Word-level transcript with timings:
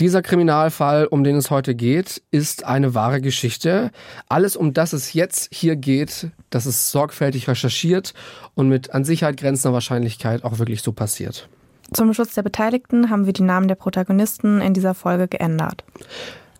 Dieser 0.00 0.22
Kriminalfall, 0.22 1.06
um 1.06 1.24
den 1.24 1.34
es 1.34 1.50
heute 1.50 1.74
geht, 1.74 2.22
ist 2.30 2.64
eine 2.64 2.94
wahre 2.94 3.20
Geschichte. 3.20 3.90
Alles, 4.28 4.54
um 4.54 4.72
das 4.72 4.92
es 4.92 5.12
jetzt 5.12 5.52
hier 5.52 5.74
geht, 5.74 6.28
das 6.50 6.66
ist 6.66 6.92
sorgfältig 6.92 7.48
recherchiert 7.48 8.14
und 8.54 8.68
mit 8.68 8.94
an 8.94 9.04
Sicherheit 9.04 9.36
grenzender 9.38 9.74
Wahrscheinlichkeit 9.74 10.44
auch 10.44 10.60
wirklich 10.60 10.82
so 10.82 10.92
passiert. 10.92 11.48
Zum 11.92 12.14
Schutz 12.14 12.34
der 12.34 12.42
Beteiligten 12.42 13.10
haben 13.10 13.26
wir 13.26 13.32
die 13.32 13.42
Namen 13.42 13.66
der 13.66 13.74
Protagonisten 13.74 14.60
in 14.60 14.72
dieser 14.72 14.94
Folge 14.94 15.26
geändert. 15.26 15.82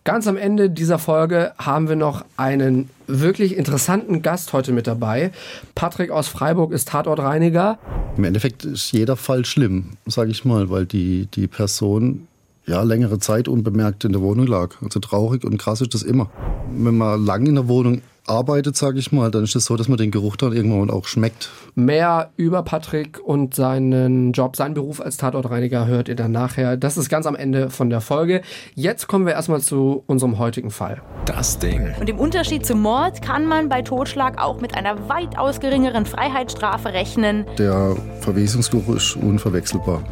Ganz 0.03 0.27
am 0.27 0.35
Ende 0.35 0.69
dieser 0.69 0.99
Folge 0.99 1.53
haben 1.57 1.87
wir 1.87 1.95
noch 1.95 2.25
einen 2.35 2.89
wirklich 3.07 3.55
interessanten 3.55 4.21
Gast 4.21 4.51
heute 4.51 4.73
mit 4.73 4.85
dabei. 4.85 5.31
Patrick 5.75 6.11
aus 6.11 6.27
Freiburg 6.27 6.73
ist 6.73 6.89
Tatortreiniger. 6.89 7.79
Im 8.17 8.25
Endeffekt 8.25 8.65
ist 8.65 8.91
jeder 8.91 9.15
Fall 9.15 9.45
schlimm, 9.45 9.97
sage 10.05 10.31
ich 10.31 10.43
mal, 10.43 10.69
weil 10.69 10.85
die, 10.85 11.27
die 11.27 11.47
Person 11.47 12.27
ja, 12.69 12.83
längere 12.83 13.17
Zeit 13.17 13.47
unbemerkt 13.47 14.05
in 14.05 14.11
der 14.11 14.21
Wohnung 14.21 14.45
lag. 14.45 14.75
Also 14.83 14.99
traurig 14.99 15.43
und 15.43 15.57
krass 15.57 15.81
ist 15.81 15.93
das 15.95 16.03
immer. 16.03 16.29
Wenn 16.71 16.97
man 16.97 17.25
lang 17.25 17.45
in 17.47 17.55
der 17.55 17.67
Wohnung 17.67 18.01
arbeitet, 18.27 18.77
sage 18.77 18.99
ich 18.99 19.11
mal, 19.11 19.31
dann 19.31 19.43
ist 19.43 19.49
es 19.49 19.53
das 19.53 19.65
so, 19.65 19.75
dass 19.75 19.87
man 19.87 19.97
den 19.97 20.11
Geruch 20.11 20.35
dann 20.35 20.53
irgendwann 20.53 20.91
auch 20.91 21.07
schmeckt. 21.07 21.49
Mehr 21.73 22.29
über 22.37 22.61
Patrick 22.61 23.19
und 23.23 23.55
seinen 23.55 24.33
Job, 24.33 24.55
seinen 24.55 24.75
Beruf 24.75 25.01
als 25.01 25.17
Tatortreiniger 25.17 25.87
hört 25.87 26.09
ihr 26.09 26.15
dann 26.15 26.31
nachher. 26.31 26.77
Das 26.77 26.95
ist 26.95 27.09
ganz 27.09 27.25
am 27.25 27.35
Ende 27.35 27.71
von 27.71 27.89
der 27.89 28.01
Folge. 28.01 28.41
Jetzt 28.75 29.07
kommen 29.07 29.25
wir 29.25 29.33
erstmal 29.33 29.61
zu 29.61 30.03
unserem 30.05 30.37
heutigen 30.37 30.69
Fall. 30.69 31.01
Das 31.25 31.57
Ding. 31.57 31.89
Und 31.99 32.07
im 32.07 32.19
Unterschied 32.19 32.67
zum 32.67 32.83
Mord 32.83 33.23
kann 33.23 33.47
man 33.47 33.67
bei 33.67 33.81
Totschlag 33.81 34.39
auch 34.39 34.61
mit 34.61 34.75
einer 34.75 35.09
weitaus 35.09 35.59
geringeren 35.59 36.05
Freiheitsstrafe 36.05 36.93
rechnen. 36.93 37.45
Der 37.57 37.95
Verwesungsgeruch 38.21 38.95
ist 38.95 39.15
unverwechselbar. 39.15 40.03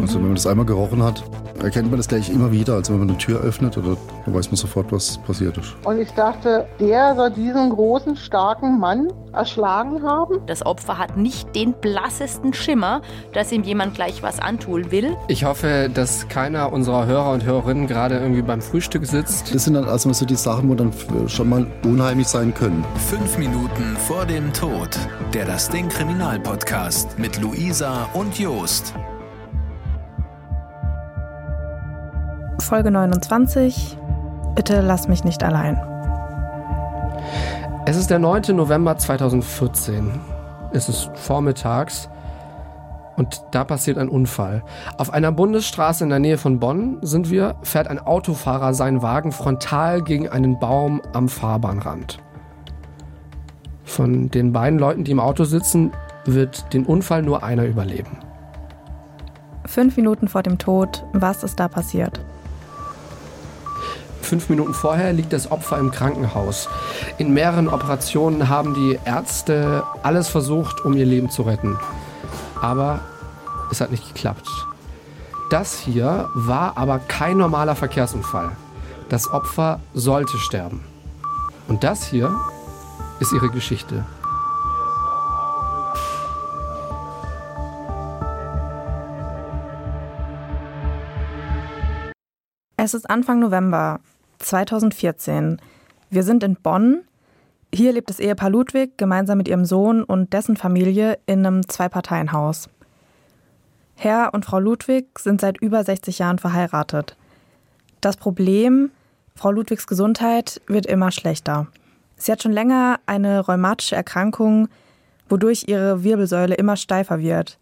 Also 0.00 0.16
wenn 0.16 0.26
man 0.26 0.34
das 0.34 0.46
einmal 0.46 0.66
gerochen 0.66 1.02
hat, 1.02 1.22
erkennt 1.62 1.90
man 1.90 1.96
das 1.98 2.08
gleich 2.08 2.30
immer 2.30 2.52
wieder. 2.52 2.74
Also 2.74 2.92
wenn 2.92 3.00
man 3.00 3.08
eine 3.08 3.18
Tür 3.18 3.40
öffnet, 3.40 3.76
oder 3.78 3.96
dann 4.24 4.34
weiß 4.34 4.48
man 4.48 4.56
sofort, 4.56 4.92
was 4.92 5.18
passiert 5.18 5.56
ist. 5.58 5.74
Und 5.84 5.98
ich 5.98 6.10
dachte, 6.12 6.66
der 6.80 7.14
soll 7.14 7.30
diesen 7.30 7.70
großen, 7.70 8.16
starken 8.16 8.78
Mann 8.78 9.08
erschlagen 9.32 10.02
haben. 10.02 10.40
Das 10.46 10.64
Opfer 10.64 10.98
hat 10.98 11.16
nicht 11.16 11.54
den 11.54 11.72
blassesten 11.72 12.52
Schimmer, 12.52 13.02
dass 13.32 13.52
ihm 13.52 13.62
jemand 13.62 13.94
gleich 13.94 14.22
was 14.22 14.38
antun 14.38 14.90
will. 14.90 15.16
Ich 15.28 15.44
hoffe, 15.44 15.90
dass 15.92 16.28
keiner 16.28 16.72
unserer 16.72 17.06
Hörer 17.06 17.32
und 17.32 17.44
Hörerinnen 17.44 17.86
gerade 17.86 18.18
irgendwie 18.18 18.42
beim 18.42 18.60
Frühstück 18.60 19.06
sitzt. 19.06 19.54
Das 19.54 19.64
sind 19.64 19.74
dann 19.74 19.84
also 19.84 20.12
so 20.12 20.24
die 20.26 20.36
Sachen, 20.36 20.68
wo 20.68 20.74
dann 20.74 20.92
schon 21.26 21.48
mal 21.48 21.66
unheimlich 21.84 22.28
sein 22.28 22.54
können. 22.54 22.84
Fünf 23.08 23.38
Minuten 23.38 23.96
vor 24.06 24.24
dem 24.26 24.52
Tod. 24.52 24.90
Der 25.34 25.44
Das 25.44 25.68
Ding 25.68 25.88
Kriminalpodcast 25.88 27.18
mit 27.18 27.40
Luisa 27.40 28.08
und 28.14 28.38
Jost. 28.38 28.94
Folge 32.58 32.90
29. 32.90 33.96
Bitte 34.54 34.80
lass 34.80 35.08
mich 35.08 35.24
nicht 35.24 35.44
allein. 35.44 35.80
Es 37.84 37.96
ist 37.96 38.10
der 38.10 38.18
9. 38.18 38.56
November 38.56 38.96
2014. 38.96 40.20
Es 40.72 40.88
ist 40.88 41.10
vormittags 41.14 42.08
und 43.16 43.42
da 43.52 43.64
passiert 43.64 43.98
ein 43.98 44.08
Unfall. 44.08 44.64
Auf 44.98 45.12
einer 45.12 45.32
Bundesstraße 45.32 46.04
in 46.04 46.10
der 46.10 46.18
Nähe 46.18 46.38
von 46.38 46.58
Bonn 46.58 46.98
sind 47.02 47.30
wir, 47.30 47.56
fährt 47.62 47.88
ein 47.88 47.98
Autofahrer 47.98 48.74
seinen 48.74 49.02
Wagen 49.02 49.32
frontal 49.32 50.02
gegen 50.02 50.28
einen 50.28 50.58
Baum 50.58 51.02
am 51.12 51.28
Fahrbahnrand. 51.28 52.18
Von 53.84 54.30
den 54.30 54.52
beiden 54.52 54.78
Leuten, 54.78 55.04
die 55.04 55.12
im 55.12 55.20
Auto 55.20 55.44
sitzen, 55.44 55.92
wird 56.24 56.72
den 56.72 56.84
Unfall 56.84 57.22
nur 57.22 57.44
einer 57.44 57.64
überleben. 57.64 58.18
Fünf 59.64 59.96
Minuten 59.96 60.28
vor 60.28 60.42
dem 60.42 60.58
Tod, 60.58 61.04
was 61.12 61.44
ist 61.44 61.60
da 61.60 61.68
passiert? 61.68 62.20
Fünf 64.26 64.48
Minuten 64.48 64.74
vorher 64.74 65.12
liegt 65.12 65.32
das 65.32 65.52
Opfer 65.52 65.78
im 65.78 65.92
Krankenhaus. 65.92 66.68
In 67.16 67.32
mehreren 67.32 67.68
Operationen 67.68 68.48
haben 68.48 68.74
die 68.74 68.98
Ärzte 69.04 69.84
alles 70.02 70.26
versucht, 70.26 70.84
um 70.84 70.94
ihr 70.94 71.06
Leben 71.06 71.30
zu 71.30 71.42
retten. 71.42 71.78
Aber 72.60 72.98
es 73.70 73.80
hat 73.80 73.92
nicht 73.92 74.04
geklappt. 74.12 74.48
Das 75.48 75.78
hier 75.78 76.28
war 76.34 76.76
aber 76.76 76.98
kein 76.98 77.36
normaler 77.36 77.76
Verkehrsunfall. 77.76 78.50
Das 79.08 79.30
Opfer 79.30 79.78
sollte 79.94 80.38
sterben. 80.38 80.84
Und 81.68 81.84
das 81.84 82.04
hier 82.04 82.34
ist 83.20 83.32
ihre 83.32 83.48
Geschichte. 83.50 84.04
Es 92.76 92.92
ist 92.92 93.08
Anfang 93.08 93.38
November. 93.38 94.00
2014. 94.38 95.60
Wir 96.10 96.22
sind 96.22 96.42
in 96.42 96.56
Bonn. 96.56 97.02
Hier 97.74 97.92
lebt 97.92 98.10
das 98.10 98.20
Ehepaar 98.20 98.50
Ludwig 98.50 98.96
gemeinsam 98.96 99.38
mit 99.38 99.48
ihrem 99.48 99.64
Sohn 99.64 100.02
und 100.02 100.32
dessen 100.32 100.56
Familie 100.56 101.18
in 101.26 101.44
einem 101.44 101.68
Zwei-Parteien-Haus. 101.68 102.68
Herr 103.96 104.34
und 104.34 104.44
Frau 104.44 104.60
Ludwig 104.60 105.18
sind 105.18 105.40
seit 105.40 105.60
über 105.60 105.82
60 105.82 106.18
Jahren 106.18 106.38
verheiratet. 106.38 107.16
Das 108.00 108.16
Problem, 108.16 108.90
Frau 109.34 109.50
Ludwigs 109.50 109.86
Gesundheit 109.86 110.60
wird 110.66 110.86
immer 110.86 111.10
schlechter. 111.10 111.66
Sie 112.16 112.32
hat 112.32 112.42
schon 112.42 112.52
länger 112.52 113.00
eine 113.06 113.40
rheumatische 113.40 113.96
Erkrankung, 113.96 114.68
wodurch 115.28 115.64
ihre 115.66 116.02
Wirbelsäule 116.04 116.54
immer 116.54 116.76
steifer 116.76 117.18
wird. 117.18 117.58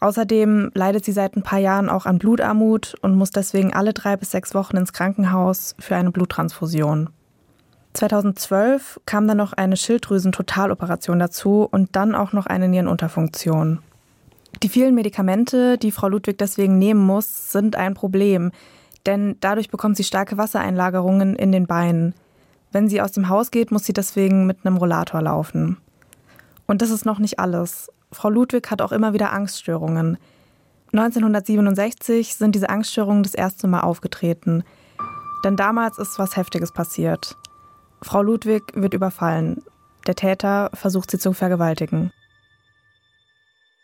Außerdem 0.00 0.70
leidet 0.74 1.04
sie 1.04 1.12
seit 1.12 1.36
ein 1.36 1.42
paar 1.42 1.58
Jahren 1.58 1.90
auch 1.90 2.06
an 2.06 2.18
Blutarmut 2.18 2.94
und 3.02 3.16
muss 3.16 3.30
deswegen 3.30 3.74
alle 3.74 3.92
drei 3.92 4.16
bis 4.16 4.30
sechs 4.30 4.54
Wochen 4.54 4.78
ins 4.78 4.94
Krankenhaus 4.94 5.74
für 5.78 5.94
eine 5.94 6.10
Bluttransfusion. 6.10 7.10
2012 7.92 9.00
kam 9.04 9.28
dann 9.28 9.36
noch 9.36 9.52
eine 9.52 9.76
Schilddrüsen-Totaloperation 9.76 11.18
dazu 11.18 11.68
und 11.70 11.96
dann 11.96 12.14
auch 12.14 12.32
noch 12.32 12.46
eine 12.46 12.68
Nierenunterfunktion. 12.68 13.80
Die 14.62 14.68
vielen 14.68 14.94
Medikamente, 14.94 15.76
die 15.76 15.92
Frau 15.92 16.08
Ludwig 16.08 16.38
deswegen 16.38 16.78
nehmen 16.78 17.04
muss, 17.04 17.52
sind 17.52 17.76
ein 17.76 17.94
Problem, 17.94 18.52
denn 19.06 19.36
dadurch 19.40 19.70
bekommt 19.70 19.96
sie 19.96 20.04
starke 20.04 20.38
Wassereinlagerungen 20.38 21.34
in 21.36 21.52
den 21.52 21.66
Beinen. 21.66 22.14
Wenn 22.72 22.88
sie 22.88 23.00
aus 23.00 23.12
dem 23.12 23.28
Haus 23.28 23.50
geht, 23.50 23.70
muss 23.70 23.84
sie 23.84 23.92
deswegen 23.92 24.46
mit 24.46 24.64
einem 24.64 24.76
Rollator 24.76 25.20
laufen. 25.20 25.78
Und 26.66 26.82
das 26.82 26.90
ist 26.90 27.04
noch 27.04 27.18
nicht 27.18 27.38
alles. 27.38 27.90
Frau 28.12 28.28
Ludwig 28.28 28.70
hat 28.70 28.82
auch 28.82 28.92
immer 28.92 29.12
wieder 29.12 29.32
Angststörungen. 29.32 30.18
1967 30.92 32.34
sind 32.34 32.54
diese 32.54 32.68
Angststörungen 32.68 33.22
das 33.22 33.34
erste 33.34 33.68
Mal 33.68 33.80
aufgetreten. 33.80 34.64
Denn 35.44 35.56
damals 35.56 35.98
ist 35.98 36.18
was 36.18 36.36
Heftiges 36.36 36.72
passiert. 36.72 37.36
Frau 38.02 38.22
Ludwig 38.22 38.62
wird 38.74 38.94
überfallen. 38.94 39.62
Der 40.06 40.16
Täter 40.16 40.70
versucht 40.74 41.10
sie 41.10 41.18
zu 41.18 41.32
vergewaltigen. 41.32 42.12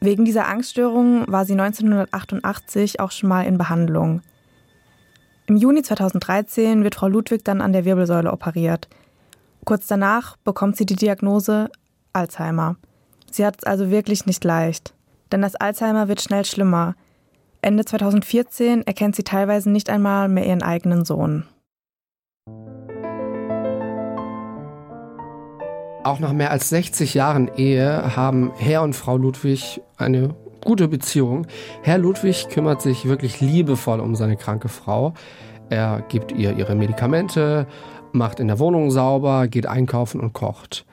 Wegen 0.00 0.24
dieser 0.24 0.48
Angststörung 0.48 1.30
war 1.30 1.44
sie 1.44 1.52
1988 1.52 3.00
auch 3.00 3.12
schon 3.12 3.28
mal 3.28 3.42
in 3.42 3.58
Behandlung. 3.58 4.22
Im 5.46 5.56
Juni 5.56 5.82
2013 5.82 6.82
wird 6.82 6.96
Frau 6.96 7.08
Ludwig 7.08 7.44
dann 7.44 7.60
an 7.60 7.72
der 7.72 7.84
Wirbelsäule 7.84 8.32
operiert. 8.32 8.88
Kurz 9.64 9.86
danach 9.86 10.36
bekommt 10.38 10.76
sie 10.76 10.86
die 10.86 10.96
Diagnose 10.96 11.70
Alzheimer. 12.12 12.76
Sie 13.30 13.44
hat 13.44 13.56
es 13.58 13.64
also 13.64 13.90
wirklich 13.90 14.26
nicht 14.26 14.44
leicht. 14.44 14.94
Denn 15.32 15.42
das 15.42 15.56
Alzheimer 15.56 16.08
wird 16.08 16.20
schnell 16.20 16.44
schlimmer. 16.44 16.94
Ende 17.62 17.84
2014 17.84 18.86
erkennt 18.86 19.16
sie 19.16 19.24
teilweise 19.24 19.70
nicht 19.70 19.90
einmal 19.90 20.28
mehr 20.28 20.46
ihren 20.46 20.62
eigenen 20.62 21.04
Sohn. 21.04 21.44
Auch 26.04 26.20
nach 26.20 26.32
mehr 26.32 26.52
als 26.52 26.68
60 26.68 27.14
Jahren 27.14 27.50
Ehe 27.56 28.14
haben 28.14 28.52
Herr 28.58 28.82
und 28.82 28.94
Frau 28.94 29.16
Ludwig 29.16 29.80
eine 29.96 30.36
gute 30.64 30.86
Beziehung. 30.86 31.48
Herr 31.82 31.98
Ludwig 31.98 32.48
kümmert 32.48 32.80
sich 32.80 33.06
wirklich 33.06 33.40
liebevoll 33.40 33.98
um 33.98 34.14
seine 34.14 34.36
kranke 34.36 34.68
Frau. 34.68 35.14
Er 35.68 36.04
gibt 36.08 36.30
ihr 36.30 36.56
ihre 36.56 36.76
Medikamente, 36.76 37.66
macht 38.12 38.38
in 38.38 38.46
der 38.46 38.60
Wohnung 38.60 38.92
sauber, 38.92 39.48
geht 39.48 39.66
einkaufen 39.66 40.20
und 40.20 40.32
kocht. 40.32 40.86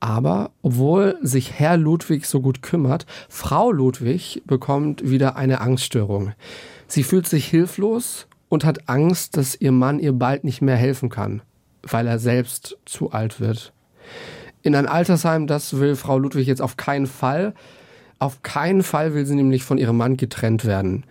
Aber 0.00 0.52
obwohl 0.62 1.18
sich 1.22 1.58
Herr 1.58 1.76
Ludwig 1.76 2.26
so 2.26 2.40
gut 2.40 2.62
kümmert, 2.62 3.06
Frau 3.28 3.72
Ludwig 3.72 4.42
bekommt 4.46 5.08
wieder 5.08 5.36
eine 5.36 5.60
Angststörung. 5.60 6.32
Sie 6.86 7.02
fühlt 7.02 7.26
sich 7.26 7.46
hilflos 7.46 8.28
und 8.48 8.64
hat 8.64 8.88
Angst, 8.88 9.36
dass 9.36 9.60
ihr 9.60 9.72
Mann 9.72 9.98
ihr 9.98 10.12
bald 10.12 10.44
nicht 10.44 10.62
mehr 10.62 10.76
helfen 10.76 11.08
kann, 11.08 11.42
weil 11.82 12.06
er 12.06 12.18
selbst 12.18 12.78
zu 12.84 13.10
alt 13.10 13.40
wird. 13.40 13.72
In 14.62 14.74
ein 14.74 14.86
Altersheim, 14.86 15.46
das 15.46 15.78
will 15.78 15.96
Frau 15.96 16.18
Ludwig 16.18 16.46
jetzt 16.46 16.62
auf 16.62 16.76
keinen 16.76 17.06
Fall. 17.06 17.54
Auf 18.18 18.42
keinen 18.42 18.82
Fall 18.82 19.14
will 19.14 19.26
sie 19.26 19.34
nämlich 19.34 19.62
von 19.62 19.78
ihrem 19.78 19.96
Mann 19.96 20.16
getrennt 20.16 20.64
werden. 20.64 21.04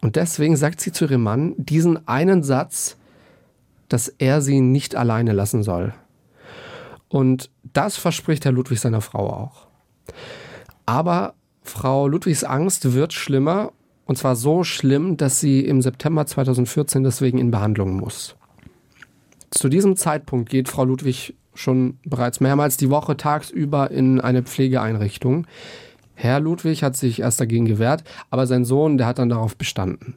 Und 0.00 0.16
deswegen 0.16 0.56
sagt 0.56 0.80
sie 0.80 0.92
zu 0.92 1.04
ihrem 1.06 1.22
Mann 1.22 1.54
diesen 1.56 2.06
einen 2.08 2.42
Satz, 2.42 2.96
dass 3.88 4.08
er 4.08 4.40
sie 4.40 4.60
nicht 4.60 4.96
alleine 4.96 5.32
lassen 5.32 5.62
soll. 5.62 5.94
Und 7.14 7.48
das 7.72 7.96
verspricht 7.96 8.44
Herr 8.44 8.50
Ludwig 8.50 8.80
seiner 8.80 9.00
Frau 9.00 9.30
auch. 9.30 9.68
Aber 10.84 11.34
Frau 11.62 12.08
Ludwigs 12.08 12.42
Angst 12.42 12.92
wird 12.92 13.12
schlimmer 13.12 13.70
Und 14.04 14.18
zwar 14.18 14.34
so 14.34 14.64
schlimm, 14.64 15.16
dass 15.16 15.38
sie 15.38 15.60
im 15.60 15.80
September 15.80 16.26
2014 16.26 17.04
deswegen 17.04 17.38
in 17.38 17.52
Behandlung 17.52 17.94
muss. 18.00 18.34
Zu 19.52 19.68
diesem 19.68 19.94
Zeitpunkt 19.94 20.50
geht 20.50 20.68
Frau 20.68 20.84
Ludwig 20.84 21.36
schon 21.54 21.98
bereits 22.04 22.40
mehrmals 22.40 22.78
die 22.78 22.90
Woche 22.90 23.16
tagsüber 23.16 23.92
in 23.92 24.20
eine 24.20 24.42
Pflegeeinrichtung. 24.42 25.46
Herr 26.14 26.40
Ludwig 26.40 26.82
hat 26.82 26.96
sich 26.96 27.20
erst 27.20 27.40
dagegen 27.40 27.66
gewehrt, 27.66 28.02
aber 28.30 28.48
sein 28.48 28.64
Sohn, 28.64 28.98
der 28.98 29.06
hat 29.06 29.20
dann 29.20 29.28
darauf 29.28 29.56
bestanden. 29.56 30.16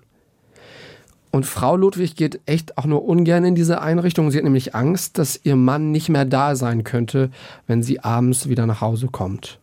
Und 1.32 1.46
Frau 1.46 1.76
Ludwig 1.76 2.16
geht 2.16 2.40
echt 2.46 2.78
auch 2.78 2.86
nur 2.86 3.06
ungern 3.06 3.44
in 3.44 3.56
diese 3.56 3.82
Einrichtung. 3.82 4.32
Sie 4.32 4.38
hat 4.38 4.44
nämlich 4.44 4.76
Angst, 4.76 5.18
dass 5.18 5.40
ihr 5.44 5.56
Mann 5.56 5.92
nicht 5.92 6.10
mehr 6.10 6.26
da 6.26 6.56
sein 6.56 6.84
könnte, 6.84 7.30
wenn 7.68 7.84
sie 7.84 8.00
abends 8.00 8.48
wieder 8.48 8.66
nach 8.66 8.82
Hause 8.82 9.08
kommt. 9.08 9.60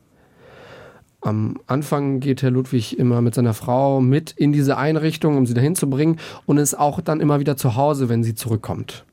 Am 1.24 1.58
Anfang 1.66 2.20
geht 2.20 2.42
Herr 2.42 2.50
Ludwig 2.50 2.98
immer 2.98 3.22
mit 3.22 3.34
seiner 3.34 3.54
Frau 3.54 4.02
mit 4.02 4.32
in 4.32 4.52
diese 4.52 4.76
Einrichtung, 4.76 5.38
um 5.38 5.46
sie 5.46 5.54
dahin 5.54 5.74
zu 5.74 5.88
bringen 5.88 6.20
und 6.44 6.58
ist 6.58 6.78
auch 6.78 7.00
dann 7.00 7.20
immer 7.20 7.40
wieder 7.40 7.56
zu 7.56 7.76
Hause, 7.76 8.10
wenn 8.10 8.22
sie 8.22 8.34
zurückkommt. 8.34 9.06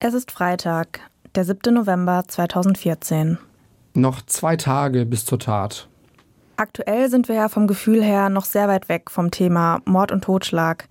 Es 0.00 0.14
ist 0.14 0.30
Freitag, 0.30 1.00
der 1.34 1.44
7. 1.44 1.74
November 1.74 2.24
2014. 2.26 3.38
Noch 3.92 4.22
zwei 4.22 4.56
Tage 4.56 5.04
bis 5.04 5.26
zur 5.26 5.38
Tat. 5.38 5.86
Aktuell 6.56 7.10
sind 7.10 7.28
wir 7.28 7.34
ja 7.34 7.48
vom 7.48 7.66
Gefühl 7.66 8.02
her 8.02 8.30
noch 8.30 8.44
sehr 8.44 8.68
weit 8.68 8.88
weg 8.88 9.10
vom 9.10 9.30
Thema 9.30 9.82
Mord 9.84 10.12
und 10.12 10.24
Totschlag. 10.24 10.88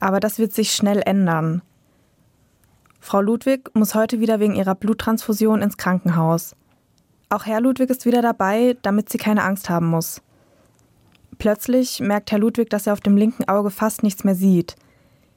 Aber 0.00 0.18
das 0.18 0.38
wird 0.38 0.52
sich 0.52 0.72
schnell 0.72 1.02
ändern. 1.04 1.62
Frau 3.00 3.20
Ludwig 3.20 3.70
muss 3.74 3.94
heute 3.94 4.20
wieder 4.20 4.40
wegen 4.40 4.54
ihrer 4.54 4.74
Bluttransfusion 4.74 5.62
ins 5.62 5.76
Krankenhaus. 5.76 6.54
Auch 7.28 7.46
Herr 7.46 7.60
Ludwig 7.60 7.88
ist 7.90 8.04
wieder 8.04 8.22
dabei, 8.22 8.76
damit 8.82 9.08
sie 9.08 9.18
keine 9.18 9.44
Angst 9.44 9.70
haben 9.70 9.86
muss. 9.86 10.20
Plötzlich 11.38 12.00
merkt 12.00 12.32
Herr 12.32 12.38
Ludwig, 12.38 12.68
dass 12.68 12.86
er 12.86 12.92
auf 12.92 13.00
dem 13.00 13.16
linken 13.16 13.48
Auge 13.48 13.70
fast 13.70 14.02
nichts 14.02 14.24
mehr 14.24 14.34
sieht. 14.34 14.76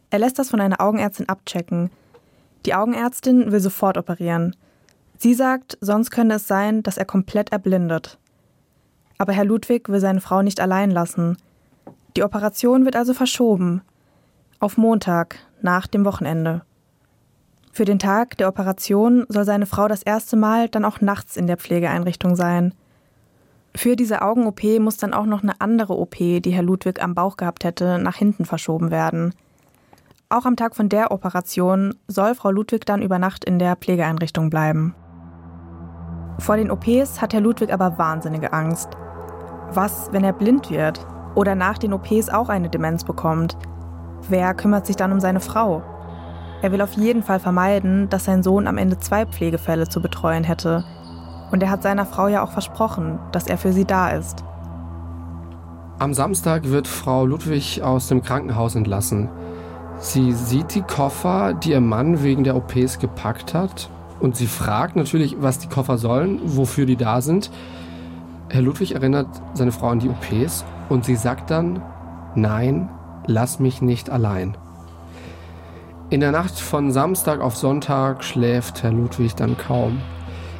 Er 0.09 0.19
lässt 0.19 0.37
das 0.39 0.49
von 0.49 0.59
einer 0.59 0.81
Augenärztin 0.81 1.29
abchecken. 1.29 1.89
Die 2.65 2.75
Augenärztin 2.75 3.51
will 3.51 3.59
sofort 3.59 3.97
operieren. 3.97 4.55
Sie 5.17 5.33
sagt, 5.33 5.77
sonst 5.79 6.11
könne 6.11 6.35
es 6.35 6.47
sein, 6.47 6.83
dass 6.83 6.97
er 6.97 7.05
komplett 7.05 7.51
erblindet. 7.51 8.17
Aber 9.17 9.31
Herr 9.31 9.45
Ludwig 9.45 9.87
will 9.87 9.99
seine 9.99 10.19
Frau 10.19 10.41
nicht 10.41 10.59
allein 10.59 10.91
lassen. 10.91 11.37
Die 12.17 12.23
Operation 12.23 12.85
wird 12.85 12.95
also 12.95 13.13
verschoben. 13.13 13.81
Auf 14.63 14.77
Montag, 14.77 15.39
nach 15.61 15.87
dem 15.87 16.05
Wochenende. 16.05 16.61
Für 17.73 17.83
den 17.83 17.99
Tag 17.99 18.37
der 18.37 18.47
Operation 18.47 19.25
soll 19.27 19.43
seine 19.43 19.65
Frau 19.65 19.89
das 19.89 20.03
erste 20.03 20.37
Mal 20.37 20.69
dann 20.69 20.85
auch 20.85 21.01
nachts 21.01 21.35
in 21.35 21.47
der 21.47 21.57
Pflegeeinrichtung 21.57 22.37
sein. 22.37 22.73
Für 23.75 23.97
diese 23.97 24.21
Augen-OP 24.21 24.63
muss 24.79 24.95
dann 24.95 25.13
auch 25.13 25.25
noch 25.25 25.43
eine 25.43 25.59
andere 25.59 25.97
OP, 25.97 26.15
die 26.15 26.51
Herr 26.51 26.63
Ludwig 26.63 27.03
am 27.03 27.13
Bauch 27.13 27.35
gehabt 27.35 27.65
hätte, 27.65 27.99
nach 27.99 28.15
hinten 28.15 28.45
verschoben 28.45 28.89
werden. 28.89 29.35
Auch 30.29 30.45
am 30.45 30.55
Tag 30.55 30.77
von 30.77 30.87
der 30.87 31.11
Operation 31.11 31.93
soll 32.07 32.33
Frau 32.33 32.51
Ludwig 32.51 32.85
dann 32.85 33.01
über 33.01 33.19
Nacht 33.19 33.43
in 33.43 33.59
der 33.59 33.75
Pflegeeinrichtung 33.75 34.49
bleiben. 34.49 34.95
Vor 36.39 36.55
den 36.55 36.71
OPs 36.71 37.21
hat 37.21 37.33
Herr 37.33 37.41
Ludwig 37.41 37.73
aber 37.73 37.97
wahnsinnige 37.97 38.53
Angst. 38.53 38.91
Was, 39.73 40.07
wenn 40.13 40.23
er 40.23 40.31
blind 40.31 40.71
wird 40.71 41.05
oder 41.35 41.53
nach 41.53 41.77
den 41.77 41.91
OPs 41.91 42.29
auch 42.29 42.47
eine 42.47 42.69
Demenz 42.69 43.03
bekommt? 43.03 43.57
Wer 44.29 44.53
kümmert 44.53 44.85
sich 44.85 44.95
dann 44.95 45.11
um 45.11 45.19
seine 45.19 45.41
Frau? 45.41 45.83
Er 46.61 46.71
will 46.71 46.81
auf 46.81 46.93
jeden 46.93 47.23
Fall 47.23 47.39
vermeiden, 47.39 48.07
dass 48.09 48.23
sein 48.23 48.41
Sohn 48.41 48.67
am 48.67 48.77
Ende 48.77 48.97
zwei 48.97 49.25
Pflegefälle 49.25 49.89
zu 49.89 50.01
betreuen 50.01 50.45
hätte. 50.45 50.85
Und 51.51 51.61
er 51.61 51.69
hat 51.69 51.83
seiner 51.83 52.05
Frau 52.05 52.29
ja 52.29 52.41
auch 52.41 52.51
versprochen, 52.51 53.19
dass 53.33 53.47
er 53.47 53.57
für 53.57 53.73
sie 53.73 53.85
da 53.85 54.09
ist. 54.09 54.45
Am 55.99 56.13
Samstag 56.13 56.69
wird 56.69 56.87
Frau 56.87 57.25
Ludwig 57.25 57.81
aus 57.83 58.07
dem 58.07 58.23
Krankenhaus 58.23 58.75
entlassen. 58.75 59.29
Sie 59.99 60.31
sieht 60.31 60.73
die 60.73 60.81
Koffer, 60.81 61.53
die 61.53 61.71
ihr 61.71 61.81
Mann 61.81 62.23
wegen 62.23 62.45
der 62.45 62.55
OPs 62.55 62.99
gepackt 62.99 63.53
hat. 63.53 63.89
Und 64.21 64.37
sie 64.37 64.47
fragt 64.47 64.95
natürlich, 64.95 65.35
was 65.41 65.59
die 65.59 65.67
Koffer 65.67 65.97
sollen, 65.97 66.39
wofür 66.43 66.85
die 66.85 66.95
da 66.95 67.19
sind. 67.19 67.51
Herr 68.49 68.61
Ludwig 68.61 68.95
erinnert 68.95 69.27
seine 69.53 69.73
Frau 69.73 69.89
an 69.89 69.99
die 69.99 70.09
OPs 70.09 70.63
und 70.87 71.03
sie 71.03 71.15
sagt 71.15 71.51
dann, 71.51 71.81
nein, 72.35 72.89
lass 73.27 73.59
mich 73.59 73.81
nicht 73.81 74.09
allein. 74.09 74.57
In 76.09 76.19
der 76.19 76.31
Nacht 76.31 76.59
von 76.59 76.91
Samstag 76.91 77.41
auf 77.41 77.55
Sonntag 77.55 78.23
schläft 78.23 78.83
Herr 78.83 78.91
Ludwig 78.91 79.35
dann 79.35 79.57
kaum. 79.57 79.99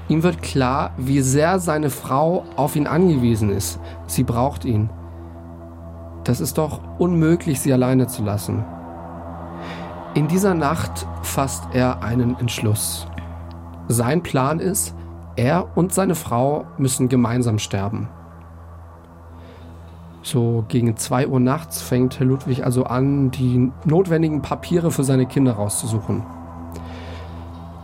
Ihm 0.10 0.24
wird 0.24 0.42
klar, 0.42 0.92
wie 0.98 1.22
sehr 1.22 1.60
seine 1.60 1.90
Frau 1.90 2.44
auf 2.56 2.76
ihn 2.76 2.88
angewiesen 2.88 3.50
ist. 3.50 3.80
Sie 4.08 4.24
braucht 4.24 4.66
ihn. 4.66 4.90
Das 6.24 6.40
ist 6.40 6.58
doch 6.58 6.80
unmöglich, 6.98 7.60
sie 7.60 7.72
alleine 7.72 8.08
zu 8.08 8.24
lassen. 8.24 8.66
In 10.16 10.28
dieser 10.28 10.54
Nacht 10.54 11.08
fasst 11.22 11.64
er 11.74 12.04
einen 12.04 12.38
Entschluss. 12.40 13.08
Sein 13.88 14.24
Plan 14.24 14.60
ist, 14.60 14.96
er 15.36 15.76
und 15.76 15.94
seine 15.94 16.16
Frau 16.16 16.66
müssen 16.78 17.10
gemeinsam 17.10 17.60
sterben. 17.60 18.10
So 20.24 20.64
gegen 20.70 20.96
2 20.96 21.28
Uhr 21.28 21.42
nachts 21.42 21.82
fängt 21.82 22.18
Herr 22.18 22.26
Ludwig 22.26 22.66
also 22.66 22.86
an, 22.86 23.30
die 23.32 23.72
notwendigen 23.84 24.42
Papiere 24.42 24.90
für 24.90 25.04
seine 25.04 25.26
Kinder 25.26 25.54
rauszusuchen. 25.54 26.24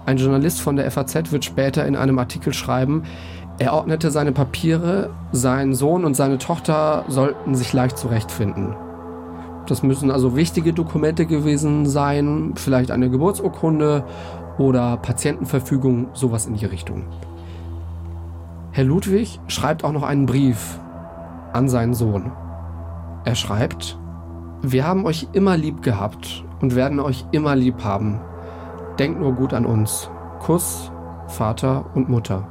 Ein 0.05 0.17
Journalist 0.17 0.61
von 0.61 0.77
der 0.77 0.89
FAZ 0.89 1.31
wird 1.33 1.43
später 1.43 1.85
in 1.85 1.97
einem 1.97 2.17
Artikel 2.17 2.53
schreiben, 2.53 3.03
er 3.59 3.73
ordnete 3.73 4.09
seine 4.09 4.31
Papiere, 4.31 5.09
sein 5.33 5.73
Sohn 5.73 6.05
und 6.05 6.15
seine 6.15 6.37
Tochter 6.37 7.03
sollten 7.09 7.55
sich 7.55 7.73
leicht 7.73 7.97
zurechtfinden. 7.97 8.73
Das 9.67 9.83
müssen 9.83 10.09
also 10.09 10.37
wichtige 10.37 10.71
Dokumente 10.71 11.25
gewesen 11.25 11.85
sein, 11.85 12.53
vielleicht 12.55 12.89
eine 12.89 13.09
Geburtsurkunde 13.09 14.05
oder 14.57 14.95
Patientenverfügung, 14.95 16.07
sowas 16.13 16.45
in 16.45 16.55
die 16.55 16.65
Richtung. 16.65 17.03
Herr 18.71 18.85
Ludwig 18.85 19.41
schreibt 19.47 19.83
auch 19.83 19.91
noch 19.91 20.03
einen 20.03 20.25
Brief 20.25 20.79
an 21.53 21.69
seinen 21.69 21.93
Sohn. 21.93 22.31
Er 23.25 23.35
schreibt, 23.35 23.97
wir 24.61 24.85
haben 24.85 25.05
euch 25.05 25.27
immer 25.33 25.55
lieb 25.57 25.81
gehabt 25.81 26.43
und 26.61 26.75
werden 26.75 26.99
euch 26.99 27.25
immer 27.31 27.55
lieb 27.55 27.83
haben. 27.83 28.19
Denkt 28.97 29.19
nur 29.19 29.33
gut 29.33 29.53
an 29.53 29.65
uns. 29.65 30.09
Kuss, 30.39 30.91
Vater 31.27 31.85
und 31.95 32.09
Mutter. 32.09 32.47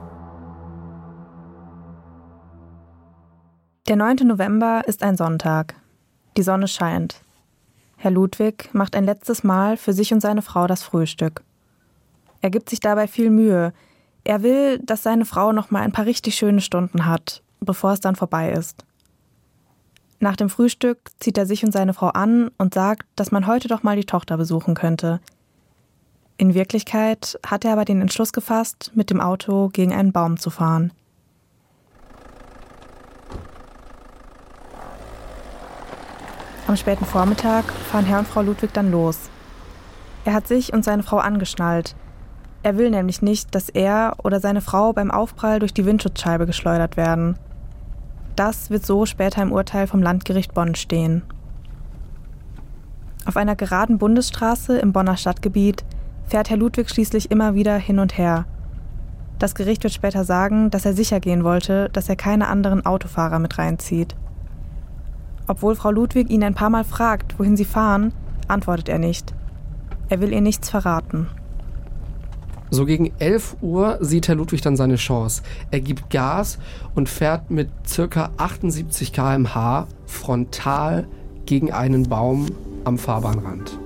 Der 3.88 3.96
9. 3.96 4.16
November 4.24 4.82
ist 4.86 5.02
ein 5.02 5.16
Sonntag. 5.16 5.74
Die 6.36 6.42
Sonne 6.42 6.68
scheint. 6.68 7.20
Herr 7.96 8.10
Ludwig 8.10 8.70
macht 8.72 8.94
ein 8.94 9.04
letztes 9.04 9.42
Mal 9.44 9.76
für 9.76 9.92
sich 9.92 10.12
und 10.12 10.20
seine 10.20 10.42
Frau 10.42 10.66
das 10.66 10.82
Frühstück. 10.82 11.43
Er 12.40 12.50
gibt 12.50 12.70
sich 12.70 12.81
dabei 12.81 13.08
viel 13.08 13.31
Mühe. 13.31 13.72
Er 14.24 14.43
will, 14.43 14.78
dass 14.78 15.02
seine 15.02 15.24
Frau 15.24 15.52
noch 15.52 15.70
mal 15.70 15.81
ein 15.81 15.93
paar 15.93 16.05
richtig 16.05 16.36
schöne 16.36 16.60
Stunden 16.60 17.06
hat, 17.06 17.43
bevor 17.60 17.93
es 17.93 18.00
dann 18.00 18.14
vorbei 18.14 18.52
ist. 18.52 18.84
Nach 20.20 20.34
dem 20.34 20.51
Frühstück 20.51 20.98
zieht 21.20 21.39
er 21.39 21.46
sich 21.46 21.65
und 21.65 21.72
seine 21.72 21.94
Frau 21.94 22.08
an 22.08 22.51
und 22.58 22.75
sagt, 22.75 23.06
dass 23.15 23.31
man 23.31 23.46
heute 23.46 23.69
doch 23.69 23.84
mal 23.84 23.96
die 23.96 24.05
Tochter 24.05 24.37
besuchen 24.37 24.75
könnte. 24.75 25.20
In 26.39 26.55
Wirklichkeit 26.55 27.39
hat 27.46 27.65
er 27.65 27.72
aber 27.72 27.84
den 27.84 28.01
Entschluss 28.01 28.32
gefasst, 28.32 28.93
mit 28.94 29.10
dem 29.10 29.20
Auto 29.20 29.69
gegen 29.69 29.93
einen 29.93 30.13
Baum 30.13 30.39
zu 30.39 30.51
fahren. 30.51 30.93
Am 36.67 36.77
späten 36.77 37.06
Vormittag 37.06 37.65
fahren 37.72 38.05
Herr 38.05 38.19
und 38.19 38.29
Frau 38.29 38.43
Ludwig 38.43 38.72
dann 38.75 38.91
los. 38.91 39.31
Er 40.25 40.34
hat 40.34 40.46
sich 40.46 40.72
und 40.72 40.84
seine 40.84 41.03
Frau 41.03 41.19
angeschnallt. 41.19 41.96
Er 42.63 42.77
will 42.77 42.91
nämlich 42.91 43.22
nicht, 43.22 43.55
dass 43.55 43.69
er 43.69 44.17
oder 44.22 44.41
seine 44.41 44.60
Frau 44.60 44.93
beim 44.93 45.10
Aufprall 45.10 45.60
durch 45.60 45.72
die 45.72 45.87
Windschutzscheibe 45.87 46.44
geschleudert 46.44 46.96
werden. 46.96 47.39
Das 48.38 48.70
wird 48.70 48.86
so 48.86 49.04
später 49.04 49.42
im 49.42 49.50
Urteil 49.50 49.88
vom 49.88 50.00
Landgericht 50.00 50.54
Bonn 50.54 50.76
stehen. 50.76 51.22
Auf 53.26 53.36
einer 53.36 53.56
geraden 53.56 53.98
Bundesstraße 53.98 54.78
im 54.78 54.92
Bonner 54.92 55.16
Stadtgebiet 55.16 55.84
fährt 56.24 56.48
Herr 56.48 56.56
Ludwig 56.56 56.88
schließlich 56.88 57.32
immer 57.32 57.56
wieder 57.56 57.76
hin 57.76 57.98
und 57.98 58.16
her. 58.16 58.46
Das 59.40 59.56
Gericht 59.56 59.82
wird 59.82 59.92
später 59.92 60.22
sagen, 60.22 60.70
dass 60.70 60.86
er 60.86 60.92
sicher 60.92 61.18
gehen 61.18 61.42
wollte, 61.42 61.88
dass 61.92 62.08
er 62.08 62.14
keine 62.14 62.46
anderen 62.46 62.86
Autofahrer 62.86 63.40
mit 63.40 63.58
reinzieht. 63.58 64.14
Obwohl 65.48 65.74
Frau 65.74 65.90
Ludwig 65.90 66.30
ihn 66.30 66.44
ein 66.44 66.54
paar 66.54 66.70
Mal 66.70 66.84
fragt, 66.84 67.40
wohin 67.40 67.56
sie 67.56 67.64
fahren, 67.64 68.12
antwortet 68.46 68.88
er 68.88 69.00
nicht. 69.00 69.34
Er 70.10 70.20
will 70.20 70.32
ihr 70.32 70.42
nichts 70.42 70.70
verraten. 70.70 71.26
So 72.70 72.84
gegen 72.84 73.13
11 73.19 73.56
Uhr 73.60 73.98
sieht 74.01 74.29
Herr 74.29 74.34
Ludwig 74.34 74.60
dann 74.60 74.77
seine 74.77 74.96
Chance. 74.96 75.43
Er 75.70 75.81
gibt 75.81 76.10
Gas 76.10 76.58
und 76.94 77.08
fährt 77.08 77.51
mit 77.51 77.69
ca. 77.94 78.31
78 78.37 79.13
km/h 79.13 79.87
frontal 80.06 81.06
gegen 81.46 81.72
einen 81.72 82.08
Baum 82.08 82.46
am 82.84 82.98
Fahrbahnrand. 82.98 83.79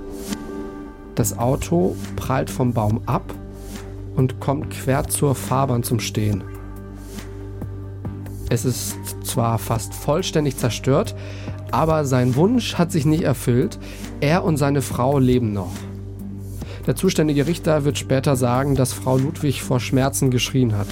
Das 1.15 1.39
Auto 1.39 1.97
prallt 2.17 2.51
vom 2.51 2.73
Baum 2.73 3.03
ab 3.07 3.35
und 4.17 4.41
kommt 4.41 4.71
quer 4.71 5.07
zur 5.09 5.35
Fahrbahn 5.35 5.83
zum 5.83 6.01
Stehen. 6.01 6.43
Es 8.51 8.65
ist 8.65 8.97
zwar 9.23 9.59
fast 9.59 9.95
vollständig 9.95 10.57
zerstört, 10.57 11.15
Aber 11.73 12.05
sein 12.05 12.37
Wunsch 12.37 12.75
hat 12.75 12.93
sich 12.93 13.07
nicht 13.07 13.23
erfüllt. 13.23 13.79
Er 14.21 14.45
und 14.45 14.59
seine 14.59 14.83
Frau 14.83 15.19
leben 15.19 15.55
noch. 15.55 15.73
Der 16.87 16.97
zuständige 16.97 17.47
Richter 17.47 17.85
wird 17.85 17.97
später 17.97 18.35
sagen, 18.35 18.75
dass 18.75 18.93
Frau 18.93 19.17
Ludwig 19.17 19.63
vor 19.63 19.79
Schmerzen 19.79 20.31
geschrien 20.31 20.77
hat. 20.77 20.89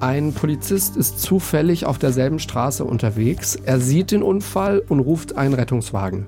Ein 0.00 0.32
Polizist 0.32 0.96
ist 0.96 1.20
zufällig 1.20 1.86
auf 1.86 1.98
derselben 1.98 2.38
Straße 2.38 2.84
unterwegs. 2.84 3.56
Er 3.56 3.80
sieht 3.80 4.10
den 4.10 4.22
Unfall 4.22 4.82
und 4.88 5.00
ruft 5.00 5.36
einen 5.36 5.54
Rettungswagen. 5.54 6.26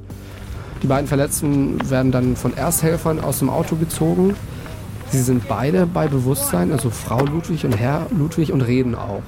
Die 0.82 0.86
beiden 0.86 1.08
Verletzten 1.08 1.90
werden 1.90 2.12
dann 2.12 2.36
von 2.36 2.56
Ersthelfern 2.56 3.20
aus 3.20 3.40
dem 3.40 3.50
Auto 3.50 3.76
gezogen. 3.76 4.34
Sie 5.10 5.22
sind 5.22 5.48
beide 5.48 5.86
bei 5.86 6.06
Bewusstsein, 6.06 6.72
also 6.72 6.90
Frau 6.90 7.24
Ludwig 7.24 7.64
und 7.64 7.76
Herr 7.76 8.06
Ludwig, 8.16 8.52
und 8.52 8.60
reden 8.62 8.94
auch. 8.94 9.22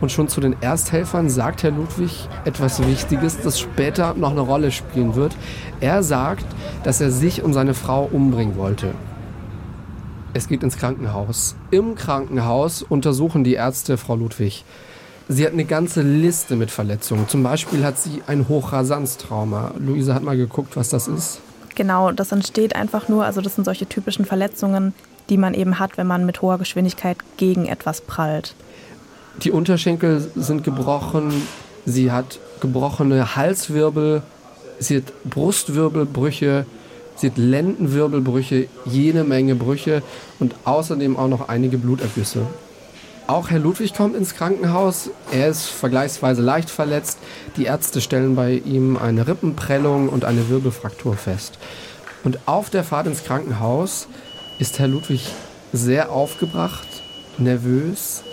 Und 0.00 0.12
schon 0.12 0.28
zu 0.28 0.40
den 0.40 0.56
Ersthelfern 0.60 1.30
sagt 1.30 1.62
Herr 1.62 1.70
Ludwig 1.70 2.28
etwas 2.44 2.86
Wichtiges, 2.86 3.40
das 3.40 3.58
später 3.58 4.14
noch 4.14 4.32
eine 4.32 4.40
Rolle 4.40 4.70
spielen 4.70 5.14
wird. 5.14 5.34
Er 5.80 6.02
sagt, 6.02 6.44
dass 6.82 7.00
er 7.00 7.10
sich 7.10 7.42
und 7.42 7.52
seine 7.52 7.74
Frau 7.74 8.08
umbringen 8.10 8.56
wollte. 8.56 8.94
Es 10.34 10.48
geht 10.48 10.64
ins 10.64 10.76
Krankenhaus. 10.76 11.54
Im 11.70 11.94
Krankenhaus 11.94 12.82
untersuchen 12.82 13.44
die 13.44 13.54
Ärzte 13.54 13.96
Frau 13.96 14.16
Ludwig. 14.16 14.64
Sie 15.28 15.46
hat 15.46 15.52
eine 15.52 15.64
ganze 15.64 16.02
Liste 16.02 16.56
mit 16.56 16.70
Verletzungen. 16.70 17.28
Zum 17.28 17.42
Beispiel 17.42 17.84
hat 17.84 17.98
sie 17.98 18.22
ein 18.26 18.48
Hochrasanztrauma. 18.48 19.72
Luise 19.78 20.12
hat 20.14 20.22
mal 20.22 20.36
geguckt, 20.36 20.76
was 20.76 20.90
das 20.90 21.08
ist. 21.08 21.40
Genau, 21.74 22.12
das 22.12 22.30
entsteht 22.30 22.76
einfach 22.76 23.08
nur, 23.08 23.24
also 23.24 23.40
das 23.40 23.54
sind 23.54 23.64
solche 23.64 23.86
typischen 23.86 24.24
Verletzungen, 24.24 24.92
die 25.30 25.38
man 25.38 25.54
eben 25.54 25.78
hat, 25.78 25.96
wenn 25.96 26.06
man 26.06 26.26
mit 26.26 26.42
hoher 26.42 26.58
Geschwindigkeit 26.58 27.16
gegen 27.36 27.66
etwas 27.66 28.00
prallt. 28.00 28.54
Die 29.42 29.50
Unterschenkel 29.50 30.30
sind 30.36 30.64
gebrochen, 30.64 31.32
sie 31.84 32.12
hat 32.12 32.38
gebrochene 32.60 33.36
Halswirbel, 33.36 34.22
sie 34.78 34.98
hat 34.98 35.12
Brustwirbelbrüche, 35.24 36.66
sie 37.16 37.26
hat 37.26 37.36
Lendenwirbelbrüche, 37.36 38.68
jede 38.84 39.24
Menge 39.24 39.54
Brüche 39.54 40.02
und 40.38 40.54
außerdem 40.64 41.16
auch 41.16 41.28
noch 41.28 41.48
einige 41.48 41.78
Blutergüsse. 41.78 42.42
Auch 43.26 43.48
Herr 43.48 43.58
Ludwig 43.58 43.94
kommt 43.94 44.16
ins 44.16 44.34
Krankenhaus. 44.34 45.08
Er 45.32 45.48
ist 45.48 45.66
vergleichsweise 45.66 46.42
leicht 46.42 46.68
verletzt. 46.68 47.18
Die 47.56 47.64
Ärzte 47.64 48.02
stellen 48.02 48.36
bei 48.36 48.52
ihm 48.52 48.98
eine 48.98 49.26
Rippenprellung 49.26 50.10
und 50.10 50.26
eine 50.26 50.50
Wirbelfraktur 50.50 51.16
fest. 51.16 51.58
Und 52.22 52.38
auf 52.46 52.68
der 52.68 52.84
Fahrt 52.84 53.06
ins 53.06 53.24
Krankenhaus 53.24 54.08
ist 54.58 54.78
Herr 54.78 54.88
Ludwig 54.88 55.30
sehr 55.72 56.12
aufgebracht, 56.12 56.86
nervös, 57.38 58.23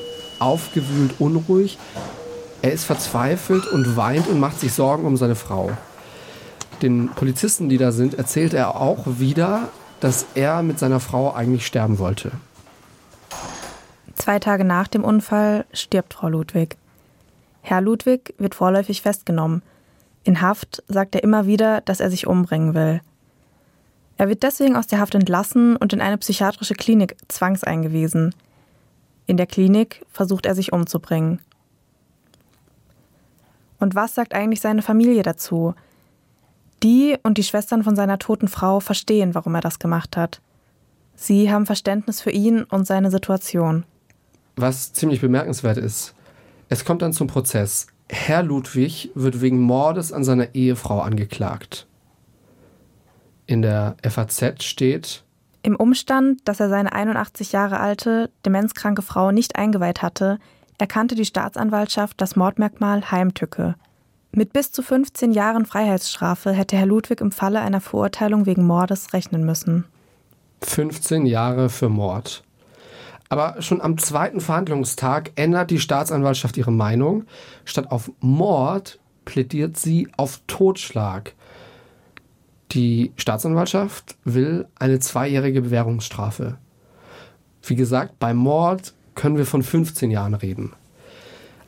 aufgewühlt, 0.41 1.15
unruhig. 1.19 1.77
Er 2.62 2.71
ist 2.71 2.86
verzweifelt 2.86 3.67
und 3.67 3.95
weint 3.95 4.27
und 4.27 4.39
macht 4.39 4.60
sich 4.60 4.74
Sorgen 4.74 5.05
um 5.05 5.17
seine 5.17 5.36
Frau. 5.36 5.71
Den 6.81 7.10
Polizisten, 7.10 7.69
die 7.69 7.77
da 7.77 7.91
sind, 7.91 8.15
erzählt 8.15 8.53
er 8.53 8.75
auch 8.75 9.05
wieder, 9.05 9.69
dass 10.00 10.25
er 10.36 10.63
mit 10.63 10.79
seiner 10.79 11.00
Frau 11.00 11.33
eigentlich 11.33 11.65
sterben 11.65 12.00
wollte. 12.00 12.31
Zwei 14.15 14.39
Tage 14.39 14.63
nach 14.63 14.88
dem 14.88 15.03
Unfall 15.03 15.65
stirbt 15.74 16.13
Frau 16.13 16.27
Ludwig. 16.27 16.77
Herr 17.62 17.81
Ludwig 17.81 18.33
wird 18.38 18.55
vorläufig 18.55 19.01
festgenommen. 19.01 19.62
In 20.24 20.41
Haft 20.41 20.83
sagt 20.88 21.15
er 21.15 21.24
immer 21.24 21.45
wieder, 21.45 21.81
dass 21.81 22.00
er 22.00 22.10
sich 22.10 22.27
umbringen 22.27 22.74
will. 22.74 23.01
Er 24.17 24.29
wird 24.29 24.43
deswegen 24.43 24.75
aus 24.75 24.88
der 24.88 25.00
Haft 25.00 25.15
entlassen 25.15 25.75
und 25.75 25.93
in 25.93 26.01
eine 26.01 26.17
psychiatrische 26.17 26.75
Klinik 26.75 27.15
zwangseingewiesen. 27.27 28.36
In 29.31 29.38
der 29.38 29.47
Klinik 29.47 30.05
versucht 30.11 30.45
er 30.45 30.55
sich 30.55 30.73
umzubringen. 30.73 31.39
Und 33.79 33.95
was 33.95 34.13
sagt 34.13 34.33
eigentlich 34.33 34.59
seine 34.59 34.81
Familie 34.81 35.23
dazu? 35.23 35.73
Die 36.83 37.15
und 37.23 37.38
die 37.38 37.43
Schwestern 37.43 37.85
von 37.85 37.95
seiner 37.95 38.19
toten 38.19 38.50
Frau 38.50 38.81
verstehen, 38.81 39.33
warum 39.33 39.55
er 39.55 39.61
das 39.61 39.79
gemacht 39.79 40.17
hat. 40.17 40.41
Sie 41.15 41.50
haben 41.50 41.65
Verständnis 41.65 42.19
für 42.19 42.31
ihn 42.31 42.63
und 42.63 42.85
seine 42.85 43.09
Situation 43.09 43.85
was 44.55 44.93
ziemlich 44.93 45.21
bemerkenswert 45.21 45.77
ist. 45.77 46.13
Es 46.69 46.85
kommt 46.85 47.01
dann 47.01 47.13
zum 47.13 47.27
Prozess. 47.27 47.88
Herr 48.09 48.43
Ludwig 48.43 49.11
wird 49.15 49.41
wegen 49.41 49.59
Mordes 49.59 50.11
an 50.11 50.23
seiner 50.23 50.53
Ehefrau 50.55 51.01
angeklagt. 51.01 51.88
In 53.45 53.61
der 53.61 53.95
FAZ 54.03 54.63
steht, 54.63 55.23
im 55.63 55.75
Umstand, 55.75 56.39
dass 56.46 56.60
er 56.60 56.70
seine 56.70 56.94
81 56.94 57.51
Jahre 57.51 57.80
alte, 57.80 58.30
demenzkranke 58.46 59.01
Frau 59.01 59.32
nicht 59.32 59.56
eingeweiht 59.56 60.01
hatte, 60.01 60.39
erkannte 60.77 61.15
die 61.15 61.25
Staatsanwaltschaft 61.25 62.20
das 62.20 62.36
Mordmerkmal 62.36 63.12
Heimtücke. 63.12 63.75
Mit 64.32 64.53
bis 64.53 64.72
zu 64.72 64.82
15 64.82 65.34
Jahren 65.34 65.65
Freiheitsstrafe 65.65 66.51
hätte 66.51 66.77
Herr 66.77 66.86
Ludwig 66.86 67.22
im 67.22 67.32
Falle 67.32 67.60
einer 67.62 67.82
Verurteilung 67.82 68.46
wegen 68.46 68.65
Mordes 68.65 69.13
rechnen 69.13 69.46
müssen. 69.46 69.86
15 70.62 71.25
Jahre 71.25 71.70
für 71.70 71.89
Mord. 71.89 72.44
Aber 73.30 73.62
schon 73.62 73.82
am 73.82 73.98
zweiten 73.98 74.41
Verhandlungstag 74.41 75.32
ändert 75.36 75.72
die 75.72 75.80
Staatsanwaltschaft 75.80 76.58
ihre 76.58 76.72
Meinung. 76.72 77.25
Statt 77.65 77.91
auf 77.91 78.12
Mord 78.20 79.00
plädiert 79.25 79.77
sie 79.77 80.10
auf 80.18 80.41
Totschlag. 80.48 81.34
Die 82.71 83.11
Staatsanwaltschaft 83.17 84.15
will 84.23 84.65
eine 84.79 84.99
zweijährige 84.99 85.61
Bewährungsstrafe. 85.61 86.57
Wie 87.63 87.75
gesagt, 87.75 88.17
bei 88.17 88.33
Mord 88.33 88.93
können 89.13 89.37
wir 89.37 89.45
von 89.45 89.61
15 89.61 90.09
Jahren 90.09 90.33
reden. 90.33 90.71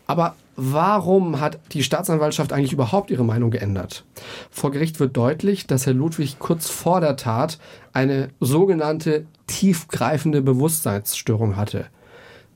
Aber 0.07 0.35
warum 0.55 1.41
hat 1.41 1.59
die 1.73 1.83
Staatsanwaltschaft 1.83 2.53
eigentlich 2.53 2.71
überhaupt 2.71 3.11
ihre 3.11 3.25
Meinung 3.25 3.51
geändert? 3.51 4.05
Vor 4.49 4.71
Gericht 4.71 5.01
wird 5.01 5.17
deutlich, 5.17 5.67
dass 5.67 5.85
Herr 5.85 5.93
Ludwig 5.93 6.39
kurz 6.39 6.69
vor 6.69 7.01
der 7.01 7.17
Tat 7.17 7.59
eine 7.91 8.29
sogenannte 8.39 9.25
tiefgreifende 9.47 10.41
Bewusstseinsstörung 10.41 11.57
hatte. 11.57 11.87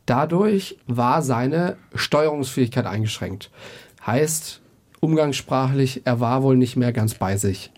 Dadurch 0.06 0.78
war 0.88 1.22
seine 1.22 1.76
Steuerungsfähigkeit 1.94 2.86
eingeschränkt. 2.86 3.52
Heißt, 4.06 4.62
umgangssprachlich, 5.02 6.04
er 6.06 6.22
war 6.22 6.44
wohl 6.44 6.56
nicht 6.56 6.78
mehr 6.78 6.94
ganz 6.94 7.16
bei 7.16 7.36
sich. 7.36 7.72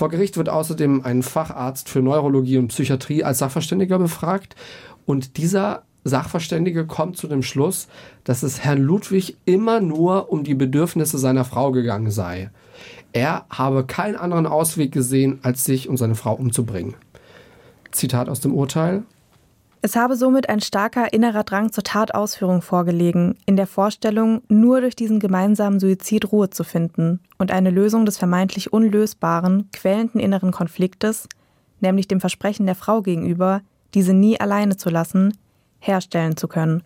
Vor 0.00 0.08
Gericht 0.08 0.38
wird 0.38 0.48
außerdem 0.48 1.04
ein 1.04 1.22
Facharzt 1.22 1.90
für 1.90 2.00
Neurologie 2.00 2.56
und 2.56 2.68
Psychiatrie 2.68 3.22
als 3.22 3.36
Sachverständiger 3.36 3.98
befragt 3.98 4.56
und 5.04 5.36
dieser 5.36 5.82
Sachverständige 6.04 6.86
kommt 6.86 7.18
zu 7.18 7.28
dem 7.28 7.42
Schluss, 7.42 7.86
dass 8.24 8.42
es 8.42 8.64
Herrn 8.64 8.78
Ludwig 8.78 9.36
immer 9.44 9.82
nur 9.82 10.32
um 10.32 10.42
die 10.42 10.54
Bedürfnisse 10.54 11.18
seiner 11.18 11.44
Frau 11.44 11.70
gegangen 11.70 12.10
sei. 12.10 12.48
Er 13.12 13.44
habe 13.50 13.84
keinen 13.84 14.16
anderen 14.16 14.46
Ausweg 14.46 14.90
gesehen, 14.90 15.38
als 15.42 15.66
sich 15.66 15.86
und 15.86 15.98
seine 15.98 16.14
Frau 16.14 16.32
umzubringen. 16.32 16.94
Zitat 17.90 18.30
aus 18.30 18.40
dem 18.40 18.54
Urteil. 18.54 19.02
Es 19.82 19.96
habe 19.96 20.14
somit 20.14 20.50
ein 20.50 20.60
starker 20.60 21.12
innerer 21.14 21.42
Drang 21.42 21.72
zur 21.72 21.82
Tatausführung 21.82 22.60
vorgelegen, 22.60 23.36
in 23.46 23.56
der 23.56 23.66
Vorstellung, 23.66 24.42
nur 24.48 24.82
durch 24.82 24.94
diesen 24.94 25.20
gemeinsamen 25.20 25.80
Suizid 25.80 26.30
Ruhe 26.32 26.50
zu 26.50 26.64
finden 26.64 27.20
und 27.38 27.50
eine 27.50 27.70
Lösung 27.70 28.04
des 28.04 28.18
vermeintlich 28.18 28.74
unlösbaren, 28.74 29.70
quälenden 29.72 30.20
inneren 30.20 30.52
Konfliktes, 30.52 31.28
nämlich 31.80 32.08
dem 32.08 32.20
Versprechen 32.20 32.66
der 32.66 32.74
Frau 32.74 33.00
gegenüber, 33.00 33.62
diese 33.94 34.12
nie 34.12 34.38
alleine 34.38 34.76
zu 34.76 34.90
lassen, 34.90 35.32
herstellen 35.78 36.36
zu 36.36 36.46
können. 36.46 36.82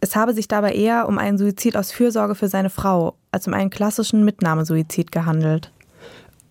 Es 0.00 0.16
habe 0.16 0.32
sich 0.32 0.48
dabei 0.48 0.72
eher 0.72 1.06
um 1.06 1.18
einen 1.18 1.36
Suizid 1.36 1.76
aus 1.76 1.92
Fürsorge 1.92 2.34
für 2.34 2.48
seine 2.48 2.70
Frau 2.70 3.14
als 3.30 3.46
um 3.46 3.52
einen 3.52 3.68
klassischen 3.68 4.24
Mitnahmesuizid 4.24 5.12
gehandelt. 5.12 5.70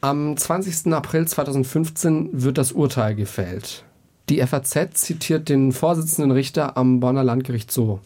Am 0.01 0.37
20. 0.37 0.93
April 0.93 1.27
2015 1.27 2.29
wird 2.31 2.59
das 2.59 2.71
Urteil 2.71 3.15
gefällt. 3.15 3.83
Die 4.29 4.45
FAZ 4.45 4.93
zitiert 4.93 5.49
den 5.49 5.71
Vorsitzenden 5.71 6.29
Richter 6.29 6.77
am 6.77 6.99
Bonner 6.99 7.23
Landgericht 7.23 7.71
so. 7.71 7.99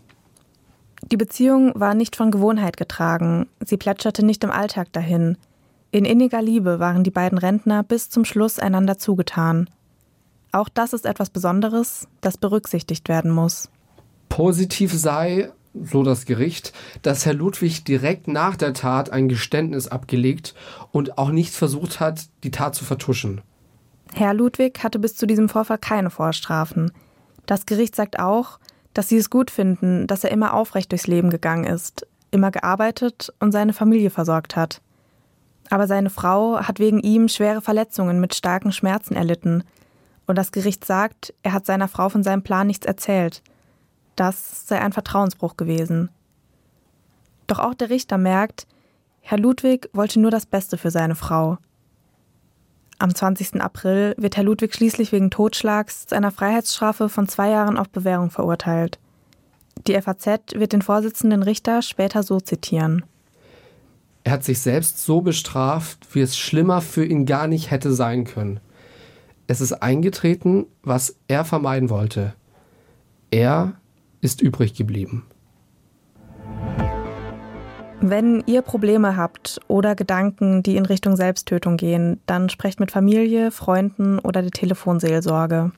Die 1.12 1.18
Beziehung 1.18 1.74
war 1.75 1.96
nicht 1.96 2.15
von 2.15 2.32
Gewohnheit 2.32 2.77
getragen, 2.77 3.48
sie 3.60 3.75
plätscherte 3.75 4.25
nicht 4.25 4.42
im 4.46 4.51
Alltag 4.51 4.94
dahin. 4.94 5.38
In 5.92 6.06
inniger 6.06 6.42
Liebe 6.42 6.80
waren 6.80 7.03
die 7.03 7.12
beiden 7.12 7.38
Rentner 7.38 7.84
bis 7.84 8.10
zum 8.10 8.24
Schluss 8.24 8.58
einander 8.58 8.98
zugetan. 8.98 9.70
Auch 10.53 10.70
das 10.70 10.94
ist 10.94 11.06
etwas 11.06 11.30
Besonderes, 11.30 12.08
das 12.22 12.38
berücksichtigt 12.38 13.10
werden 13.10 13.30
muss. 13.30 13.70
Positiv 14.30 14.94
sei, 14.94 15.51
so 15.74 16.03
das 16.03 16.25
Gericht, 16.25 16.72
dass 17.01 17.25
Herr 17.25 17.34
Ludwig 17.34 17.84
direkt 17.84 18.30
nach 18.30 18.56
der 18.56 18.74
Tat 18.74 19.10
ein 19.10 19.27
Geständnis 19.27 19.89
abgelegt 19.89 20.56
und 20.92 21.18
auch 21.18 21.32
nicht 21.32 21.53
versucht 21.53 22.00
hat, 22.00 22.27
die 22.44 22.51
Tat 22.51 22.75
zu 22.75 22.86
vertuschen. 22.86 23.42
Herr 24.15 24.34
Ludwig 24.34 24.84
hatte 24.84 25.00
bis 25.00 25.15
zu 25.15 25.25
diesem 25.25 25.50
Vorfall 25.50 25.79
keine 25.79 26.10
Vorstrafen. 26.10 26.91
Das 27.46 27.65
Gericht 27.65 27.96
sagt 27.96 28.20
auch, 28.20 28.60
dass 28.93 29.10
sie 29.10 29.17
es 29.17 29.29
gut 29.29 29.50
finden, 29.50 30.08
dass 30.08 30.24
er 30.24 30.32
immer 30.32 30.53
aufrecht 30.53 30.91
durchs 30.91 31.08
Leben 31.08 31.29
gegangen 31.29 31.63
ist, 31.65 32.05
immer 32.32 32.51
gearbeitet 32.51 33.34
und 33.39 33.51
seine 33.51 33.74
Familie 33.74 34.12
versorgt 34.12 34.55
hat. 34.55 34.82
Aber 35.70 35.88
seine 35.88 36.10
Frau 36.10 36.60
hat 36.60 36.79
wegen 36.79 37.00
ihm 37.00 37.27
schwere 37.27 37.62
Verletzungen 37.62 38.20
mit 38.20 38.36
starken 38.36 38.72
Schmerzen 38.72 39.15
erlitten 39.15 39.63
und 40.27 40.38
das 40.38 40.51
Gericht 40.51 40.86
sagt, 40.86 41.34
er 41.41 41.53
hat 41.53 41.65
seiner 41.65 41.88
Frau 41.88 42.10
von 42.10 42.24
seinem 42.24 42.43
Plan 42.43 42.67
nichts 42.67 42.86
erzählt. 42.86 43.41
Das 44.15 44.67
sei 44.67 44.79
ein 44.79 44.93
Vertrauensbruch 44.93 45.58
gewesen. 45.58 46.10
Doch 47.48 47.60
auch 47.60 47.74
der 47.74 47.89
Richter 47.89 48.17
merkt, 48.17 48.67
Herr 49.22 49.39
Ludwig 49.39 49.89
wollte 49.93 50.20
nur 50.20 50.32
das 50.32 50.46
Beste 50.46 50.77
für 50.77 50.91
seine 50.91 51.15
Frau. 51.15 51.58
Am 53.03 53.13
20. 53.13 53.60
April 53.60 54.15
wird 54.17 54.38
Herr 54.38 54.45
Ludwig 54.45 54.74
schließlich 54.74 55.12
wegen 55.12 55.29
Totschlags 55.29 56.05
zu 56.05 56.15
einer 56.15 56.31
Freiheitsstrafe 56.31 57.10
von 57.10 57.27
zwei 57.27 57.50
Jahren 57.50 57.77
auf 57.77 57.89
Bewährung 57.89 58.29
verurteilt. 58.29 58.98
Die 59.88 60.01
FAZ 60.01 60.53
wird 60.55 60.72
den 60.72 60.81
Vorsitzenden 60.81 61.43
Richter 61.43 61.81
später 61.81 62.24
so 62.24 62.39
zitieren. 62.39 63.03
Er 64.24 64.31
hat 64.31 64.45
sich 64.45 64.62
selbst 64.62 65.03
so 65.03 65.19
bestraft, 65.19 66.07
wie 66.13 66.22
es 66.22 66.38
schlimmer 66.38 66.79
für 66.79 67.03
ihn 67.03 67.25
gar 67.25 67.48
nicht 67.48 67.72
hätte 67.72 67.91
sein 67.91 68.24
können. 68.24 68.62
Es 69.48 69.60
ist 69.60 69.74
eingetreten, 69.74 70.65
was 70.81 71.17
er 71.27 71.43
vermeiden 71.43 71.89
wollte. 71.89 72.33
Er 73.31 73.74
ist 74.22 74.39
übrig 74.39 74.75
geblieben. 74.75 75.25
Wenn 78.05 78.43
ihr 78.48 78.62
Probleme 78.63 79.15
habt 79.15 79.62
oder 79.69 79.95
Gedanken, 79.95 80.62
die 80.62 80.75
in 80.75 80.86
Richtung 80.86 81.15
Selbsttötung 81.15 81.77
gehen, 81.77 82.19
dann 82.25 82.50
sprecht 82.50 82.81
mit 82.81 82.91
Familie, 82.91 83.50
Freunden 83.50 84.19
oder 84.19 84.41
der 84.41 84.51
Telefonseelsorge. 84.51 85.72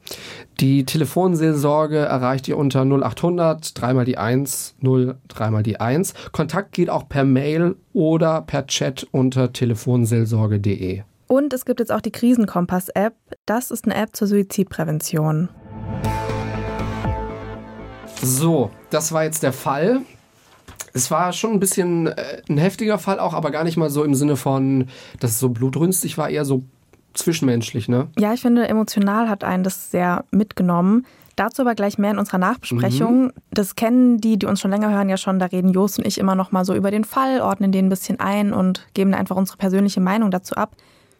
Die 0.59 0.85
Telefonseelsorge 0.85 1.99
erreicht 1.99 2.47
ihr 2.47 2.57
unter 2.57 2.81
0800 2.81 3.79
dreimal 3.79 4.05
die 4.05 4.17
1 4.17 4.73
0 4.79 5.17
dreimal 5.27 5.61
die 5.61 5.79
1. 5.79 6.15
Kontakt 6.31 6.71
geht 6.71 6.89
auch 6.89 7.07
per 7.07 7.25
Mail 7.25 7.75
oder 7.93 8.41
per 8.41 8.65
Chat 8.65 9.05
unter 9.11 9.53
telefonseelsorge.de. 9.53 11.03
Und 11.27 11.53
es 11.53 11.63
gibt 11.63 11.79
jetzt 11.79 11.91
auch 11.91 12.01
die 12.01 12.11
Krisenkompass-App. 12.11 13.13
Das 13.45 13.69
ist 13.69 13.85
eine 13.85 13.93
App 13.93 14.15
zur 14.15 14.27
Suizidprävention. 14.27 15.49
So, 18.23 18.71
das 18.89 19.11
war 19.11 19.25
jetzt 19.25 19.43
der 19.43 19.53
Fall. 19.53 20.01
Es 20.95 21.11
war 21.11 21.33
schon 21.33 21.51
ein 21.51 21.59
bisschen 21.59 22.07
äh, 22.07 22.41
ein 22.49 22.57
heftiger 22.57 22.97
Fall 22.97 23.19
auch, 23.19 23.33
aber 23.33 23.51
gar 23.51 23.65
nicht 23.65 23.75
mal 23.75 23.89
so 23.89 24.03
im 24.05 24.15
Sinne 24.15 24.37
von, 24.37 24.87
dass 25.19 25.31
es 25.31 25.39
so 25.39 25.49
blutrünstig 25.49 26.17
war, 26.17 26.29
eher 26.29 26.45
so 26.45 26.63
zwischenmenschlich, 27.13 27.89
ne? 27.89 28.07
Ja, 28.17 28.33
ich 28.33 28.41
finde, 28.41 28.67
emotional 28.69 29.29
hat 29.29 29.43
einen 29.43 29.63
das 29.63 29.91
sehr 29.91 30.23
mitgenommen. 30.31 31.05
Dazu 31.35 31.63
aber 31.63 31.75
gleich 31.75 31.97
mehr 31.97 32.11
in 32.11 32.17
unserer 32.17 32.37
Nachbesprechung. 32.37 33.25
Mhm. 33.25 33.31
Das 33.51 33.75
kennen 33.75 34.21
die, 34.21 34.39
die 34.39 34.45
uns 34.45 34.61
schon 34.61 34.71
länger 34.71 34.89
hören, 34.89 35.09
ja 35.09 35.17
schon. 35.17 35.37
Da 35.37 35.47
reden 35.47 35.69
Jost 35.69 35.99
und 35.99 36.07
ich 36.07 36.17
immer 36.17 36.35
noch 36.35 36.53
mal 36.53 36.63
so 36.63 36.73
über 36.73 36.91
den 36.91 37.03
Fall, 37.03 37.41
ordnen 37.41 37.73
den 37.73 37.87
ein 37.87 37.89
bisschen 37.89 38.21
ein 38.21 38.53
und 38.53 38.87
geben 38.93 39.13
einfach 39.13 39.35
unsere 39.35 39.57
persönliche 39.57 39.99
Meinung 39.99 40.31
dazu 40.31 40.55
ab. 40.55 40.77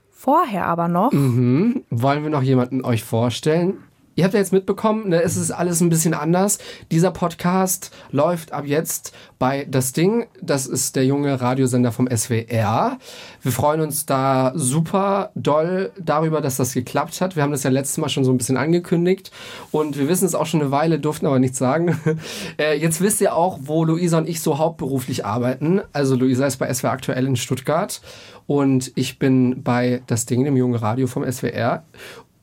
Vorher 0.10 0.68
aber 0.68 0.88
noch. 0.88 1.12
Mhm. 1.12 1.84
Wollen 1.90 2.24
wir 2.24 2.30
noch 2.30 2.44
jemanden 2.44 2.86
euch 2.86 3.04
vorstellen? 3.04 3.80
Ihr 4.18 4.24
habt 4.24 4.34
ja 4.34 4.40
jetzt 4.40 4.54
mitbekommen, 4.54 5.10
ne, 5.10 5.22
es 5.22 5.36
ist 5.36 5.52
alles 5.52 5.82
ein 5.82 5.90
bisschen 5.90 6.14
anders. 6.14 6.58
Dieser 6.90 7.12
Podcast 7.12 7.92
läuft 8.12 8.54
ab 8.54 8.66
jetzt 8.66 9.14
bei 9.40 9.68
Das 9.70 9.92
Ding. 9.92 10.28
Das 10.42 10.68
ist 10.68 10.96
der 10.96 11.06
junge 11.06 11.42
Radiosender 11.42 11.92
vom 11.92 12.08
SWR. 12.08 12.98
Wir 13.42 13.52
freuen 13.52 13.82
uns 13.82 14.06
da 14.06 14.54
super 14.56 15.32
doll 15.36 15.92
darüber, 16.00 16.40
dass 16.40 16.56
das 16.56 16.74
geklappt 16.74 17.20
hat. 17.20 17.36
Wir 17.36 17.44
haben 17.44 17.52
das 17.52 17.64
ja 17.64 17.70
letztes 17.70 17.98
Mal 17.98 18.08
schon 18.08 18.24
so 18.24 18.32
ein 18.32 18.38
bisschen 18.38 18.56
angekündigt 18.56 19.32
und 19.72 19.98
wir 19.98 20.08
wissen 20.08 20.26
es 20.26 20.34
auch 20.34 20.46
schon 20.46 20.62
eine 20.62 20.72
Weile, 20.72 20.98
durften 20.98 21.26
aber 21.26 21.40
nichts 21.40 21.58
sagen. 21.58 22.00
Äh, 22.58 22.78
jetzt 22.78 23.02
wisst 23.02 23.22
ihr 23.22 23.36
auch, 23.36 23.60
wo 23.64 23.84
Luisa 23.84 24.18
und 24.18 24.30
ich 24.30 24.40
so 24.40 24.58
hauptberuflich 24.58 25.26
arbeiten. 25.26 25.82
Also 25.94 26.16
Luisa 26.16 26.46
ist 26.46 26.58
bei 26.58 26.74
SWR 26.74 26.92
aktuell 26.92 27.28
in 27.28 27.36
Stuttgart 27.36 28.02
und 28.48 28.92
ich 28.96 29.20
bin 29.20 29.64
bei 29.64 30.02
Das 30.08 30.26
Ding, 30.26 30.46
dem 30.46 30.56
jungen 30.56 30.76
Radio 30.76 31.08
vom 31.08 31.30
SWR. 31.30 31.84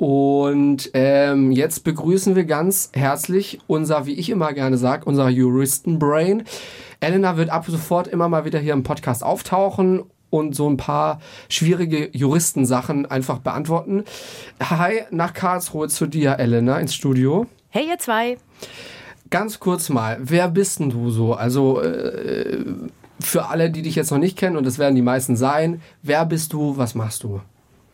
Und 0.03 0.91
ähm, 0.95 1.53
jetzt 1.53 1.85
begrüßen 1.85 2.35
wir 2.35 2.45
ganz 2.45 2.91
herzlich 2.93 3.61
unser, 3.69 4.05
wie 4.05 4.15
ich 4.15 4.31
immer 4.31 4.53
gerne 4.53 4.77
sage, 4.77 5.05
unser 5.05 5.29
Juristenbrain. 5.29 6.43
Elena 6.99 7.37
wird 7.37 7.51
ab 7.51 7.67
sofort 7.69 8.09
immer 8.09 8.29
mal 8.29 8.45
wieder 8.45 8.59
hier 8.59 8.73
im 8.73 8.83
Podcast 8.83 9.23
auftauchen 9.23 10.03
und 10.29 10.57
so 10.57 10.69
ein 10.69 10.77
paar 10.77 11.21
schwierige 11.49 12.09
Juristensachen 12.11 13.07
einfach 13.07 13.39
beantworten. 13.39 14.03
Hi, 14.61 15.03
nach 15.13 15.35
Karlsruhe 15.35 15.87
zu 15.87 16.09
dir, 16.09 16.37
Elena, 16.41 16.81
ins 16.81 16.97
Studio. 16.97 17.47
Hey, 17.69 17.87
ihr 17.89 17.99
zwei. 17.99 18.39
Ganz 19.31 19.61
kurz 19.61 19.89
mal, 19.89 20.19
wer 20.21 20.49
bist 20.49 20.81
denn 20.81 20.91
du 20.91 21.11
so? 21.11 21.35
Also 21.35 21.81
äh, 21.81 22.65
für 23.21 23.47
alle, 23.51 23.71
die 23.71 23.83
dich 23.83 23.95
jetzt 23.95 24.11
noch 24.11 24.19
nicht 24.19 24.37
kennen, 24.37 24.57
und 24.57 24.67
das 24.67 24.81
werden 24.81 24.97
die 24.97 25.01
meisten 25.01 25.37
sein, 25.37 25.81
wer 26.03 26.27
bist 26.27 26.53
du, 26.55 26.77
was 26.77 26.97
machst 26.97 27.23
du? 27.23 27.41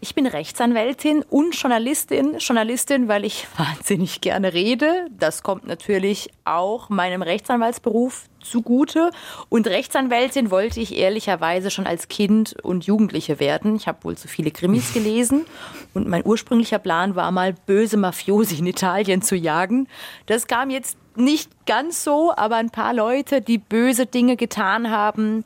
Ich 0.01 0.15
bin 0.15 0.29
Rechtsanwältin 0.29 1.25
und 1.29 1.57
Journalistin. 1.57 2.39
Journalistin, 2.39 3.09
weil 3.09 3.25
ich 3.25 3.49
wahnsinnig 3.57 4.21
gerne 4.21 4.53
rede. 4.53 5.07
Das 5.11 5.43
kommt 5.43 5.67
natürlich 5.67 6.31
auch 6.45 6.89
meinem 6.89 7.21
Rechtsanwaltsberuf 7.21 8.27
zugute. 8.41 9.11
Und 9.49 9.67
Rechtsanwältin 9.67 10.53
wollte 10.53 10.79
ich 10.79 10.97
ehrlicherweise 10.97 11.73
schon 11.73 11.89
als 11.89 12.07
Kind 12.07 12.55
und 12.63 12.87
Jugendliche 12.87 13.41
werden. 13.41 13.75
Ich 13.75 13.89
habe 13.89 14.05
wohl 14.05 14.17
zu 14.17 14.29
viele 14.29 14.53
Krimis 14.53 14.93
gelesen. 14.95 15.47
Und 15.95 16.07
mein 16.07 16.25
ursprünglicher 16.25 16.79
Plan 16.79 17.17
war 17.17 17.33
mal, 17.33 17.53
böse 17.53 17.97
Mafiosi 17.97 18.59
in 18.59 18.67
Italien 18.69 19.21
zu 19.21 19.35
jagen. 19.35 19.89
Das 20.27 20.47
kam 20.47 20.71
jetzt 20.71 20.97
nicht 21.17 21.51
ganz 21.67 22.05
so, 22.05 22.33
aber 22.37 22.55
ein 22.55 22.71
paar 22.71 22.95
Leute, 22.95 23.41
die 23.41 23.59
böse 23.59 24.07
Dinge 24.07 24.37
getan 24.37 24.93
haben, 24.93 25.43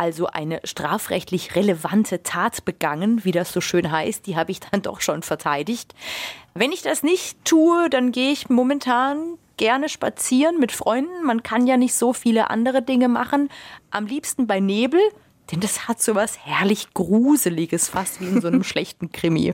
also 0.00 0.28
eine 0.28 0.62
strafrechtlich 0.64 1.56
relevante 1.56 2.22
Tat 2.22 2.64
begangen, 2.64 3.22
wie 3.26 3.32
das 3.32 3.52
so 3.52 3.60
schön 3.60 3.92
heißt, 3.92 4.26
die 4.26 4.34
habe 4.34 4.50
ich 4.50 4.58
dann 4.58 4.80
doch 4.80 5.02
schon 5.02 5.20
verteidigt. 5.20 5.94
Wenn 6.54 6.72
ich 6.72 6.80
das 6.80 7.02
nicht 7.02 7.36
tue, 7.44 7.90
dann 7.90 8.10
gehe 8.10 8.32
ich 8.32 8.48
momentan 8.48 9.36
gerne 9.58 9.90
spazieren 9.90 10.58
mit 10.58 10.72
Freunden. 10.72 11.22
Man 11.22 11.42
kann 11.42 11.66
ja 11.66 11.76
nicht 11.76 11.92
so 11.92 12.14
viele 12.14 12.48
andere 12.48 12.80
Dinge 12.80 13.08
machen. 13.08 13.50
Am 13.90 14.06
liebsten 14.06 14.46
bei 14.46 14.58
Nebel, 14.58 15.02
denn 15.52 15.60
das 15.60 15.86
hat 15.86 16.00
so 16.00 16.14
was 16.14 16.38
herrlich 16.46 16.94
Gruseliges, 16.94 17.90
fast 17.90 18.22
wie 18.22 18.28
in 18.28 18.40
so 18.40 18.48
einem 18.48 18.64
schlechten 18.64 19.12
Krimi. 19.12 19.52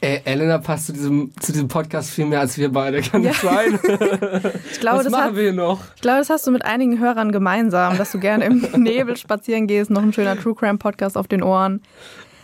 Ey, 0.00 0.20
Elena 0.24 0.58
passt 0.58 0.86
zu 0.86 0.92
diesem, 0.92 1.32
zu 1.40 1.52
diesem 1.52 1.68
Podcast 1.68 2.10
viel 2.10 2.26
mehr 2.26 2.40
als 2.40 2.56
wir 2.58 2.70
beide, 2.70 3.00
kann 3.02 3.22
ja. 3.22 3.30
das 3.30 3.40
sein? 3.40 3.78
ich 4.70 4.80
glaube, 4.80 5.04
Was 5.04 5.10
machen 5.10 5.24
hat, 5.24 5.36
wir 5.36 5.52
noch? 5.52 5.80
Ich 5.96 6.02
glaube, 6.02 6.18
das 6.18 6.30
hast 6.30 6.46
du 6.46 6.50
mit 6.50 6.64
einigen 6.64 6.98
Hörern 6.98 7.32
gemeinsam, 7.32 7.96
dass 7.98 8.12
du 8.12 8.18
gerne 8.18 8.44
im 8.44 8.60
Nebel 8.82 9.16
spazieren 9.16 9.66
gehst, 9.66 9.90
noch 9.90 10.02
ein 10.02 10.12
schöner 10.12 10.38
True 10.38 10.54
Crime 10.54 10.78
Podcast 10.78 11.16
auf 11.16 11.28
den 11.28 11.42
Ohren. 11.42 11.82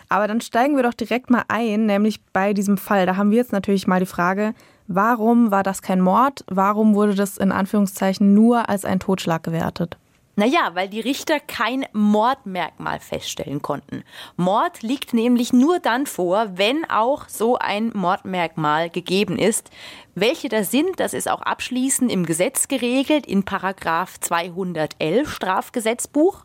Aber 0.08 0.28
dann 0.28 0.40
steigen 0.42 0.76
wir 0.76 0.82
doch 0.82 0.94
direkt 0.94 1.30
mal 1.30 1.44
ein, 1.48 1.86
nämlich 1.86 2.20
bei 2.32 2.52
diesem 2.52 2.76
Fall. 2.76 3.06
Da 3.06 3.16
haben 3.16 3.30
wir 3.30 3.38
jetzt 3.38 3.52
natürlich 3.52 3.86
mal 3.86 4.00
die 4.00 4.06
Frage, 4.06 4.52
warum 4.86 5.50
war 5.50 5.62
das 5.62 5.80
kein 5.80 6.00
Mord? 6.00 6.44
Warum 6.48 6.94
wurde 6.94 7.14
das 7.14 7.38
in 7.38 7.50
Anführungszeichen 7.50 8.34
nur 8.34 8.68
als 8.68 8.84
ein 8.84 9.00
Totschlag 9.00 9.42
gewertet? 9.42 9.96
Naja, 10.34 10.70
weil 10.74 10.88
die 10.88 11.00
Richter 11.00 11.40
kein 11.40 11.84
Mordmerkmal 11.92 13.00
feststellen 13.00 13.60
konnten. 13.60 14.02
Mord 14.36 14.82
liegt 14.82 15.12
nämlich 15.12 15.52
nur 15.52 15.78
dann 15.78 16.06
vor, 16.06 16.56
wenn 16.56 16.88
auch 16.88 17.28
so 17.28 17.58
ein 17.58 17.90
Mordmerkmal 17.94 18.88
gegeben 18.88 19.38
ist. 19.38 19.70
Welche 20.14 20.48
das 20.48 20.70
sind, 20.70 21.00
das 21.00 21.12
ist 21.12 21.28
auch 21.28 21.42
abschließend 21.42 22.10
im 22.10 22.24
Gesetz 22.24 22.68
geregelt, 22.68 23.26
in 23.26 23.44
Paragraph 23.44 24.18
211 24.20 25.30
Strafgesetzbuch 25.30 26.44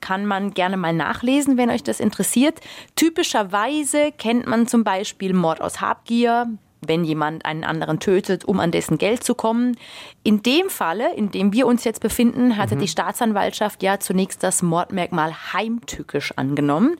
kann 0.00 0.24
man 0.24 0.52
gerne 0.52 0.78
mal 0.78 0.94
nachlesen, 0.94 1.58
wenn 1.58 1.68
euch 1.70 1.82
das 1.82 2.00
interessiert. 2.00 2.60
Typischerweise 2.96 4.12
kennt 4.12 4.46
man 4.46 4.66
zum 4.66 4.82
Beispiel 4.82 5.34
Mord 5.34 5.60
aus 5.60 5.82
Habgier, 5.82 6.46
wenn 6.86 7.04
jemand 7.04 7.44
einen 7.44 7.64
anderen 7.64 8.00
tötet, 8.00 8.44
um 8.44 8.60
an 8.60 8.70
dessen 8.70 8.98
Geld 8.98 9.22
zu 9.24 9.34
kommen. 9.34 9.76
In 10.22 10.42
dem 10.42 10.70
Falle, 10.70 11.14
in 11.14 11.30
dem 11.30 11.52
wir 11.52 11.66
uns 11.66 11.84
jetzt 11.84 12.00
befinden, 12.00 12.56
hatte 12.56 12.76
mhm. 12.76 12.80
die 12.80 12.88
Staatsanwaltschaft 12.88 13.82
ja 13.82 14.00
zunächst 14.00 14.42
das 14.42 14.62
Mordmerkmal 14.62 15.52
heimtückisch 15.52 16.32
angenommen. 16.36 16.96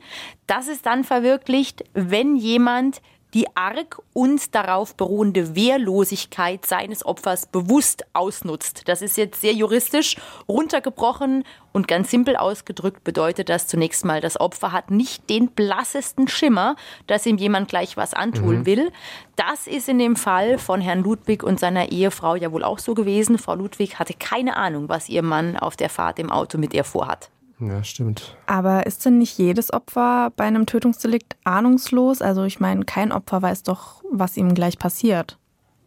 Das 0.47 0.67
ist 0.67 0.85
dann 0.85 1.03
verwirklicht, 1.03 1.83
wenn 1.93 2.35
jemand 2.35 3.01
die 3.33 3.45
arg 3.55 4.01
und 4.13 4.53
darauf 4.55 4.95
beruhende 4.95 5.55
Wehrlosigkeit 5.55 6.65
seines 6.65 7.05
Opfers 7.05 7.45
bewusst 7.45 8.05
ausnutzt. 8.13 8.83
Das 8.87 9.01
ist 9.01 9.17
jetzt 9.17 9.41
sehr 9.41 9.53
juristisch 9.53 10.17
runtergebrochen 10.47 11.43
und 11.71 11.87
ganz 11.87 12.11
simpel 12.11 12.35
ausgedrückt 12.35 13.03
bedeutet 13.03 13.49
das 13.49 13.67
zunächst 13.67 14.03
mal, 14.03 14.19
das 14.19 14.39
Opfer 14.39 14.71
hat 14.71 14.91
nicht 14.91 15.29
den 15.29 15.49
blassesten 15.49 16.27
Schimmer, 16.27 16.75
dass 17.07 17.25
ihm 17.25 17.37
jemand 17.37 17.69
gleich 17.69 17.95
was 17.95 18.13
antun 18.13 18.59
mhm. 18.59 18.65
will. 18.65 18.91
Das 19.37 19.67
ist 19.67 19.87
in 19.87 19.97
dem 19.97 20.15
Fall 20.15 20.57
von 20.57 20.81
Herrn 20.81 21.03
Ludwig 21.03 21.43
und 21.43 21.59
seiner 21.59 21.91
Ehefrau 21.91 22.35
ja 22.35 22.51
wohl 22.51 22.63
auch 22.63 22.79
so 22.79 22.93
gewesen. 22.93 23.37
Frau 23.37 23.55
Ludwig 23.55 23.99
hatte 23.99 24.13
keine 24.13 24.57
Ahnung, 24.57 24.89
was 24.89 25.09
ihr 25.09 25.23
Mann 25.23 25.57
auf 25.57 25.77
der 25.77 25.89
Fahrt 25.89 26.19
im 26.19 26.31
Auto 26.31 26.57
mit 26.57 26.73
ihr 26.73 26.83
vorhat. 26.83 27.29
Ja, 27.61 27.83
stimmt. 27.83 28.35
Aber 28.47 28.87
ist 28.87 29.05
denn 29.05 29.19
nicht 29.19 29.37
jedes 29.37 29.71
Opfer 29.71 30.31
bei 30.35 30.45
einem 30.45 30.65
Tötungsdelikt 30.65 31.35
ahnungslos? 31.43 32.21
Also 32.21 32.43
ich 32.43 32.59
meine, 32.59 32.85
kein 32.85 33.11
Opfer 33.11 33.41
weiß 33.41 33.63
doch, 33.63 34.03
was 34.11 34.35
ihm 34.35 34.55
gleich 34.55 34.79
passiert. 34.79 35.37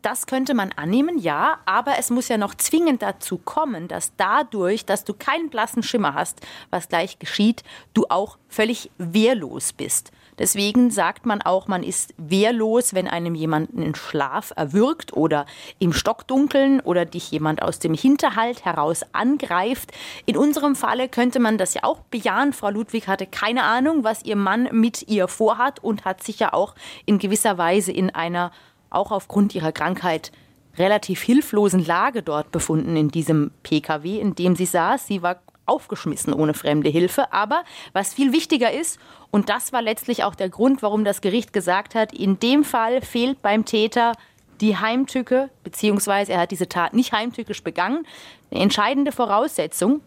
Das 0.02 0.26
könnte 0.26 0.52
man 0.52 0.70
annehmen, 0.72 1.18
ja, 1.18 1.60
aber 1.64 1.98
es 1.98 2.10
muss 2.10 2.28
ja 2.28 2.36
noch 2.36 2.54
zwingend 2.54 3.00
dazu 3.00 3.38
kommen, 3.38 3.88
dass 3.88 4.12
dadurch, 4.16 4.84
dass 4.84 5.04
du 5.04 5.14
keinen 5.14 5.48
blassen 5.48 5.82
Schimmer 5.82 6.12
hast, 6.12 6.42
was 6.68 6.88
gleich 6.90 7.18
geschieht, 7.18 7.62
du 7.94 8.04
auch 8.10 8.36
völlig 8.48 8.90
wehrlos 8.98 9.72
bist. 9.72 10.12
Deswegen 10.38 10.90
sagt 10.90 11.26
man 11.26 11.42
auch, 11.42 11.68
man 11.68 11.82
ist 11.82 12.14
wehrlos, 12.16 12.94
wenn 12.94 13.08
einem 13.08 13.34
jemanden 13.34 13.82
in 13.82 13.94
Schlaf 13.94 14.52
erwürgt 14.56 15.12
oder 15.12 15.46
im 15.78 15.92
Stockdunkeln 15.92 16.80
oder 16.80 17.04
dich 17.04 17.30
jemand 17.30 17.62
aus 17.62 17.78
dem 17.78 17.94
Hinterhalt 17.94 18.64
heraus 18.64 19.02
angreift. 19.12 19.92
In 20.26 20.36
unserem 20.36 20.76
Falle 20.76 21.08
könnte 21.08 21.40
man 21.40 21.58
das 21.58 21.74
ja 21.74 21.84
auch 21.84 22.00
bejahen. 22.10 22.52
Frau 22.52 22.70
Ludwig 22.70 23.08
hatte 23.08 23.26
keine 23.26 23.64
Ahnung, 23.64 24.04
was 24.04 24.24
ihr 24.24 24.36
Mann 24.36 24.68
mit 24.72 25.08
ihr 25.08 25.28
vorhat 25.28 25.82
und 25.82 26.04
hat 26.04 26.22
sich 26.22 26.40
ja 26.40 26.52
auch 26.52 26.74
in 27.06 27.18
gewisser 27.18 27.58
Weise 27.58 27.92
in 27.92 28.10
einer, 28.10 28.50
auch 28.90 29.12
aufgrund 29.12 29.54
ihrer 29.54 29.72
Krankheit, 29.72 30.32
relativ 30.76 31.22
hilflosen 31.22 31.84
Lage 31.84 32.22
dort 32.22 32.50
befunden 32.50 32.96
in 32.96 33.08
diesem 33.08 33.52
Pkw, 33.62 34.18
in 34.18 34.34
dem 34.34 34.56
sie 34.56 34.66
saß. 34.66 35.06
Sie 35.06 35.22
war 35.22 35.40
aufgeschmissen 35.66 36.32
ohne 36.32 36.54
fremde 36.54 36.90
Hilfe. 36.90 37.32
Aber 37.32 37.64
was 37.92 38.14
viel 38.14 38.32
wichtiger 38.32 38.72
ist, 38.72 38.98
und 39.30 39.48
das 39.48 39.72
war 39.72 39.82
letztlich 39.82 40.24
auch 40.24 40.34
der 40.34 40.48
Grund, 40.48 40.82
warum 40.82 41.04
das 41.04 41.20
Gericht 41.20 41.52
gesagt 41.52 41.94
hat, 41.94 42.12
in 42.12 42.38
dem 42.38 42.64
Fall 42.64 43.02
fehlt 43.02 43.42
beim 43.42 43.64
Täter 43.64 44.12
die 44.60 44.76
Heimtücke, 44.76 45.50
beziehungsweise 45.64 46.32
er 46.32 46.40
hat 46.40 46.50
diese 46.50 46.68
Tat 46.68 46.94
nicht 46.94 47.12
heimtückisch 47.12 47.62
begangen. 47.62 48.06
Eine 48.50 48.60
entscheidende 48.60 49.10
Voraussetzung, 49.10 50.00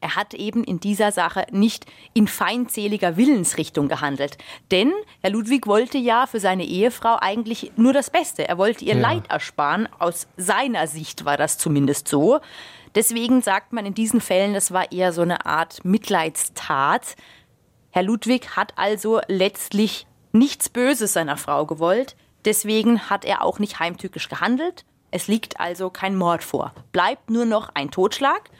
er 0.00 0.16
hat 0.16 0.32
eben 0.34 0.64
in 0.64 0.80
dieser 0.80 1.12
Sache 1.12 1.46
nicht 1.50 1.86
in 2.14 2.26
feindseliger 2.26 3.16
Willensrichtung 3.16 3.88
gehandelt. 3.88 4.38
Denn 4.70 4.92
Herr 5.20 5.30
Ludwig 5.30 5.66
wollte 5.66 5.98
ja 5.98 6.26
für 6.26 6.40
seine 6.40 6.64
Ehefrau 6.64 7.18
eigentlich 7.20 7.72
nur 7.76 7.92
das 7.92 8.08
Beste. 8.08 8.48
Er 8.48 8.56
wollte 8.56 8.84
ihr 8.84 8.94
ja. 8.94 9.00
Leid 9.00 9.30
ersparen. 9.30 9.88
Aus 9.98 10.26
seiner 10.36 10.86
Sicht 10.86 11.24
war 11.26 11.36
das 11.36 11.58
zumindest 11.58 12.08
so. 12.08 12.40
Deswegen 12.94 13.40
sagt 13.40 13.72
man 13.72 13.86
in 13.86 13.94
diesen 13.94 14.20
Fällen, 14.20 14.54
das 14.54 14.72
war 14.72 14.90
eher 14.90 15.12
so 15.12 15.22
eine 15.22 15.46
Art 15.46 15.84
Mitleidstat. 15.84 17.14
Herr 17.90 18.02
Ludwig 18.02 18.56
hat 18.56 18.72
also 18.76 19.20
letztlich 19.28 20.06
nichts 20.32 20.68
Böses 20.68 21.12
seiner 21.12 21.36
Frau 21.36 21.66
gewollt. 21.66 22.16
Deswegen 22.44 23.08
hat 23.08 23.24
er 23.24 23.42
auch 23.42 23.58
nicht 23.58 23.78
heimtückisch 23.78 24.28
gehandelt. 24.28 24.84
Es 25.12 25.28
liegt 25.28 25.60
also 25.60 25.90
kein 25.90 26.16
Mord 26.16 26.42
vor. 26.42 26.72
Bleibt 26.92 27.30
nur 27.30 27.44
noch 27.44 27.70
ein 27.74 27.90
Totschlag. 27.90 28.50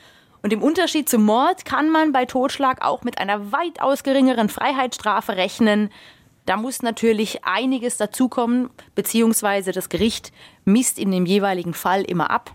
Und 0.43 0.53
im 0.53 0.63
Unterschied 0.63 1.09
zum 1.09 1.25
Mord 1.25 1.65
kann 1.65 1.91
man 1.91 2.13
bei 2.13 2.25
Totschlag 2.25 2.83
auch 2.83 3.03
mit 3.03 3.19
einer 3.19 3.53
weitaus 3.53 4.05
geringeren 4.05 4.49
Freiheitsstrafe 4.49 5.37
rechnen. 5.37 5.91
Da 6.47 6.57
muss 6.57 6.83
natürlich 6.83 7.45
einiges 7.45 7.97
dazukommen, 7.97 8.71
beziehungsweise 8.95 9.73
das 9.73 9.89
Gericht 9.89 10.33
misst 10.65 10.99
in 10.99 11.11
dem 11.11 11.27
jeweiligen 11.27 11.75
Fall 11.75 12.03
immer 12.03 12.31
ab 12.31 12.53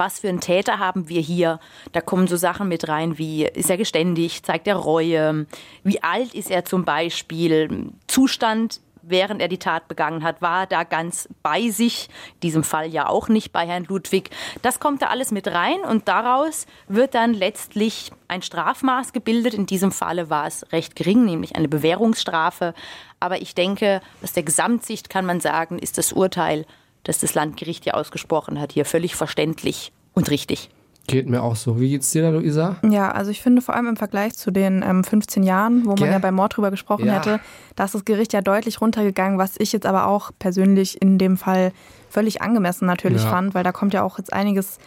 was 0.00 0.18
für 0.18 0.28
einen 0.28 0.40
Täter 0.40 0.80
haben 0.80 1.08
wir 1.08 1.20
hier. 1.20 1.60
Da 1.92 2.00
kommen 2.00 2.26
so 2.26 2.36
Sachen 2.36 2.66
mit 2.66 2.88
rein 2.88 3.18
wie, 3.18 3.44
ist 3.44 3.70
er 3.70 3.76
geständig, 3.76 4.42
zeigt 4.42 4.66
er 4.66 4.74
Reue, 4.74 5.46
wie 5.84 6.02
alt 6.02 6.34
ist 6.34 6.50
er 6.50 6.64
zum 6.64 6.84
Beispiel, 6.84 7.92
Zustand 8.08 8.80
während 9.02 9.40
er 9.40 9.48
die 9.48 9.58
Tat 9.58 9.88
begangen 9.88 10.22
hat, 10.22 10.42
war 10.42 10.66
da 10.66 10.84
ganz 10.84 11.28
bei 11.42 11.70
sich. 11.70 12.08
In 12.34 12.40
diesem 12.40 12.64
Fall 12.64 12.88
ja 12.88 13.08
auch 13.08 13.28
nicht 13.28 13.52
bei 13.52 13.66
Herrn 13.66 13.84
Ludwig. 13.84 14.30
Das 14.62 14.80
kommt 14.80 15.02
da 15.02 15.06
alles 15.06 15.30
mit 15.30 15.48
rein 15.48 15.80
und 15.80 16.08
daraus 16.08 16.66
wird 16.88 17.14
dann 17.14 17.34
letztlich 17.34 18.12
ein 18.28 18.42
Strafmaß 18.42 19.12
gebildet. 19.12 19.54
In 19.54 19.66
diesem 19.66 19.92
Falle 19.92 20.30
war 20.30 20.46
es 20.46 20.70
recht 20.72 20.96
gering, 20.96 21.24
nämlich 21.24 21.56
eine 21.56 21.68
Bewährungsstrafe. 21.68 22.74
Aber 23.18 23.40
ich 23.42 23.54
denke, 23.54 24.00
aus 24.22 24.32
der 24.32 24.42
Gesamtsicht 24.42 25.10
kann 25.10 25.26
man 25.26 25.40
sagen, 25.40 25.78
ist 25.78 25.98
das 25.98 26.12
Urteil 26.12 26.66
das 27.04 27.18
das 27.18 27.34
Landgericht 27.34 27.86
ja 27.86 27.94
ausgesprochen 27.94 28.60
hat, 28.60 28.72
hier 28.72 28.84
völlig 28.84 29.14
verständlich 29.14 29.92
und 30.14 30.30
richtig. 30.30 30.70
Geht 31.06 31.28
mir 31.28 31.42
auch 31.42 31.56
so. 31.56 31.80
Wie 31.80 31.90
geht's 31.90 32.10
dir 32.10 32.22
da, 32.22 32.30
Luisa? 32.30 32.76
Ja, 32.88 33.10
also 33.10 33.30
ich 33.30 33.42
finde 33.42 33.62
vor 33.62 33.74
allem 33.74 33.88
im 33.88 33.96
Vergleich 33.96 34.34
zu 34.34 34.50
den 34.50 34.84
ähm, 34.86 35.02
15 35.02 35.42
Jahren, 35.42 35.84
wo 35.84 35.94
Gell? 35.94 36.06
man 36.06 36.12
ja 36.12 36.18
beim 36.18 36.34
Mord 36.34 36.56
drüber 36.56 36.70
gesprochen 36.70 37.06
ja. 37.06 37.14
hätte, 37.14 37.40
da 37.74 37.84
ist 37.84 37.94
das 37.94 38.04
Gericht 38.04 38.32
ja 38.32 38.42
deutlich 38.42 38.80
runtergegangen, 38.80 39.38
was 39.38 39.54
ich 39.58 39.72
jetzt 39.72 39.86
aber 39.86 40.06
auch 40.06 40.30
persönlich 40.38 41.00
in 41.02 41.18
dem 41.18 41.36
Fall 41.36 41.72
völlig 42.08 42.42
angemessen 42.42 42.86
natürlich 42.86 43.24
ja. 43.24 43.30
fand, 43.30 43.54
weil 43.54 43.64
da 43.64 43.72
kommt 43.72 43.94
ja 43.94 44.02
auch 44.02 44.18
jetzt 44.18 44.32
einiges 44.32 44.78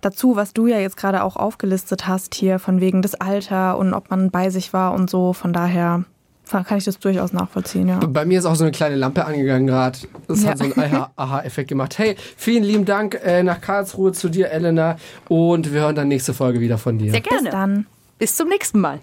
dazu, 0.00 0.36
was 0.36 0.54
du 0.54 0.66
ja 0.66 0.78
jetzt 0.78 0.96
gerade 0.96 1.22
auch 1.22 1.36
aufgelistet 1.36 2.06
hast 2.06 2.34
hier, 2.34 2.58
von 2.58 2.80
wegen 2.80 3.02
des 3.02 3.14
Alter 3.14 3.76
und 3.76 3.92
ob 3.92 4.10
man 4.10 4.30
bei 4.30 4.50
sich 4.50 4.72
war 4.72 4.94
und 4.94 5.10
so. 5.10 5.32
Von 5.32 5.52
daher 5.52 6.04
kann 6.50 6.78
ich 6.78 6.84
das 6.84 6.98
durchaus 6.98 7.32
nachvollziehen, 7.32 7.88
ja. 7.88 7.98
Bei 7.98 8.24
mir 8.24 8.38
ist 8.38 8.44
auch 8.44 8.54
so 8.54 8.64
eine 8.64 8.72
kleine 8.72 8.96
Lampe 8.96 9.24
angegangen 9.24 9.66
gerade. 9.66 9.98
Das 10.26 10.42
ja. 10.42 10.50
hat 10.50 10.58
so 10.58 10.64
einen 10.64 11.04
Aha-Effekt 11.16 11.68
gemacht. 11.68 11.98
Hey, 11.98 12.16
vielen 12.36 12.64
lieben 12.64 12.84
Dank 12.84 13.20
äh, 13.24 13.42
nach 13.42 13.60
Karlsruhe 13.60 14.12
zu 14.12 14.28
dir, 14.28 14.50
Elena. 14.50 14.96
Und 15.28 15.72
wir 15.72 15.82
hören 15.82 15.94
dann 15.94 16.08
nächste 16.08 16.34
Folge 16.34 16.60
wieder 16.60 16.78
von 16.78 16.98
dir. 16.98 17.12
Sehr 17.12 17.20
gerne. 17.20 17.42
Bis 17.42 17.50
dann. 17.50 17.86
Bis 18.18 18.36
zum 18.36 18.48
nächsten 18.48 18.80
Mal. 18.80 19.00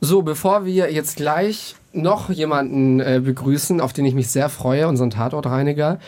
So, 0.00 0.22
bevor 0.22 0.64
wir 0.64 0.92
jetzt 0.92 1.16
gleich 1.16 1.76
noch 1.92 2.28
jemanden 2.28 3.00
äh, 3.00 3.20
begrüßen, 3.24 3.80
auf 3.80 3.92
den 3.92 4.04
ich 4.04 4.14
mich 4.14 4.28
sehr 4.28 4.48
freue, 4.48 4.88
unseren 4.88 5.10
Tatortreiniger, 5.10 5.98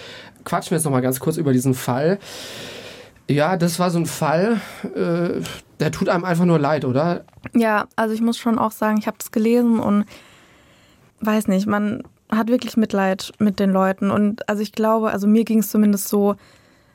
quatschen 0.44 0.72
wir 0.72 0.78
jetzt 0.78 0.84
noch 0.84 0.92
mal 0.92 1.00
ganz 1.00 1.20
kurz 1.20 1.36
über 1.36 1.52
diesen 1.52 1.74
Fall. 1.74 2.18
Ja, 3.28 3.56
das 3.56 3.78
war 3.78 3.90
so 3.90 3.98
ein 3.98 4.06
Fall, 4.06 4.60
äh, 4.94 5.40
der 5.80 5.90
tut 5.90 6.08
einem 6.08 6.24
einfach 6.24 6.44
nur 6.44 6.58
leid, 6.58 6.84
oder? 6.84 7.24
Ja, 7.54 7.86
also 7.96 8.14
ich 8.14 8.20
muss 8.20 8.38
schon 8.38 8.58
auch 8.58 8.70
sagen, 8.70 8.98
ich 8.98 9.06
habe 9.06 9.16
das 9.18 9.32
gelesen 9.32 9.80
und 9.80 10.04
weiß 11.20 11.48
nicht, 11.48 11.66
man 11.66 12.02
hat 12.30 12.48
wirklich 12.48 12.76
Mitleid 12.76 13.32
mit 13.38 13.60
den 13.60 13.70
Leuten. 13.70 14.10
Und 14.10 14.48
also 14.48 14.62
ich 14.62 14.72
glaube, 14.72 15.10
also 15.10 15.26
mir 15.26 15.44
ging 15.44 15.60
es 15.60 15.70
zumindest 15.70 16.08
so, 16.08 16.36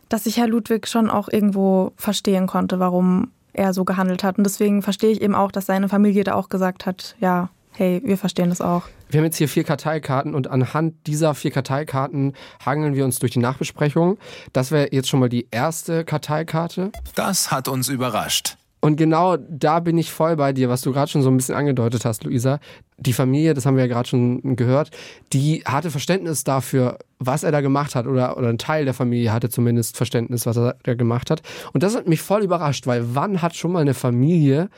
dass 0.10 0.26
ich 0.26 0.38
Herr 0.38 0.48
Ludwig 0.48 0.88
schon 0.88 1.10
auch 1.10 1.30
irgendwo 1.30 1.94
verstehen 1.96 2.48
konnte, 2.48 2.80
warum 2.80 3.32
er 3.54 3.74
so 3.74 3.86
gehandelt 3.86 4.24
hat. 4.24 4.38
Und 4.38 4.44
deswegen 4.44 4.82
verstehe 4.82 5.12
ich 5.12 5.22
eben 5.22 5.36
auch, 5.36 5.52
dass 5.52 5.66
seine 5.66 5.90
Familie 5.90 6.24
da 6.24 6.36
auch 6.36 6.50
gesagt 6.50 6.86
hat, 6.86 7.16
ja, 7.20 7.50
hey, 7.74 8.02
wir 8.04 8.18
verstehen 8.18 8.50
das 8.50 8.62
auch. 8.62 8.84
Wir 9.10 9.20
haben 9.20 9.26
jetzt 9.26 9.38
hier 9.38 9.50
vier 9.50 9.64
Karteikarten 9.64 10.36
und 10.36 10.50
anhand 10.50 10.96
dieser 11.08 11.34
vier 11.36 11.52
Karteikarten 11.52 12.34
hangeln 12.66 12.96
wir 12.96 13.06
uns 13.06 13.20
durch 13.20 13.32
die 13.32 13.40
Nachbesprechung. 13.40 14.18
Das 14.54 14.72
wäre 14.72 14.90
jetzt 14.92 15.10
schon 15.10 15.20
mal 15.20 15.30
die 15.30 15.48
erste 15.52 16.06
Karteikarte. 16.06 16.92
Das 17.16 17.52
hat 17.52 17.68
uns 17.68 17.90
überrascht. 17.90 18.58
Und 18.82 18.96
genau 18.96 19.38
da 19.38 19.80
bin 19.80 19.98
ich 20.00 20.12
voll 20.12 20.36
bei 20.36 20.54
dir, 20.54 20.68
was 20.68 20.82
du 20.82 20.92
gerade 20.92 21.10
schon 21.10 21.22
so 21.22 21.30
ein 21.30 21.38
bisschen 21.38 21.56
angedeutet 21.56 22.04
hast, 22.04 22.24
Luisa. 22.24 22.60
Die 22.98 23.14
Familie, 23.14 23.54
das 23.54 23.66
haben 23.66 23.78
wir 23.78 23.84
ja 23.84 23.88
gerade 23.88 24.10
schon 24.10 24.56
gehört, 24.56 24.90
die 25.34 25.62
hatte 25.66 25.92
Verständnis 25.92 26.44
dafür, 26.44 26.98
was 27.20 27.44
er 27.44 27.52
da 27.52 27.62
gemacht 27.62 27.94
hat, 27.94 28.08
oder, 28.08 28.38
oder 28.38 28.50
ein 28.50 28.58
Teil 28.58 28.86
der 28.86 28.96
Familie 28.96 29.32
hatte 29.32 29.50
zumindest 29.50 29.98
Verständnis, 29.98 30.48
was 30.48 30.58
er 30.58 30.76
da 30.82 30.96
gemacht 30.96 31.30
hat. 31.30 31.44
Und 31.74 31.84
das 31.84 31.96
hat 31.96 32.08
mich 32.08 32.22
voll 32.22 32.44
überrascht, 32.44 32.88
weil 32.88 33.16
wann 33.16 33.44
hat 33.44 33.56
schon 33.56 33.72
mal 33.72 33.82
eine 33.82 33.94
Familie 33.94 34.70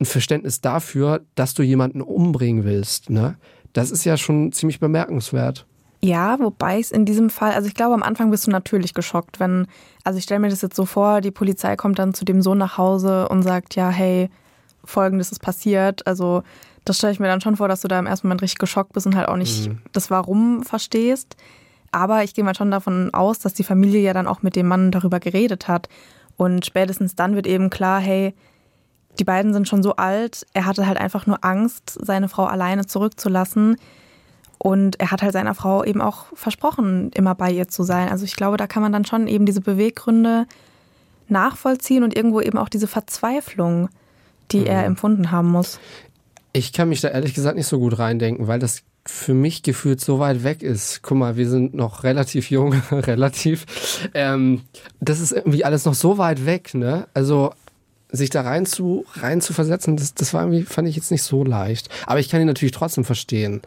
ein 0.00 0.04
Verständnis 0.04 0.60
dafür, 0.60 1.20
dass 1.36 1.54
du 1.54 1.62
jemanden 1.62 2.02
umbringen 2.02 2.64
willst? 2.64 3.08
Ne? 3.08 3.36
Das 3.72 3.92
ist 3.92 4.04
ja 4.04 4.16
schon 4.16 4.50
ziemlich 4.50 4.80
bemerkenswert. 4.80 5.64
Ja, 6.04 6.38
wobei 6.40 6.80
es 6.80 6.90
in 6.90 7.04
diesem 7.04 7.30
Fall, 7.30 7.52
also 7.52 7.68
ich 7.68 7.74
glaube, 7.74 7.94
am 7.94 8.02
Anfang 8.02 8.30
bist 8.30 8.46
du 8.46 8.50
natürlich 8.50 8.92
geschockt, 8.92 9.38
wenn, 9.38 9.68
also 10.02 10.18
ich 10.18 10.24
stelle 10.24 10.40
mir 10.40 10.48
das 10.48 10.62
jetzt 10.62 10.74
so 10.74 10.84
vor, 10.84 11.20
die 11.20 11.30
Polizei 11.30 11.76
kommt 11.76 11.98
dann 11.98 12.12
zu 12.12 12.24
dem 12.24 12.42
Sohn 12.42 12.58
nach 12.58 12.76
Hause 12.76 13.28
und 13.28 13.42
sagt, 13.42 13.76
ja, 13.76 13.88
hey, 13.88 14.28
folgendes 14.84 15.30
ist 15.30 15.40
passiert. 15.40 16.04
Also 16.06 16.42
das 16.84 16.98
stelle 16.98 17.12
ich 17.12 17.20
mir 17.20 17.28
dann 17.28 17.40
schon 17.40 17.56
vor, 17.56 17.68
dass 17.68 17.82
du 17.82 17.88
da 17.88 18.00
im 18.00 18.06
ersten 18.06 18.26
Moment 18.26 18.42
richtig 18.42 18.58
geschockt 18.58 18.92
bist 18.92 19.06
und 19.06 19.14
halt 19.14 19.28
auch 19.28 19.36
nicht 19.36 19.68
mhm. 19.68 19.78
das 19.92 20.10
Warum 20.10 20.64
verstehst. 20.64 21.36
Aber 21.92 22.24
ich 22.24 22.34
gehe 22.34 22.42
mal 22.42 22.56
schon 22.56 22.70
davon 22.70 23.12
aus, 23.14 23.38
dass 23.38 23.54
die 23.54 23.64
Familie 23.64 24.00
ja 24.00 24.12
dann 24.12 24.26
auch 24.26 24.42
mit 24.42 24.56
dem 24.56 24.66
Mann 24.66 24.90
darüber 24.90 25.20
geredet 25.20 25.68
hat. 25.68 25.88
Und 26.36 26.66
spätestens 26.66 27.14
dann 27.14 27.36
wird 27.36 27.46
eben 27.46 27.70
klar, 27.70 28.00
hey, 28.00 28.34
die 29.18 29.24
beiden 29.24 29.52
sind 29.52 29.68
schon 29.68 29.82
so 29.82 29.96
alt, 29.96 30.46
er 30.54 30.64
hatte 30.64 30.86
halt 30.86 30.98
einfach 30.98 31.26
nur 31.26 31.44
Angst, 31.44 31.98
seine 32.02 32.28
Frau 32.28 32.46
alleine 32.46 32.86
zurückzulassen. 32.86 33.76
Und 34.62 35.00
er 35.00 35.10
hat 35.10 35.22
halt 35.22 35.32
seiner 35.32 35.56
Frau 35.56 35.82
eben 35.82 36.00
auch 36.00 36.26
versprochen, 36.34 37.10
immer 37.14 37.34
bei 37.34 37.50
ihr 37.50 37.66
zu 37.66 37.82
sein. 37.82 38.08
Also 38.08 38.24
ich 38.24 38.36
glaube, 38.36 38.56
da 38.56 38.68
kann 38.68 38.80
man 38.80 38.92
dann 38.92 39.04
schon 39.04 39.26
eben 39.26 39.44
diese 39.44 39.60
Beweggründe 39.60 40.46
nachvollziehen 41.26 42.04
und 42.04 42.14
irgendwo 42.14 42.40
eben 42.40 42.58
auch 42.58 42.68
diese 42.68 42.86
Verzweiflung, 42.86 43.88
die 44.52 44.60
mhm. 44.60 44.66
er 44.66 44.84
empfunden 44.84 45.32
haben 45.32 45.50
muss. 45.50 45.80
Ich 46.52 46.72
kann 46.72 46.88
mich 46.88 47.00
da 47.00 47.08
ehrlich 47.08 47.34
gesagt 47.34 47.56
nicht 47.56 47.66
so 47.66 47.80
gut 47.80 47.98
reindenken, 47.98 48.46
weil 48.46 48.60
das 48.60 48.84
für 49.04 49.34
mich 49.34 49.64
gefühlt 49.64 50.00
so 50.00 50.20
weit 50.20 50.44
weg 50.44 50.62
ist. 50.62 51.02
Guck 51.02 51.18
mal, 51.18 51.36
wir 51.36 51.48
sind 51.48 51.74
noch 51.74 52.04
relativ 52.04 52.48
jung, 52.48 52.72
relativ. 52.92 53.66
Ähm, 54.14 54.60
das 55.00 55.18
ist 55.18 55.32
irgendwie 55.32 55.64
alles 55.64 55.86
noch 55.86 55.94
so 55.94 56.18
weit 56.18 56.46
weg, 56.46 56.72
ne? 56.74 57.08
Also 57.14 57.52
sich 58.12 58.30
da 58.30 58.42
rein 58.42 58.64
zu, 58.64 59.06
rein 59.14 59.40
zu 59.40 59.54
versetzen, 59.54 59.96
das, 59.96 60.14
das 60.14 60.32
war 60.32 60.42
irgendwie, 60.42 60.62
fand 60.62 60.86
ich 60.86 60.94
jetzt 60.94 61.10
nicht 61.10 61.24
so 61.24 61.42
leicht. 61.42 61.88
Aber 62.06 62.20
ich 62.20 62.28
kann 62.28 62.40
ihn 62.40 62.46
natürlich 62.46 62.70
trotzdem 62.70 63.04
verstehen. 63.04 63.60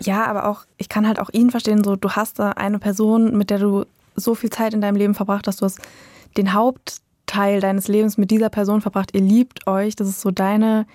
Ja, 0.00 0.26
aber 0.26 0.48
auch, 0.48 0.64
ich 0.76 0.88
kann 0.88 1.06
halt 1.06 1.18
auch 1.18 1.30
ihn 1.32 1.50
verstehen, 1.50 1.84
so 1.84 1.96
du 1.96 2.10
hast 2.10 2.38
da 2.38 2.52
eine 2.52 2.78
Person, 2.78 3.36
mit 3.36 3.50
der 3.50 3.58
du 3.58 3.84
so 4.16 4.34
viel 4.34 4.50
Zeit 4.50 4.74
in 4.74 4.80
deinem 4.80 4.96
Leben 4.96 5.14
verbracht 5.14 5.46
hast, 5.46 5.60
du 5.60 5.64
hast 5.64 5.80
den 6.36 6.52
Hauptteil 6.52 7.60
deines 7.60 7.88
Lebens 7.88 8.18
mit 8.18 8.30
dieser 8.30 8.48
Person 8.48 8.80
verbracht, 8.80 9.14
ihr 9.14 9.20
liebt 9.20 9.66
euch, 9.66 9.96
das 9.96 10.08
ist 10.08 10.20
so 10.20 10.30
deine 10.30 10.86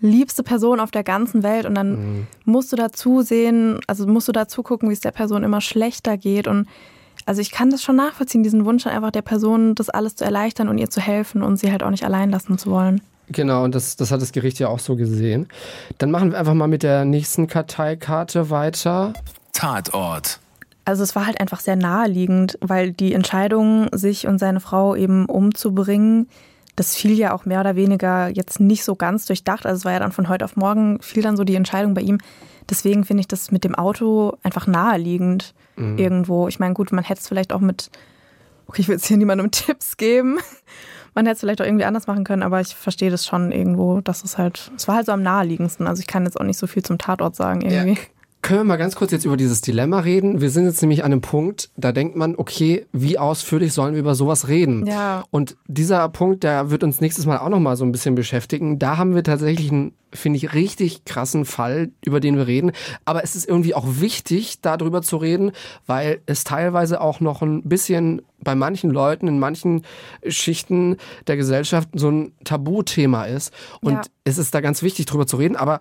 liebste 0.00 0.42
Person 0.42 0.80
auf 0.80 0.90
der 0.90 1.04
ganzen 1.04 1.42
Welt 1.42 1.66
und 1.66 1.74
dann 1.74 1.90
mhm. 1.90 2.26
musst 2.44 2.72
du 2.72 2.76
dazu 2.76 3.22
sehen, 3.22 3.80
also 3.86 4.06
musst 4.06 4.28
du 4.28 4.32
dazu 4.32 4.62
gucken, 4.62 4.88
wie 4.88 4.94
es 4.94 5.00
der 5.00 5.10
Person 5.10 5.44
immer 5.44 5.60
schlechter 5.60 6.16
geht 6.16 6.48
und 6.48 6.66
also 7.26 7.42
ich 7.42 7.50
kann 7.50 7.70
das 7.70 7.82
schon 7.82 7.96
nachvollziehen, 7.96 8.42
diesen 8.42 8.64
Wunsch 8.64 8.86
einfach 8.86 9.10
der 9.10 9.22
Person, 9.22 9.74
das 9.74 9.90
alles 9.90 10.16
zu 10.16 10.24
erleichtern 10.24 10.68
und 10.68 10.78
ihr 10.78 10.88
zu 10.88 11.00
helfen 11.00 11.42
und 11.42 11.58
sie 11.58 11.70
halt 11.70 11.82
auch 11.82 11.90
nicht 11.90 12.04
allein 12.04 12.30
lassen 12.30 12.56
zu 12.56 12.70
wollen. 12.70 13.02
Genau, 13.30 13.64
und 13.64 13.74
das, 13.74 13.96
das 13.96 14.10
hat 14.10 14.20
das 14.20 14.32
Gericht 14.32 14.58
ja 14.58 14.68
auch 14.68 14.80
so 14.80 14.96
gesehen. 14.96 15.48
Dann 15.98 16.10
machen 16.10 16.32
wir 16.32 16.38
einfach 16.38 16.54
mal 16.54 16.66
mit 16.66 16.82
der 16.82 17.04
nächsten 17.04 17.46
Karteikarte 17.46 18.50
weiter. 18.50 19.12
Tatort. 19.52 20.40
Also 20.84 21.02
es 21.04 21.14
war 21.14 21.26
halt 21.26 21.40
einfach 21.40 21.60
sehr 21.60 21.76
naheliegend, 21.76 22.58
weil 22.60 22.92
die 22.92 23.14
Entscheidung, 23.14 23.88
sich 23.92 24.26
und 24.26 24.38
seine 24.38 24.60
Frau 24.60 24.96
eben 24.96 25.26
umzubringen, 25.26 26.28
das 26.74 26.96
fiel 26.96 27.12
ja 27.12 27.32
auch 27.34 27.44
mehr 27.44 27.60
oder 27.60 27.76
weniger 27.76 28.28
jetzt 28.28 28.58
nicht 28.58 28.84
so 28.84 28.96
ganz 28.96 29.26
durchdacht. 29.26 29.66
Also 29.66 29.80
es 29.80 29.84
war 29.84 29.92
ja 29.92 29.98
dann 29.98 30.12
von 30.12 30.28
heute 30.28 30.44
auf 30.44 30.56
morgen, 30.56 31.00
fiel 31.02 31.22
dann 31.22 31.36
so 31.36 31.44
die 31.44 31.54
Entscheidung 31.54 31.94
bei 31.94 32.00
ihm. 32.00 32.18
Deswegen 32.68 33.04
finde 33.04 33.20
ich 33.20 33.28
das 33.28 33.50
mit 33.50 33.64
dem 33.64 33.74
Auto 33.74 34.36
einfach 34.42 34.66
naheliegend 34.66 35.54
mhm. 35.76 35.98
irgendwo. 35.98 36.48
Ich 36.48 36.58
meine, 36.58 36.74
gut, 36.74 36.90
man 36.92 37.04
hätte 37.04 37.20
es 37.20 37.28
vielleicht 37.28 37.52
auch 37.52 37.60
mit, 37.60 37.90
okay, 38.66 38.82
ich 38.82 38.88
will 38.88 38.96
jetzt 38.96 39.06
hier 39.06 39.16
niemandem 39.16 39.50
Tipps 39.52 39.96
geben. 39.96 40.38
Man 41.14 41.26
hätte 41.26 41.34
es 41.34 41.40
vielleicht 41.40 41.60
auch 41.60 41.66
irgendwie 41.66 41.84
anders 41.84 42.06
machen 42.06 42.24
können, 42.24 42.42
aber 42.42 42.60
ich 42.60 42.74
verstehe 42.74 43.10
das 43.10 43.26
schon 43.26 43.52
irgendwo, 43.52 44.00
dass 44.00 44.24
es 44.24 44.38
halt, 44.38 44.70
es 44.76 44.86
war 44.88 44.96
halt 44.96 45.06
so 45.06 45.12
am 45.12 45.22
naheliegendsten. 45.22 45.86
Also 45.86 46.00
ich 46.00 46.06
kann 46.06 46.24
jetzt 46.24 46.40
auch 46.40 46.44
nicht 46.44 46.58
so 46.58 46.66
viel 46.66 46.82
zum 46.82 46.98
Tatort 46.98 47.36
sagen 47.36 47.62
irgendwie. 47.62 48.00
Ja. 48.00 48.06
Können 48.42 48.60
wir 48.60 48.64
mal 48.64 48.76
ganz 48.76 48.96
kurz 48.96 49.12
jetzt 49.12 49.26
über 49.26 49.36
dieses 49.36 49.60
Dilemma 49.60 50.00
reden? 50.00 50.40
Wir 50.40 50.50
sind 50.50 50.64
jetzt 50.64 50.80
nämlich 50.80 51.04
an 51.04 51.12
einem 51.12 51.20
Punkt, 51.20 51.70
da 51.76 51.92
denkt 51.92 52.16
man, 52.16 52.36
okay, 52.36 52.86
wie 52.92 53.18
ausführlich 53.18 53.72
sollen 53.72 53.92
wir 53.92 54.00
über 54.00 54.14
sowas 54.14 54.48
reden? 54.48 54.86
Ja. 54.86 55.24
Und 55.30 55.56
dieser 55.66 56.08
Punkt, 56.08 56.42
der 56.42 56.70
wird 56.70 56.82
uns 56.82 57.00
nächstes 57.00 57.26
Mal 57.26 57.38
auch 57.38 57.50
noch 57.50 57.60
mal 57.60 57.76
so 57.76 57.84
ein 57.84 57.92
bisschen 57.92 58.14
beschäftigen. 58.14 58.78
Da 58.78 58.96
haben 58.96 59.14
wir 59.14 59.22
tatsächlich 59.22 59.70
einen, 59.70 59.92
finde 60.12 60.38
ich, 60.38 60.54
richtig 60.54 61.04
krassen 61.04 61.44
Fall, 61.44 61.90
über 62.04 62.18
den 62.18 62.38
wir 62.38 62.46
reden. 62.46 62.72
Aber 63.04 63.22
es 63.22 63.36
ist 63.36 63.46
irgendwie 63.46 63.74
auch 63.74 63.86
wichtig, 63.86 64.60
darüber 64.62 65.02
zu 65.02 65.18
reden, 65.18 65.52
weil 65.86 66.22
es 66.24 66.42
teilweise 66.42 67.02
auch 67.02 67.20
noch 67.20 67.42
ein 67.42 67.62
bisschen 67.62 68.22
bei 68.42 68.54
manchen 68.54 68.90
Leuten 68.90 69.28
in 69.28 69.38
manchen 69.38 69.82
Schichten 70.26 70.96
der 71.26 71.36
Gesellschaft 71.36 71.90
so 71.92 72.10
ein 72.10 72.32
Tabuthema 72.44 73.24
ist. 73.24 73.52
Und 73.82 73.92
ja. 73.92 74.02
es 74.24 74.38
ist 74.38 74.54
da 74.54 74.62
ganz 74.62 74.82
wichtig, 74.82 75.04
drüber 75.04 75.26
zu 75.26 75.36
reden. 75.36 75.56
Aber 75.56 75.80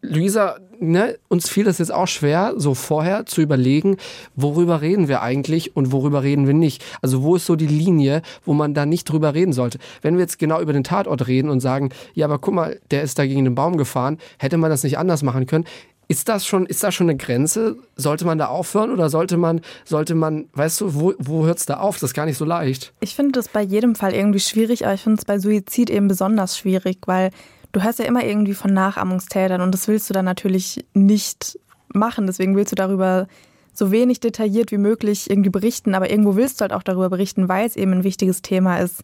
Luisa, 0.00 0.58
ne, 0.78 1.18
uns 1.28 1.48
fiel 1.48 1.66
es 1.66 1.78
jetzt 1.78 1.92
auch 1.92 2.06
schwer, 2.06 2.54
so 2.56 2.74
vorher 2.74 3.26
zu 3.26 3.40
überlegen, 3.40 3.96
worüber 4.36 4.80
reden 4.80 5.08
wir 5.08 5.22
eigentlich 5.22 5.74
und 5.74 5.90
worüber 5.90 6.22
reden 6.22 6.46
wir 6.46 6.54
nicht. 6.54 6.84
Also 7.02 7.22
wo 7.22 7.34
ist 7.34 7.46
so 7.46 7.56
die 7.56 7.66
Linie, 7.66 8.22
wo 8.44 8.52
man 8.54 8.74
da 8.74 8.86
nicht 8.86 9.04
drüber 9.04 9.34
reden 9.34 9.52
sollte. 9.52 9.78
Wenn 10.02 10.14
wir 10.14 10.20
jetzt 10.20 10.38
genau 10.38 10.60
über 10.60 10.72
den 10.72 10.84
Tatort 10.84 11.26
reden 11.26 11.50
und 11.50 11.60
sagen, 11.60 11.90
ja, 12.14 12.26
aber 12.26 12.38
guck 12.38 12.54
mal, 12.54 12.78
der 12.92 13.02
ist 13.02 13.18
da 13.18 13.26
gegen 13.26 13.44
den 13.44 13.56
Baum 13.56 13.76
gefahren, 13.76 14.18
hätte 14.38 14.56
man 14.56 14.70
das 14.70 14.84
nicht 14.84 14.98
anders 14.98 15.22
machen 15.22 15.46
können. 15.46 15.64
Ist 16.10 16.28
das 16.28 16.46
schon, 16.46 16.64
ist 16.64 16.82
das 16.82 16.94
schon 16.94 17.10
eine 17.10 17.18
Grenze? 17.18 17.76
Sollte 17.96 18.24
man 18.24 18.38
da 18.38 18.46
aufhören 18.46 18.92
oder 18.92 19.10
sollte 19.10 19.36
man, 19.36 19.60
sollte 19.84 20.14
man, 20.14 20.48
weißt 20.54 20.80
du, 20.80 20.94
wo, 20.94 21.12
wo 21.18 21.44
hört 21.44 21.58
es 21.58 21.66
da 21.66 21.80
auf? 21.80 21.96
Das 21.96 22.10
ist 22.10 22.14
gar 22.14 22.24
nicht 22.24 22.38
so 22.38 22.46
leicht. 22.46 22.94
Ich 23.00 23.14
finde 23.14 23.32
das 23.32 23.48
bei 23.48 23.60
jedem 23.60 23.94
Fall 23.94 24.14
irgendwie 24.14 24.40
schwierig, 24.40 24.86
aber 24.86 24.94
ich 24.94 25.02
finde 25.02 25.18
es 25.18 25.26
bei 25.26 25.38
Suizid 25.38 25.90
eben 25.90 26.08
besonders 26.08 26.56
schwierig, 26.56 27.00
weil 27.04 27.30
du 27.72 27.82
hörst 27.82 27.98
ja 27.98 28.04
immer 28.04 28.24
irgendwie 28.24 28.54
von 28.54 28.72
Nachahmungstätern 28.72 29.60
und 29.60 29.72
das 29.72 29.88
willst 29.88 30.08
du 30.08 30.14
dann 30.14 30.24
natürlich 30.24 30.84
nicht 30.94 31.58
machen. 31.92 32.26
Deswegen 32.26 32.56
willst 32.56 32.72
du 32.72 32.76
darüber 32.76 33.26
so 33.72 33.92
wenig 33.92 34.20
detailliert 34.20 34.72
wie 34.72 34.78
möglich 34.78 35.30
irgendwie 35.30 35.50
berichten, 35.50 35.94
aber 35.94 36.10
irgendwo 36.10 36.36
willst 36.36 36.60
du 36.60 36.62
halt 36.62 36.72
auch 36.72 36.82
darüber 36.82 37.10
berichten, 37.10 37.48
weil 37.48 37.66
es 37.66 37.76
eben 37.76 37.92
ein 37.92 38.04
wichtiges 38.04 38.42
Thema 38.42 38.78
ist. 38.78 39.02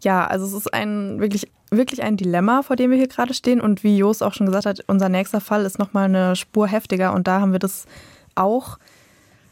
Ja, 0.00 0.26
also 0.26 0.46
es 0.46 0.52
ist 0.52 0.72
ein 0.72 1.20
wirklich, 1.20 1.52
wirklich 1.70 2.02
ein 2.02 2.16
Dilemma, 2.16 2.62
vor 2.62 2.76
dem 2.76 2.90
wir 2.90 2.98
hier 2.98 3.08
gerade 3.08 3.34
stehen. 3.34 3.60
Und 3.60 3.84
wie 3.84 3.96
Jos 3.96 4.22
auch 4.22 4.34
schon 4.34 4.46
gesagt 4.46 4.66
hat, 4.66 4.80
unser 4.88 5.08
nächster 5.08 5.40
Fall 5.40 5.64
ist 5.64 5.78
nochmal 5.78 6.06
eine 6.06 6.34
Spur 6.34 6.66
heftiger 6.66 7.12
und 7.12 7.28
da 7.28 7.40
haben 7.40 7.52
wir 7.52 7.58
das 7.58 7.86
auch. 8.34 8.78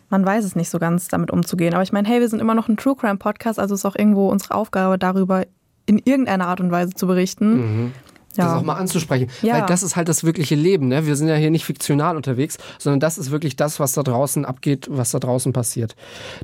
Man 0.08 0.26
weiß 0.26 0.44
es 0.44 0.56
nicht 0.56 0.70
so 0.70 0.80
ganz, 0.80 1.06
damit 1.06 1.30
umzugehen. 1.30 1.74
Aber 1.74 1.84
ich 1.84 1.92
meine, 1.92 2.08
hey, 2.08 2.18
wir 2.18 2.28
sind 2.28 2.40
immer 2.40 2.54
noch 2.54 2.68
ein 2.68 2.76
True 2.76 2.96
Crime 2.96 3.18
Podcast, 3.18 3.60
also 3.60 3.76
ist 3.76 3.84
auch 3.84 3.94
irgendwo 3.94 4.28
unsere 4.28 4.54
Aufgabe, 4.54 4.98
darüber 4.98 5.44
in 5.86 5.98
irgendeiner 5.98 6.48
Art 6.48 6.60
und 6.60 6.72
Weise 6.72 6.94
zu 6.94 7.06
berichten. 7.06 7.56
Mhm 7.56 7.92
ja. 8.36 8.44
das 8.44 8.54
auch 8.54 8.62
mal 8.62 8.74
anzusprechen. 8.74 9.30
Ja. 9.42 9.54
Weil 9.54 9.66
das 9.66 9.82
ist 9.82 9.96
halt 9.96 10.08
das 10.08 10.24
wirkliche 10.24 10.54
Leben. 10.54 10.88
Ne? 10.88 11.06
Wir 11.06 11.16
sind 11.16 11.28
ja 11.28 11.34
hier 11.34 11.50
nicht 11.50 11.64
fiktional 11.64 12.16
unterwegs, 12.16 12.58
sondern 12.78 13.00
das 13.00 13.18
ist 13.18 13.30
wirklich 13.30 13.56
das, 13.56 13.80
was 13.80 13.92
da 13.92 14.02
draußen 14.02 14.44
abgeht, 14.44 14.88
was 14.90 15.10
da 15.10 15.18
draußen 15.18 15.52
passiert. 15.52 15.96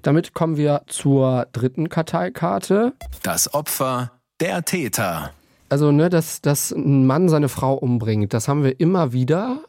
Damit 0.03 0.35
kommen 0.35 0.57
wir 0.57 0.83
zur 0.87 1.47
dritten 1.53 1.89
Karteikarte. 1.89 2.95
Das 3.23 3.55
Opfer, 3.55 4.13
der 4.41 4.65
Täter. 4.65 5.33
Also, 5.69 5.91
ne, 5.91 6.09
dass, 6.11 6.41
dass 6.41 6.71
ein 6.71 7.07
Mann 7.07 7.29
seine 7.29 7.49
Frau 7.49 7.75
umbringt, 7.75 8.33
das 8.33 8.47
haben 8.47 8.63
wir 8.63 8.79
immer 8.79 9.13
wieder 9.13 9.65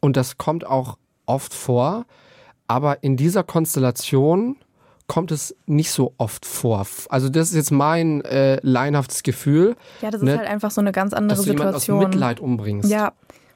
und 0.00 0.16
das 0.16 0.36
kommt 0.36 0.66
auch 0.66 0.98
oft 1.26 1.54
vor. 1.54 2.04
Aber 2.66 3.02
in 3.02 3.16
dieser 3.16 3.42
Konstellation 3.42 4.56
kommt 5.06 5.30
es 5.32 5.54
nicht 5.66 5.90
so 5.90 6.14
oft 6.18 6.46
vor. 6.46 6.86
Also 7.08 7.28
das 7.28 7.50
ist 7.50 7.54
jetzt 7.54 7.70
mein 7.70 8.22
äh, 8.24 8.58
leinhaftes 8.62 9.22
Gefühl. 9.22 9.76
Ja, 10.00 10.10
das 10.10 10.22
ne? 10.22 10.32
ist 10.32 10.38
halt 10.38 10.48
einfach 10.48 10.70
so 10.70 10.80
eine 10.80 10.92
ganz 10.92 11.12
andere 11.12 11.36
dass 11.36 11.44
Situation. 11.44 11.72
Dass 11.72 11.86
du 11.86 11.92
aus 11.94 12.04
Mitleid 12.04 12.40
umbringst. 12.40 12.90
Ja, 12.90 13.12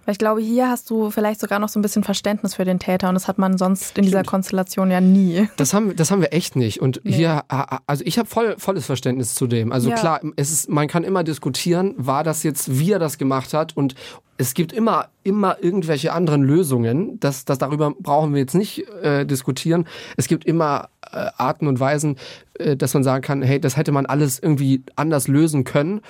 weil 0.09 0.12
ich 0.12 0.18
glaube, 0.18 0.40
hier 0.40 0.71
hast 0.71 0.88
du 0.88 1.11
vielleicht 1.11 1.38
sogar 1.38 1.59
noch 1.59 1.68
so 1.68 1.79
ein 1.79 1.83
bisschen 1.83 2.03
Verständnis 2.03 2.55
für 2.55 2.64
den 2.64 2.79
Täter 2.79 3.11
und 3.11 3.14
das 3.14 3.29
hat 3.29 3.37
man 3.37 3.59
sonst 3.59 3.99
in 3.99 4.05
dieser 4.05 4.23
Konstellation 4.23 4.90
ja 4.90 5.03
nie. 5.03 5.51
Das 5.57 5.75
haben, 5.75 5.94
das 5.97 6.11
haben 6.11 6.23
wir 6.23 6.33
echt 6.33 6.57
nicht. 6.57 6.81
Und 6.81 7.03
nee. 7.05 7.12
hier, 7.12 7.44
also 7.87 8.03
ich 8.07 8.18
habe 8.18 8.27
voll, 8.27 8.55
volles 8.57 8.87
Verständnis 8.87 9.35
zu 9.35 9.47
dem. 9.47 9.71
Also 9.71 9.90
ja. 9.90 9.97
klar, 9.97 10.21
es 10.37 10.51
ist, 10.51 10.71
man 10.71 10.88
kann 10.88 11.05
immer 11.05 11.25
diskutieren, 11.25 11.92
war 11.99 12.25
das 12.25 12.42
jetzt, 12.42 12.79
wie 12.79 12.92
er 12.92 12.99
das 12.99 13.18
gemacht 13.18 13.53
hat 13.53 13.77
und 13.77 13.97
es 14.38 14.55
gibt 14.55 14.73
immer, 14.73 15.09
immer 15.25 15.62
irgendwelche 15.62 16.14
anderen 16.14 16.42
Lösungen. 16.42 17.21
Das, 17.21 17.44
das 17.44 17.59
darüber 17.59 17.92
brauchen 18.01 18.33
wir 18.33 18.40
jetzt 18.40 18.55
nicht 18.55 18.88
äh, 19.03 19.27
diskutieren. 19.27 19.87
Es 20.16 20.27
gibt 20.27 20.47
immer 20.47 20.88
äh, 21.03 21.27
Arten 21.37 21.66
und 21.66 21.81
Weisen, 21.81 22.16
äh, 22.55 22.79
dass 22.79 22.94
man 22.94 23.05
sagen 23.05 23.21
kann, 23.21 23.42
hey, 23.42 23.61
das 23.61 23.77
hätte 23.77 23.92
man 23.92 24.07
alles 24.07 24.38
irgendwie 24.38 24.85
anders 24.97 25.29
lösen 25.29 25.64
können. 25.64 26.01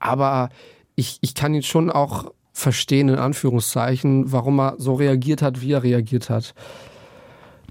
Aber 0.00 0.48
ich, 0.96 1.18
ich 1.20 1.36
kann 1.36 1.54
jetzt 1.54 1.68
schon 1.68 1.90
auch 1.90 2.32
verstehen, 2.56 3.10
in 3.10 3.18
Anführungszeichen, 3.18 4.32
warum 4.32 4.58
er 4.60 4.74
so 4.78 4.94
reagiert 4.94 5.42
hat, 5.42 5.60
wie 5.60 5.72
er 5.72 5.82
reagiert 5.82 6.30
hat. 6.30 6.54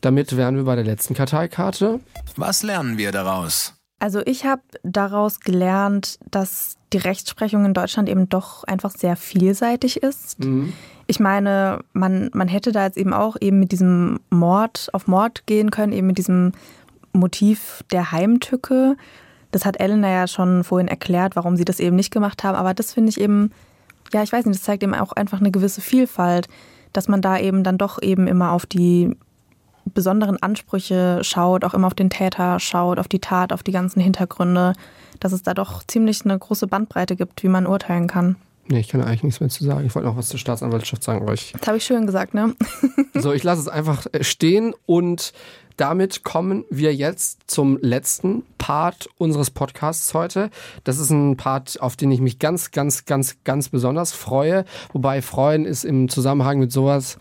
Damit 0.01 0.37
wären 0.37 0.55
wir 0.55 0.65
bei 0.65 0.75
der 0.75 0.85
letzten 0.85 1.15
Karteikarte. 1.15 1.99
Was 2.35 2.61
lernen 2.61 2.99
wir 2.99 3.11
daraus? 3.11 3.73
Also 3.97 4.21
ich 4.25 4.45
habe 4.45 4.61
daraus 4.83 5.39
gelernt, 5.39 6.19
dass 6.29 6.75
die 6.93 6.99
Rechtsprechung 6.99 7.65
in 7.65 7.73
Deutschland 7.73 8.07
eben 8.09 8.29
doch 8.29 8.63
einfach 8.65 8.91
sehr 8.91 9.15
vielseitig 9.15 10.03
ist. 10.03 10.43
Mhm. 10.43 10.73
Ich 11.07 11.19
meine, 11.19 11.79
man, 11.93 12.29
man 12.33 12.47
hätte 12.47 12.71
da 12.71 12.85
jetzt 12.85 12.97
eben 12.97 13.13
auch 13.13 13.37
eben 13.41 13.59
mit 13.59 13.71
diesem 13.71 14.19
Mord 14.29 14.89
auf 14.93 15.07
Mord 15.07 15.47
gehen 15.47 15.71
können, 15.71 15.93
eben 15.93 16.07
mit 16.07 16.19
diesem 16.19 16.51
Motiv 17.11 17.83
der 17.91 18.11
Heimtücke. 18.11 18.97
Das 19.49 19.65
hat 19.65 19.79
Elena 19.79 20.09
ja 20.11 20.27
schon 20.27 20.63
vorhin 20.63 20.87
erklärt, 20.87 21.35
warum 21.35 21.57
sie 21.57 21.65
das 21.65 21.79
eben 21.79 21.95
nicht 21.95 22.11
gemacht 22.11 22.43
haben. 22.43 22.55
Aber 22.55 22.75
das 22.75 22.93
finde 22.93 23.09
ich 23.09 23.19
eben 23.19 23.51
ja, 24.13 24.23
ich 24.23 24.31
weiß 24.31 24.45
nicht, 24.45 24.59
das 24.59 24.65
zeigt 24.65 24.83
eben 24.83 24.93
auch 24.93 25.11
einfach 25.11 25.39
eine 25.39 25.51
gewisse 25.51 25.81
Vielfalt, 25.81 26.47
dass 26.93 27.07
man 27.07 27.21
da 27.21 27.37
eben 27.37 27.63
dann 27.63 27.77
doch 27.77 28.01
eben 28.01 28.27
immer 28.27 28.51
auf 28.51 28.65
die 28.65 29.15
besonderen 29.93 30.41
Ansprüche 30.41 31.19
schaut, 31.23 31.63
auch 31.63 31.73
immer 31.73 31.87
auf 31.87 31.93
den 31.93 32.09
Täter 32.09 32.59
schaut, 32.59 32.99
auf 32.99 33.07
die 33.07 33.19
Tat, 33.19 33.53
auf 33.53 33.63
die 33.63 33.71
ganzen 33.71 33.99
Hintergründe, 33.99 34.73
dass 35.19 35.31
es 35.31 35.43
da 35.43 35.53
doch 35.53 35.83
ziemlich 35.83 36.25
eine 36.25 36.37
große 36.37 36.67
Bandbreite 36.67 37.15
gibt, 37.15 37.43
wie 37.43 37.49
man 37.49 37.67
urteilen 37.67 38.07
kann. 38.07 38.35
Nee, 38.67 38.79
ich 38.79 38.87
kann 38.87 39.01
eigentlich 39.01 39.23
nichts 39.23 39.39
mehr 39.39 39.49
zu 39.49 39.63
sagen. 39.63 39.85
Ich 39.85 39.93
wollte 39.93 40.07
noch 40.07 40.17
was 40.17 40.29
zur 40.29 40.39
Staatsanwaltschaft 40.39 41.03
sagen, 41.03 41.21
aber 41.21 41.33
ich. 41.33 41.53
Das 41.57 41.67
habe 41.67 41.77
ich 41.77 41.85
schön 41.85 42.07
gesagt, 42.07 42.33
ne? 42.33 42.55
so, 43.13 43.31
ich 43.31 43.43
lasse 43.43 43.61
es 43.61 43.67
einfach 43.67 44.07
äh, 44.11 44.23
stehen 44.23 44.73
und 44.87 45.33
damit 45.77 46.23
kommen 46.23 46.65
wir 46.69 46.93
jetzt 46.93 47.43
zum 47.47 47.77
letzten 47.81 48.43
Part 48.57 49.09
unseres 49.17 49.51
Podcasts 49.51 50.13
heute. 50.13 50.49
Das 50.83 50.97
ist 50.97 51.09
ein 51.09 51.37
Part, 51.37 51.81
auf 51.81 51.95
den 51.95 52.11
ich 52.11 52.21
mich 52.21 52.39
ganz, 52.39 52.71
ganz, 52.71 53.05
ganz, 53.05 53.37
ganz 53.43 53.69
besonders 53.69 54.11
freue. 54.11 54.65
Wobei 54.93 55.21
freuen 55.21 55.65
ist 55.65 55.83
im 55.85 56.09
Zusammenhang 56.09 56.59
mit 56.59 56.71
sowas 56.71 57.17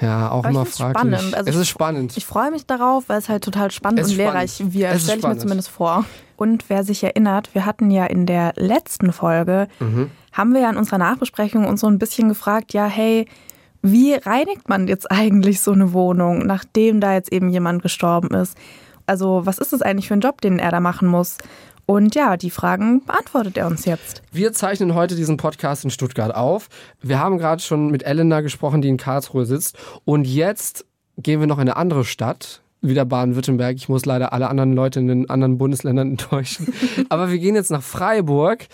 ja, 0.00 0.30
auch 0.30 0.44
Aber 0.44 0.50
immer 0.50 0.66
fraglich. 0.66 0.98
Spannend. 0.98 1.34
Also 1.34 1.50
es 1.50 1.56
ist 1.56 1.68
spannend. 1.68 2.16
Ich 2.16 2.24
freue 2.24 2.50
mich 2.50 2.66
darauf, 2.66 3.08
weil 3.08 3.18
es 3.18 3.28
halt 3.28 3.44
total 3.44 3.70
spannend 3.70 4.02
und 4.02 4.16
lehrreich 4.16 4.58
wird, 4.58 5.00
stelle 5.00 5.18
ich 5.18 5.26
mir 5.26 5.38
zumindest 5.38 5.68
vor. 5.68 6.04
Und 6.36 6.70
wer 6.70 6.84
sich 6.84 7.04
erinnert, 7.04 7.54
wir 7.54 7.66
hatten 7.66 7.90
ja 7.90 8.06
in 8.06 8.24
der 8.24 8.54
letzten 8.56 9.12
Folge, 9.12 9.68
mhm. 9.78 10.10
haben 10.32 10.54
wir 10.54 10.62
ja 10.62 10.70
in 10.70 10.78
unserer 10.78 10.96
Nachbesprechung 10.96 11.66
uns 11.66 11.82
so 11.82 11.86
ein 11.86 11.98
bisschen 11.98 12.30
gefragt, 12.30 12.72
ja, 12.72 12.86
hey, 12.86 13.26
wie 13.82 14.14
reinigt 14.14 14.68
man 14.68 14.88
jetzt 14.88 15.10
eigentlich 15.10 15.60
so 15.60 15.72
eine 15.72 15.92
Wohnung, 15.92 16.46
nachdem 16.46 17.00
da 17.00 17.14
jetzt 17.14 17.32
eben 17.32 17.48
jemand 17.48 17.82
gestorben 17.82 18.34
ist? 18.34 18.56
Also, 19.06 19.44
was 19.44 19.58
ist 19.58 19.72
das 19.72 19.82
eigentlich 19.82 20.08
für 20.08 20.14
ein 20.14 20.20
Job, 20.20 20.40
den 20.40 20.58
er 20.58 20.70
da 20.70 20.80
machen 20.80 21.08
muss? 21.08 21.38
Und 21.86 22.14
ja, 22.14 22.36
die 22.36 22.50
Fragen 22.50 23.04
beantwortet 23.04 23.56
er 23.56 23.66
uns 23.66 23.84
jetzt. 23.84 24.22
Wir 24.30 24.52
zeichnen 24.52 24.94
heute 24.94 25.16
diesen 25.16 25.36
Podcast 25.36 25.82
in 25.82 25.90
Stuttgart 25.90 26.32
auf. 26.32 26.68
Wir 27.02 27.18
haben 27.18 27.38
gerade 27.38 27.60
schon 27.60 27.90
mit 27.90 28.04
Elena 28.04 28.42
gesprochen, 28.42 28.80
die 28.80 28.88
in 28.88 28.96
Karlsruhe 28.96 29.44
sitzt. 29.44 29.76
Und 30.04 30.24
jetzt 30.24 30.86
gehen 31.18 31.40
wir 31.40 31.48
noch 31.48 31.58
in 31.58 31.62
eine 31.62 31.76
andere 31.76 32.04
Stadt, 32.04 32.62
wieder 32.82 33.04
Baden-Württemberg. 33.04 33.76
Ich 33.76 33.88
muss 33.88 34.06
leider 34.06 34.32
alle 34.32 34.48
anderen 34.48 34.72
Leute 34.72 35.00
in 35.00 35.08
den 35.08 35.30
anderen 35.30 35.58
Bundesländern 35.58 36.10
enttäuschen. 36.12 36.72
Aber 37.08 37.30
wir 37.30 37.38
gehen 37.38 37.54
jetzt 37.54 37.70
nach 37.70 37.82
Freiburg 37.82 38.66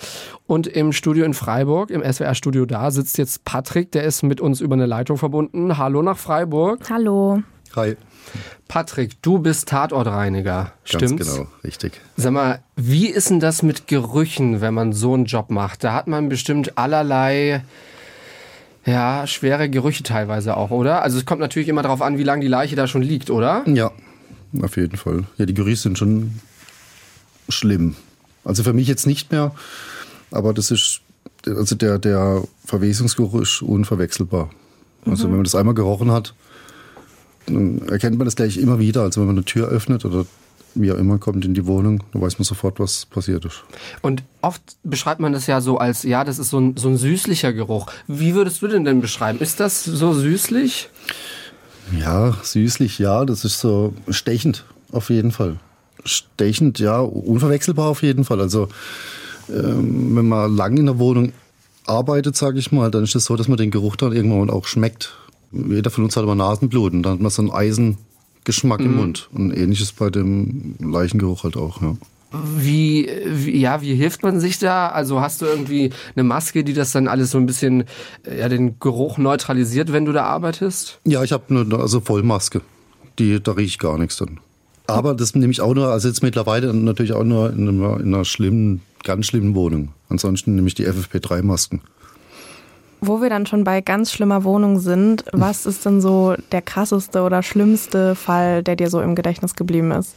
und 0.46 0.66
im 0.66 0.92
Studio 0.92 1.24
in 1.24 1.34
Freiburg, 1.34 1.90
im 1.90 2.02
SWR-Studio 2.02 2.66
da, 2.66 2.90
sitzt 2.90 3.18
jetzt 3.18 3.44
Patrick, 3.44 3.92
der 3.92 4.04
ist 4.04 4.22
mit 4.22 4.40
uns 4.40 4.60
über 4.60 4.74
eine 4.74 4.86
Leitung 4.86 5.18
verbunden. 5.18 5.78
Hallo 5.78 6.02
nach 6.02 6.18
Freiburg. 6.18 6.88
Hallo. 6.90 7.42
Hi. 7.74 7.96
Patrick, 8.68 9.22
du 9.22 9.38
bist 9.38 9.68
Tatortreiniger, 9.68 10.72
stimmt's? 10.84 11.16
Ganz 11.16 11.36
genau, 11.36 11.48
richtig. 11.62 12.00
Sag 12.16 12.32
mal, 12.32 12.60
wie 12.74 13.06
ist 13.06 13.30
denn 13.30 13.38
das 13.38 13.62
mit 13.62 13.86
Gerüchen, 13.86 14.60
wenn 14.60 14.74
man 14.74 14.92
so 14.92 15.14
einen 15.14 15.26
Job 15.26 15.50
macht? 15.50 15.84
Da 15.84 15.92
hat 15.92 16.08
man 16.08 16.28
bestimmt 16.28 16.76
allerlei, 16.76 17.62
ja, 18.87 19.27
schwere 19.27 19.68
Gerüche 19.68 20.05
teilweise 20.05 20.57
auch, 20.57 20.70
oder? 20.70 21.03
Also 21.03 21.18
es 21.18 21.27
kommt 21.27 21.40
natürlich 21.40 21.68
immer 21.68 21.83
darauf 21.83 22.01
an, 22.01 22.18
wie 22.18 22.22
lange 22.22 22.42
die 22.42 22.49
Leiche 22.49 22.77
da 22.77 22.87
schon 22.87 23.03
liegt, 23.03 23.31
oder? 23.31 23.64
Ja, 23.66 23.90
auf 24.62 24.77
jeden 24.77 24.96
Fall. 24.96 25.25
Ja, 25.37 25.46
die 25.46 25.55
Gerüche 25.55 25.77
sind 25.77 25.99
schon 25.99 26.40
schlimm. 27.49 27.96
Also 28.44 28.62
für 28.62 28.72
mich 28.72 28.87
jetzt 28.87 29.07
nicht 29.07 29.33
mehr, 29.33 29.53
aber 30.31 30.55
das 30.55 30.70
ist, 30.70 31.01
also 31.46 31.75
der, 31.75 31.99
der 31.99 32.44
Verwesungsgeruch 32.64 33.40
ist 33.40 33.62
unverwechselbar. 33.62 34.51
Also 35.05 35.25
wenn 35.25 35.37
man 35.37 35.44
das 35.44 35.55
einmal 35.55 35.75
gerochen 35.75 36.11
hat, 36.11 36.35
dann 37.46 37.87
erkennt 37.88 38.18
man 38.18 38.25
das 38.25 38.37
gleich 38.37 38.57
immer 38.57 38.79
wieder. 38.79 39.03
Also 39.03 39.20
wenn 39.20 39.27
man 39.27 39.37
eine 39.37 39.44
Tür 39.44 39.68
öffnet 39.68 40.05
oder 40.05 40.27
wie 40.76 40.92
auch 40.92 40.96
immer 40.96 41.18
kommt 41.18 41.44
in 41.44 41.54
die 41.54 41.66
Wohnung, 41.66 42.02
dann 42.12 42.22
weiß 42.22 42.38
man 42.38 42.44
sofort, 42.44 42.78
was 42.78 43.06
passiert 43.06 43.44
ist. 43.44 43.64
Und 44.02 44.22
oft 44.42 44.62
beschreibt 44.82 45.20
man 45.20 45.32
das 45.32 45.46
ja 45.46 45.60
so 45.60 45.78
als, 45.78 46.02
ja, 46.02 46.24
das 46.24 46.38
ist 46.38 46.50
so 46.50 46.60
ein, 46.60 46.76
so 46.76 46.88
ein 46.88 46.96
süßlicher 46.96 47.52
Geruch. 47.52 47.86
Wie 48.06 48.34
würdest 48.34 48.62
du 48.62 48.68
den 48.68 48.84
denn 48.84 49.00
beschreiben? 49.00 49.40
Ist 49.40 49.60
das 49.60 49.84
so 49.84 50.12
süßlich? 50.12 50.90
Ja, 51.98 52.36
süßlich, 52.42 52.98
ja, 52.98 53.24
das 53.24 53.44
ist 53.44 53.60
so 53.60 53.94
stechend 54.08 54.64
auf 54.92 55.10
jeden 55.10 55.32
Fall. 55.32 55.56
Stechend, 56.04 56.78
ja, 56.78 57.00
unverwechselbar 57.00 57.88
auf 57.88 58.02
jeden 58.02 58.24
Fall. 58.24 58.40
Also 58.40 58.68
ähm, 59.48 60.16
wenn 60.16 60.28
man 60.28 60.54
lang 60.56 60.76
in 60.76 60.86
der 60.86 60.98
Wohnung 60.98 61.32
arbeitet, 61.86 62.36
sage 62.36 62.58
ich 62.58 62.72
mal, 62.72 62.90
dann 62.90 63.04
ist 63.04 63.14
es 63.14 63.24
so, 63.24 63.36
dass 63.36 63.48
man 63.48 63.56
den 63.56 63.70
Geruch 63.70 63.96
dann 63.96 64.12
irgendwann 64.12 64.50
auch 64.50 64.66
schmeckt. 64.66 65.16
Jeder 65.52 65.90
von 65.90 66.04
uns 66.04 66.16
hat 66.16 66.24
immer 66.24 66.34
Nasenbluten, 66.34 67.02
dann 67.02 67.14
hat 67.14 67.20
man 67.20 67.30
so 67.30 67.42
einen 67.42 67.52
Eisengeschmack 68.46 68.80
im 68.80 68.96
Mund. 68.96 69.28
Und 69.32 69.52
ähnliches 69.52 69.92
bei 69.92 70.11
dem 70.11 70.76
Leichengeruch 70.80 71.44
halt 71.44 71.56
auch, 71.56 71.82
ja. 71.82 71.96
Wie, 72.56 73.09
wie, 73.24 73.59
ja, 73.59 73.80
wie 73.82 73.94
hilft 73.94 74.22
man 74.22 74.40
sich 74.40 74.59
da? 74.59 74.88
Also 74.88 75.20
hast 75.20 75.40
du 75.40 75.46
irgendwie 75.46 75.90
eine 76.14 76.24
Maske, 76.24 76.64
die 76.64 76.74
das 76.74 76.92
dann 76.92 77.09
alles 77.09 77.30
so 77.30 77.38
ein 77.38 77.46
bisschen, 77.46 77.85
äh, 78.24 78.40
ja, 78.40 78.48
den 78.48 78.78
Geruch 78.78 79.16
neutralisiert, 79.16 79.92
wenn 79.92 80.04
du 80.04 80.12
da 80.12 80.24
arbeitest? 80.24 81.00
Ja, 81.04 81.22
ich 81.22 81.32
habe 81.32 81.44
eine 81.48 81.78
also 81.78 82.00
Vollmaske. 82.00 82.61
Die, 83.18 83.42
da 83.42 83.52
rieche 83.52 83.68
ich 83.68 83.78
gar 83.78 83.96
nichts 83.96 84.16
dann. 84.16 84.40
Aber 84.87 85.14
das 85.14 85.35
nehme 85.35 85.50
ich 85.50 85.61
auch 85.61 85.74
nur, 85.74 85.88
also 85.88 86.09
jetzt 86.09 86.22
mittlerweile 86.22 86.72
natürlich 86.74 87.12
auch 87.12 87.24
nur 87.24 87.52
in 87.52 87.68
einer, 87.68 88.00
in 88.00 88.14
einer 88.14 88.24
schlimmen, 88.24 88.82
ganz 89.02 89.26
schlimmen 89.26 89.54
Wohnung. 89.54 89.92
Ansonsten 90.09 90.54
nehme 90.54 90.68
ich 90.68 90.74
die 90.74 90.87
FFP3-Masken. 90.87 91.80
Wo 93.00 93.20
wir 93.20 93.28
dann 93.28 93.46
schon 93.46 93.64
bei 93.64 93.80
ganz 93.80 94.12
schlimmer 94.12 94.44
Wohnung 94.44 94.78
sind, 94.78 95.24
was 95.32 95.66
ist 95.66 95.85
denn 95.85 96.00
so 96.00 96.35
der 96.52 96.62
krasseste 96.62 97.22
oder 97.22 97.42
schlimmste 97.42 98.14
Fall, 98.14 98.62
der 98.62 98.76
dir 98.76 98.90
so 98.90 99.00
im 99.00 99.14
Gedächtnis 99.14 99.54
geblieben 99.54 99.92
ist? 99.92 100.14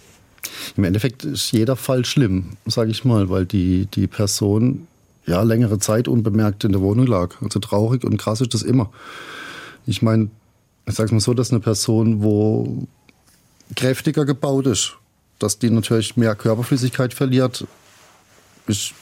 Im 0.78 0.86
Endeffekt 0.86 1.26
ist 1.26 1.52
jeder 1.52 1.76
Fall 1.76 2.06
schlimm, 2.06 2.58
sage 2.66 2.92
ich 2.92 3.04
mal, 3.04 3.30
weil 3.30 3.46
die, 3.46 3.88
die 3.88 4.08
Person 4.08 4.88
ja 5.26 5.42
längere 5.44 5.80
Zeit 5.80 6.08
unbemerkt 6.08 6.64
in 6.64 6.72
der 6.72 6.82
Wohnung 6.82 7.06
lag. 7.06 7.36
Also 7.42 7.60
traurig 7.60 8.04
und 8.04 8.18
krass 8.18 8.42
ist 8.42 8.54
das 8.54 8.64
immer. 8.64 8.90
Ich 9.86 10.02
meine, 10.02 10.30
ich 10.88 10.96
sage 10.96 11.14
mal 11.14 11.20
so, 11.20 11.34
dass 11.34 11.52
eine 11.52 11.60
Person, 11.60 12.24
wo 12.24 12.88
kräftiger 13.76 14.26
gebaut 14.26 14.66
ist, 14.68 14.96
dass 15.38 15.60
die 15.60 15.70
natürlich 15.70 16.18
mehr 16.18 16.36
Körperflüssigkeit 16.36 17.14
verliert, 17.14 17.66
ist, 18.68 18.94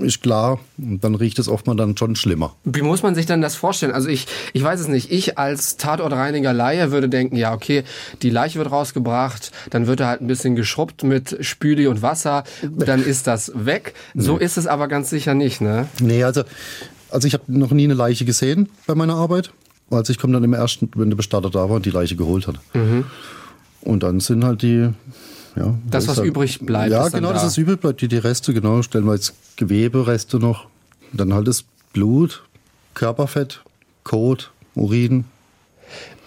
ist 0.00 0.22
klar. 0.22 0.58
Und 0.78 1.02
dann 1.02 1.14
riecht 1.14 1.38
es 1.38 1.48
oftmals 1.48 1.78
dann 1.78 1.96
schon 1.96 2.16
schlimmer. 2.16 2.54
Wie 2.64 2.82
muss 2.82 3.02
man 3.02 3.14
sich 3.14 3.26
dann 3.26 3.40
das 3.40 3.54
vorstellen? 3.54 3.92
Also 3.92 4.08
ich, 4.08 4.26
ich 4.52 4.62
weiß 4.62 4.80
es 4.80 4.88
nicht. 4.88 5.10
Ich 5.10 5.38
als 5.38 5.76
Tatortreiniger 5.76 6.52
Laie 6.52 6.90
würde 6.90 7.08
denken, 7.08 7.36
ja, 7.36 7.52
okay, 7.52 7.84
die 8.22 8.30
Leiche 8.30 8.58
wird 8.58 8.70
rausgebracht, 8.70 9.52
dann 9.70 9.86
wird 9.86 10.00
er 10.00 10.08
halt 10.08 10.20
ein 10.20 10.26
bisschen 10.26 10.56
geschrubbt 10.56 11.02
mit 11.02 11.38
Spüli 11.40 11.86
und 11.86 12.02
Wasser, 12.02 12.44
dann 12.62 13.04
ist 13.04 13.26
das 13.26 13.52
weg. 13.54 13.94
So 14.14 14.36
ist 14.36 14.58
es 14.58 14.66
aber 14.66 14.88
ganz 14.88 15.10
sicher 15.10 15.34
nicht, 15.34 15.60
ne? 15.60 15.88
Nee, 16.00 16.24
also, 16.24 16.42
also 17.10 17.26
ich 17.26 17.34
habe 17.34 17.44
noch 17.48 17.70
nie 17.70 17.84
eine 17.84 17.94
Leiche 17.94 18.24
gesehen 18.24 18.68
bei 18.86 18.94
meiner 18.94 19.14
Arbeit. 19.14 19.52
Also 19.90 20.12
ich 20.12 20.18
komme 20.18 20.32
dann 20.32 20.44
im 20.44 20.52
ersten, 20.52 20.90
wenn 20.94 21.10
der 21.10 21.16
Bestatter 21.16 21.50
da 21.50 21.68
war 21.68 21.76
und 21.76 21.86
die 21.86 21.90
Leiche 21.90 22.16
geholt 22.16 22.46
hat. 22.46 22.56
Und 23.82 24.02
dann 24.02 24.20
sind 24.20 24.44
halt 24.44 24.62
die, 24.62 24.90
ja. 25.56 25.74
Das, 25.90 26.08
was 26.08 26.18
halt- 26.18 26.26
übrig 26.28 26.60
bleibt, 26.60 26.92
Ja, 26.92 27.08
genau, 27.08 27.28
da. 27.28 27.34
das 27.34 27.44
ist 27.44 27.58
übrig 27.58 27.80
bleibt. 27.80 28.00
Die, 28.00 28.08
die 28.08 28.18
Reste, 28.18 28.52
genau, 28.54 28.82
stellen 28.82 29.04
wir 29.06 29.14
jetzt 29.14 29.34
Gewebereste 29.56 30.38
noch. 30.38 30.66
Dann 31.12 31.34
halt 31.34 31.48
das 31.48 31.64
Blut, 31.92 32.42
Körperfett, 32.94 33.62
Kot, 34.04 34.50
Urin. 34.74 35.24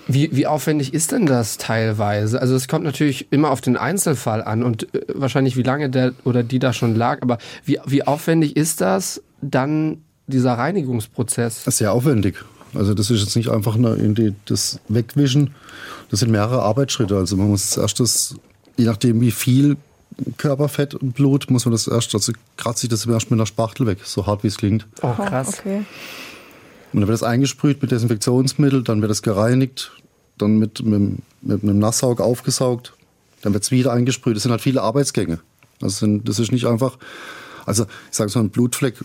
Wie, 0.08 0.36
wie 0.36 0.46
aufwendig 0.48 0.94
ist 0.94 1.14
denn 1.14 1.26
das 1.26 1.58
teilweise? 1.58 2.42
Also 2.42 2.56
es 2.56 2.68
kommt 2.68 2.84
natürlich 2.84 3.32
immer 3.32 3.52
auf 3.52 3.62
den 3.62 3.78
Einzelfall 3.78 4.44
an 4.44 4.62
und 4.62 4.94
äh, 4.94 5.06
wahrscheinlich 5.14 5.56
wie 5.56 5.64
lange 5.64 5.90
der 5.90 6.12
oder 6.26 6.44
die 6.44 6.60
da 6.60 6.74
schon 6.74 6.94
lag, 6.96 7.22
aber 7.22 7.38
wie, 7.64 7.80
wie 7.86 8.06
aufwendig 8.06 8.58
ist 8.58 8.82
das 8.82 9.22
dann 9.42 10.02
dieser 10.28 10.54
Reinigungsprozess? 10.54 11.64
Das 11.64 11.76
ist 11.76 11.78
sehr 11.78 11.94
aufwendig. 11.94 12.36
Also 12.74 12.94
das 12.94 13.10
ist 13.12 13.22
jetzt 13.22 13.36
nicht 13.38 13.50
einfach 13.50 13.78
nur 13.78 13.96
irgendwie 13.98 14.34
das 14.46 14.80
Wegwischen. 14.90 15.54
Das 16.10 16.20
sind 16.20 16.32
mehrere 16.32 16.62
Arbeitsschritte. 16.64 17.16
Also 17.16 17.38
man 17.38 17.48
muss 17.50 17.78
erst 17.78 18.00
das, 18.02 18.36
je 18.78 18.86
nachdem 18.86 19.22
wie 19.22 19.32
viel 19.32 19.78
Körperfett 20.38 20.96
und 20.96 21.14
Blut, 21.14 21.50
muss 21.50 21.66
man 21.66 21.72
das 21.72 21.88
erst, 21.88 22.14
also 22.14 22.34
kratze 22.58 22.86
ich 22.86 22.90
das 22.90 23.06
erst 23.06 23.32
mit 23.32 23.40
einer 23.40 23.46
Spachtel 23.46 23.88
weg, 23.88 24.00
so 24.04 24.26
hart 24.26 24.44
wie 24.44 24.48
es 24.48 24.58
klingt. 24.58 24.88
Oh, 25.02 25.14
krass. 25.14 25.60
Okay. 25.60 25.86
Und 26.94 27.00
dann 27.00 27.08
wird 27.08 27.22
das 27.22 27.24
eingesprüht 27.24 27.82
mit 27.82 27.92
Desinfektionsmittel, 27.92 28.84
dann 28.84 29.02
wird 29.02 29.10
das 29.10 29.24
gereinigt, 29.24 29.92
dann 30.38 30.58
mit, 30.58 30.84
mit, 30.86 31.18
mit 31.42 31.64
einem 31.64 31.80
Nasssaug 31.80 32.22
aufgesaugt, 32.22 32.94
dann 33.42 33.54
wird 33.54 33.64
es 33.64 33.72
wieder 33.72 33.92
eingesprüht. 33.92 34.36
Das 34.36 34.44
sind 34.44 34.52
halt 34.52 34.62
viele 34.62 34.82
Arbeitsgänge. 34.82 35.40
Das, 35.80 36.00
sind, 36.00 36.30
das 36.30 36.40
ist 36.40 36.52
nicht 36.52 36.66
einfach, 36.66 36.98
also 37.66 37.84
ich 37.84 38.16
sage 38.18 38.30
so 38.30 38.40
ein 38.40 38.50
Blutfleck, 38.50 38.96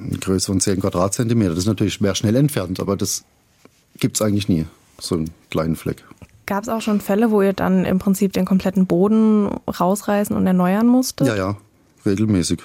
eine 0.00 0.18
Größe 0.18 0.46
von 0.46 0.60
10 0.60 0.80
Quadratzentimeter, 0.80 1.50
das 1.50 1.60
ist 1.60 1.66
natürlich 1.66 1.94
schwer 1.94 2.14
schnell 2.14 2.36
entfernt, 2.36 2.80
aber 2.80 2.96
das 2.96 3.24
gibt 3.98 4.16
es 4.16 4.22
eigentlich 4.22 4.48
nie, 4.48 4.66
so 4.98 5.16
einen 5.16 5.30
kleinen 5.50 5.76
Fleck. 5.76 6.02
Gab 6.46 6.64
es 6.64 6.68
auch 6.68 6.82
schon 6.82 7.00
Fälle, 7.00 7.30
wo 7.30 7.40
ihr 7.42 7.52
dann 7.52 7.84
im 7.84 7.98
Prinzip 7.98 8.32
den 8.32 8.44
kompletten 8.44 8.86
Boden 8.86 9.48
rausreißen 9.68 10.36
und 10.36 10.46
erneuern 10.46 10.86
musstet? 10.86 11.26
Ja, 11.26 11.36
ja, 11.36 11.56
regelmäßig. 12.04 12.60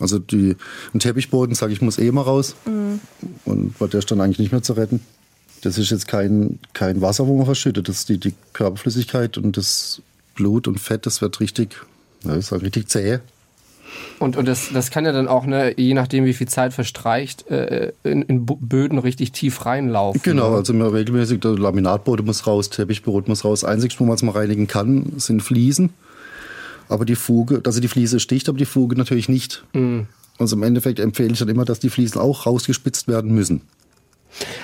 Also 0.00 0.18
die, 0.18 0.56
ein 0.94 1.00
Teppichboden, 1.00 1.54
sage 1.54 1.72
ich, 1.72 1.82
muss 1.82 1.98
eh 1.98 2.10
mal 2.12 2.22
raus. 2.22 2.54
Und 3.44 3.74
weil 3.80 3.88
der 3.88 3.98
ist 3.98 4.10
dann 4.10 4.20
eigentlich 4.20 4.38
nicht 4.38 4.52
mehr 4.52 4.62
zu 4.62 4.74
retten. 4.74 5.00
Das 5.62 5.76
ist 5.76 5.90
jetzt 5.90 6.06
kein, 6.06 6.60
kein 6.72 7.00
Wasser, 7.00 7.26
wo 7.26 7.36
man 7.36 7.46
verschüttet. 7.46 7.88
Das 7.88 7.96
ist 7.96 8.08
die, 8.08 8.18
die 8.18 8.34
Körperflüssigkeit 8.52 9.36
und 9.38 9.56
das 9.56 10.02
Blut 10.36 10.68
und 10.68 10.78
Fett, 10.78 11.04
das 11.04 11.20
wird 11.20 11.40
richtig, 11.40 11.76
ja, 12.22 12.34
ist 12.34 12.52
halt 12.52 12.62
richtig 12.62 12.88
zäh. 12.88 13.18
Und, 14.18 14.36
und 14.36 14.48
das, 14.48 14.70
das 14.72 14.90
kann 14.90 15.04
ja 15.04 15.12
dann 15.12 15.28
auch, 15.28 15.46
ne, 15.46 15.74
je 15.76 15.94
nachdem 15.94 16.24
wie 16.24 16.32
viel 16.32 16.48
Zeit 16.48 16.72
verstreicht, 16.72 17.48
äh, 17.50 17.92
in, 18.02 18.22
in 18.22 18.46
Böden 18.46 18.98
richtig 18.98 19.32
tief 19.32 19.64
reinlaufen. 19.64 20.20
Genau, 20.22 20.50
ne? 20.50 20.56
also 20.56 20.72
immer 20.72 20.92
regelmäßig, 20.92 21.40
der 21.40 21.52
Laminatboden 21.52 22.26
muss 22.26 22.46
raus, 22.46 22.70
Teppichboden 22.70 23.30
muss 23.30 23.44
raus. 23.44 23.64
Einzig, 23.64 23.98
wo 24.00 24.04
man 24.04 24.14
es 24.14 24.22
mal 24.22 24.32
reinigen 24.32 24.66
kann, 24.66 25.12
sind 25.16 25.42
Fliesen. 25.42 25.90
Aber 26.88 27.04
die 27.04 27.16
Fuge, 27.16 27.60
also 27.64 27.80
die 27.80 27.88
Fliese 27.88 28.18
sticht, 28.18 28.48
aber 28.48 28.58
die 28.58 28.64
Fuge 28.64 28.96
natürlich 28.96 29.28
nicht. 29.28 29.62
Also 30.38 30.56
im 30.56 30.62
Endeffekt 30.62 31.00
empfehle 31.00 31.32
ich 31.32 31.38
dann 31.38 31.48
immer, 31.48 31.64
dass 31.64 31.80
die 31.80 31.90
Fliesen 31.90 32.20
auch 32.20 32.46
rausgespitzt 32.46 33.08
werden 33.08 33.34
müssen. 33.34 33.60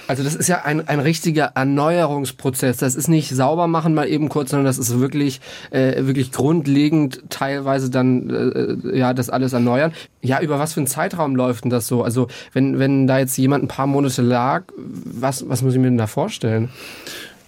Also 0.07 0.23
das 0.23 0.35
ist 0.35 0.49
ja 0.49 0.63
ein, 0.63 0.87
ein 0.87 1.01
richtiger 1.01 1.53
Erneuerungsprozess. 1.55 2.77
Das 2.77 2.95
ist 2.95 3.09
nicht 3.09 3.31
sauber 3.31 3.67
machen 3.67 3.95
mal 3.95 4.09
eben 4.09 4.29
kurz, 4.29 4.51
sondern 4.51 4.67
das 4.67 4.79
ist 4.79 4.99
wirklich, 5.01 5.41
äh, 5.71 6.05
wirklich 6.07 6.33
grundlegend 6.33 7.23
teilweise 7.31 7.91
dann 7.91 8.31
äh, 8.31 8.99
ja 8.99 9.15
das 9.15 9.31
alles 9.31 9.53
erneuern. 9.53 9.93
Ja, 10.23 10.41
über 10.41 10.59
was 10.59 10.75
für 10.75 10.81
einen 10.81 10.87
Zeitraum 10.87 11.37
läuft 11.37 11.65
denn 11.65 11.71
das 11.71 11.87
so? 11.87 12.03
Also 12.03 12.29
wenn, 12.53 12.79
wenn 12.79 13.07
da 13.07 13.19
jetzt 13.19 13.37
jemand 13.37 13.65
ein 13.65 13.69
paar 13.69 13.87
Monate 13.87 14.23
lag, 14.23 14.65
was, 14.77 15.49
was 15.49 15.63
muss 15.63 15.75
ich 15.75 15.81
mir 15.81 15.87
denn 15.87 15.99
da 15.99 16.07
vorstellen? 16.07 16.69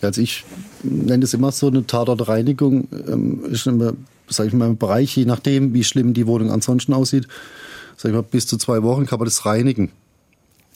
Also 0.03 0.21
ich 0.21 0.45
nenne 0.83 1.25
es 1.25 1.35
immer 1.35 1.53
so 1.53 1.69
eine 1.69 1.87
Tatortreinigung. 1.87 2.89
Ähm, 3.09 3.45
ist 3.51 3.67
immer, 3.67 3.93
sag 4.29 4.47
ich 4.47 4.53
mal, 4.53 4.67
im 4.67 4.77
Bereich, 4.77 5.17
je 5.17 5.25
nachdem, 5.25 5.75
wie 5.75 5.85
schlimm 5.85 6.15
die 6.15 6.27
Wohnung 6.27 6.51
ansonsten 6.51 6.93
aussieht, 6.93 7.29
sag 7.97 8.11
ich 8.11 8.15
mal, 8.15 8.23
bis 8.23 8.47
zu 8.47 8.57
zwei 8.57 8.83
Wochen 8.83 9.07
kann 9.07 9.19
man 9.19 9.27
das 9.27 9.47
reinigen. 9.47 9.91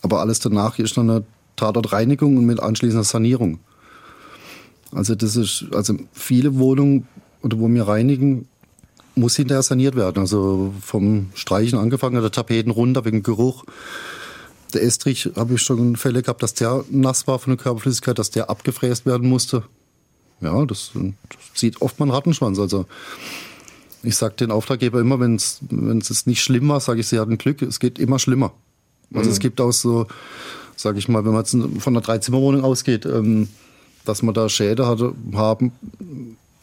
Aber 0.03 0.21
alles 0.21 0.39
danach 0.39 0.79
ist 0.79 0.97
noch 0.97 1.05
eine 1.05 1.25
Tatortreinigung 1.57 2.37
und 2.37 2.47
mit 2.47 2.61
anschließender 2.61 3.05
Sanierung. 3.05 3.61
Also 4.93 5.15
das 5.15 5.37
ist, 5.37 5.67
also 5.73 5.95
viele 6.13 6.59
Wohnungen, 6.59 7.07
oder 7.43 7.59
wo 7.59 7.69
wir 7.69 7.87
reinigen, 7.87 8.49
muss 9.15 9.37
hinterher 9.37 9.63
saniert 9.63 9.97
werden. 9.97 10.19
Also 10.19 10.73
vom 10.81 11.31
Streichen 11.35 11.79
angefangen, 11.79 12.21
der 12.21 12.31
Tapeten 12.31 12.71
runter 12.71 13.05
wegen 13.05 13.23
Geruch. 13.23 13.65
Der 14.75 14.83
Estrich 14.83 15.29
habe 15.37 15.55
ich 15.55 15.63
schon 15.63 15.97
Fälle 15.97 16.23
gehabt, 16.23 16.43
dass 16.43 16.55
der 16.55 16.85
nass 16.91 17.27
war 17.27 17.39
von 17.39 17.57
der 17.57 17.63
Körperflüssigkeit, 17.63 18.19
dass 18.19 18.31
der 18.31 18.51
abgefräst 18.51 19.07
werden 19.07 19.29
musste. 19.29 19.65
Ja, 20.41 20.65
das, 20.65 20.93
das 20.95 21.55
zieht 21.55 21.83
oft 21.83 21.99
mal 21.99 22.07
einen 22.07 22.13
Rattenschwanz. 22.13 22.59
Also 22.59 22.87
ich 24.03 24.17
sage 24.17 24.37
den 24.37 24.51
Auftraggeber 24.51 25.01
immer, 25.01 25.21
wenn 25.21 25.35
es 25.37 26.27
nicht 26.27 26.43
schlimm 26.43 26.69
war, 26.69 26.81
sage 26.81 27.01
ich, 27.01 27.09
sie 27.09 27.19
hatten 27.19 27.37
Glück, 27.37 27.63
es 27.63 27.81
geht 27.81 27.99
immer 27.99 28.19
schlimmer. 28.19 28.53
Also 29.15 29.31
es 29.31 29.39
gibt 29.41 29.61
auch 29.61 29.73
so, 29.73 30.07
sage 30.77 30.99
ich 30.99 31.09
mal, 31.09 31.25
wenn 31.25 31.33
man 31.33 31.43
jetzt 31.43 31.57
von 31.83 31.95
einer 31.95 32.01
Dreizimmerwohnung 32.01 32.65
ausgeht, 32.65 33.07
ähm, 33.07 33.49
dass 34.05 34.23
man 34.23 34.35
da 34.35 34.49
Schäde 34.49 34.87
hatte, 34.87 35.15
haben, 35.35 35.73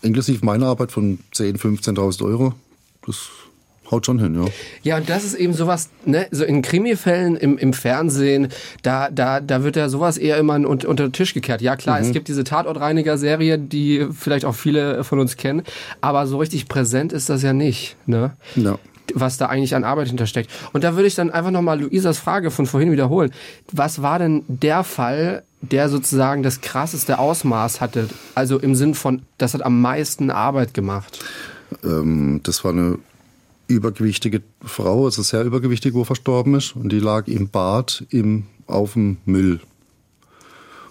inklusive 0.02 0.46
meiner 0.46 0.68
Arbeit 0.68 0.92
von 0.92 1.20
10.000, 1.34 1.60
15.000 1.60 2.26
Euro, 2.26 2.54
das 3.06 3.30
haut 3.92 4.06
schon 4.06 4.20
hin, 4.20 4.36
ja. 4.36 4.50
Ja, 4.84 4.98
und 4.98 5.10
das 5.10 5.24
ist 5.24 5.34
eben 5.36 5.54
sowas, 5.54 5.90
ne, 6.06 6.28
so 6.32 6.44
in 6.44 6.62
Krimifällen 6.62 7.36
im, 7.36 7.58
im 7.58 7.74
Fernsehen, 7.74 8.50
da, 8.84 9.10
da, 9.10 9.40
da 9.40 9.64
wird 9.64 9.76
ja 9.76 9.90
sowas 9.90 10.18
eher 10.18 10.38
immer 10.38 10.56
unter, 10.56 10.90
unter 10.90 11.08
den 11.08 11.14
Tisch 11.14 11.34
gekehrt. 11.34 11.62
Ja, 11.62 11.76
klar, 11.76 12.00
es 12.00 12.12
gibt 12.12 12.28
diese 12.28 12.44
Tatortreiniger-Serie, 12.44 13.58
die 13.58 14.08
vielleicht 14.12 14.46
auch 14.46 14.56
viele 14.56 15.04
von 15.04 15.20
uns 15.20 15.38
kennen, 15.38 15.64
aber 16.02 16.28
so 16.28 16.38
richtig 16.38 16.68
präsent 16.68 17.14
ist 17.14 17.30
das 17.30 17.44
ja 17.44 17.54
nicht, 17.54 17.96
ne? 18.06 18.34
Ja. 18.56 18.78
Was 19.16 19.38
da 19.38 19.48
eigentlich 19.48 19.76
an 19.76 19.84
Arbeit 19.84 20.08
hintersteckt. 20.08 20.50
Und 20.74 20.84
da 20.84 20.96
würde 20.96 21.08
ich 21.08 21.16
dann 21.16 21.30
einfach 21.30 21.52
nochmal 21.52 21.82
Luisas 21.82 22.18
Frage 22.18 22.52
von 22.52 22.66
vorhin 22.66 22.92
wiederholen. 22.92 23.32
Was 23.72 24.02
war 24.02 24.20
denn 24.20 24.44
der 24.48 24.84
Fall, 24.84 25.44
der 25.62 25.90
sozusagen 25.90 26.44
das 26.44 26.62
krasseste 26.62 27.20
Ausmaß 27.20 27.82
hatte? 27.82 28.10
Also 28.36 28.60
im 28.60 28.76
Sinn 28.76 28.96
von, 28.96 29.22
das 29.38 29.54
hat 29.54 29.64
am 29.64 29.82
meisten 29.82 30.32
Arbeit 30.32 30.74
gemacht. 30.74 31.24
Ähm, 31.84 32.42
das 32.44 32.64
war 32.64 32.72
eine 32.72 33.00
übergewichtige 33.68 34.42
Frau, 34.64 35.06
also 35.06 35.22
sehr 35.22 35.44
übergewichtig, 35.44 35.94
wo 35.94 36.04
verstorben 36.04 36.56
ist. 36.56 36.76
Und 36.76 36.92
die 36.92 37.00
lag 37.00 37.28
im 37.28 37.50
Bad 37.50 38.06
im, 38.10 38.46
auf 38.66 38.94
dem 38.94 39.18
Müll. 39.26 39.60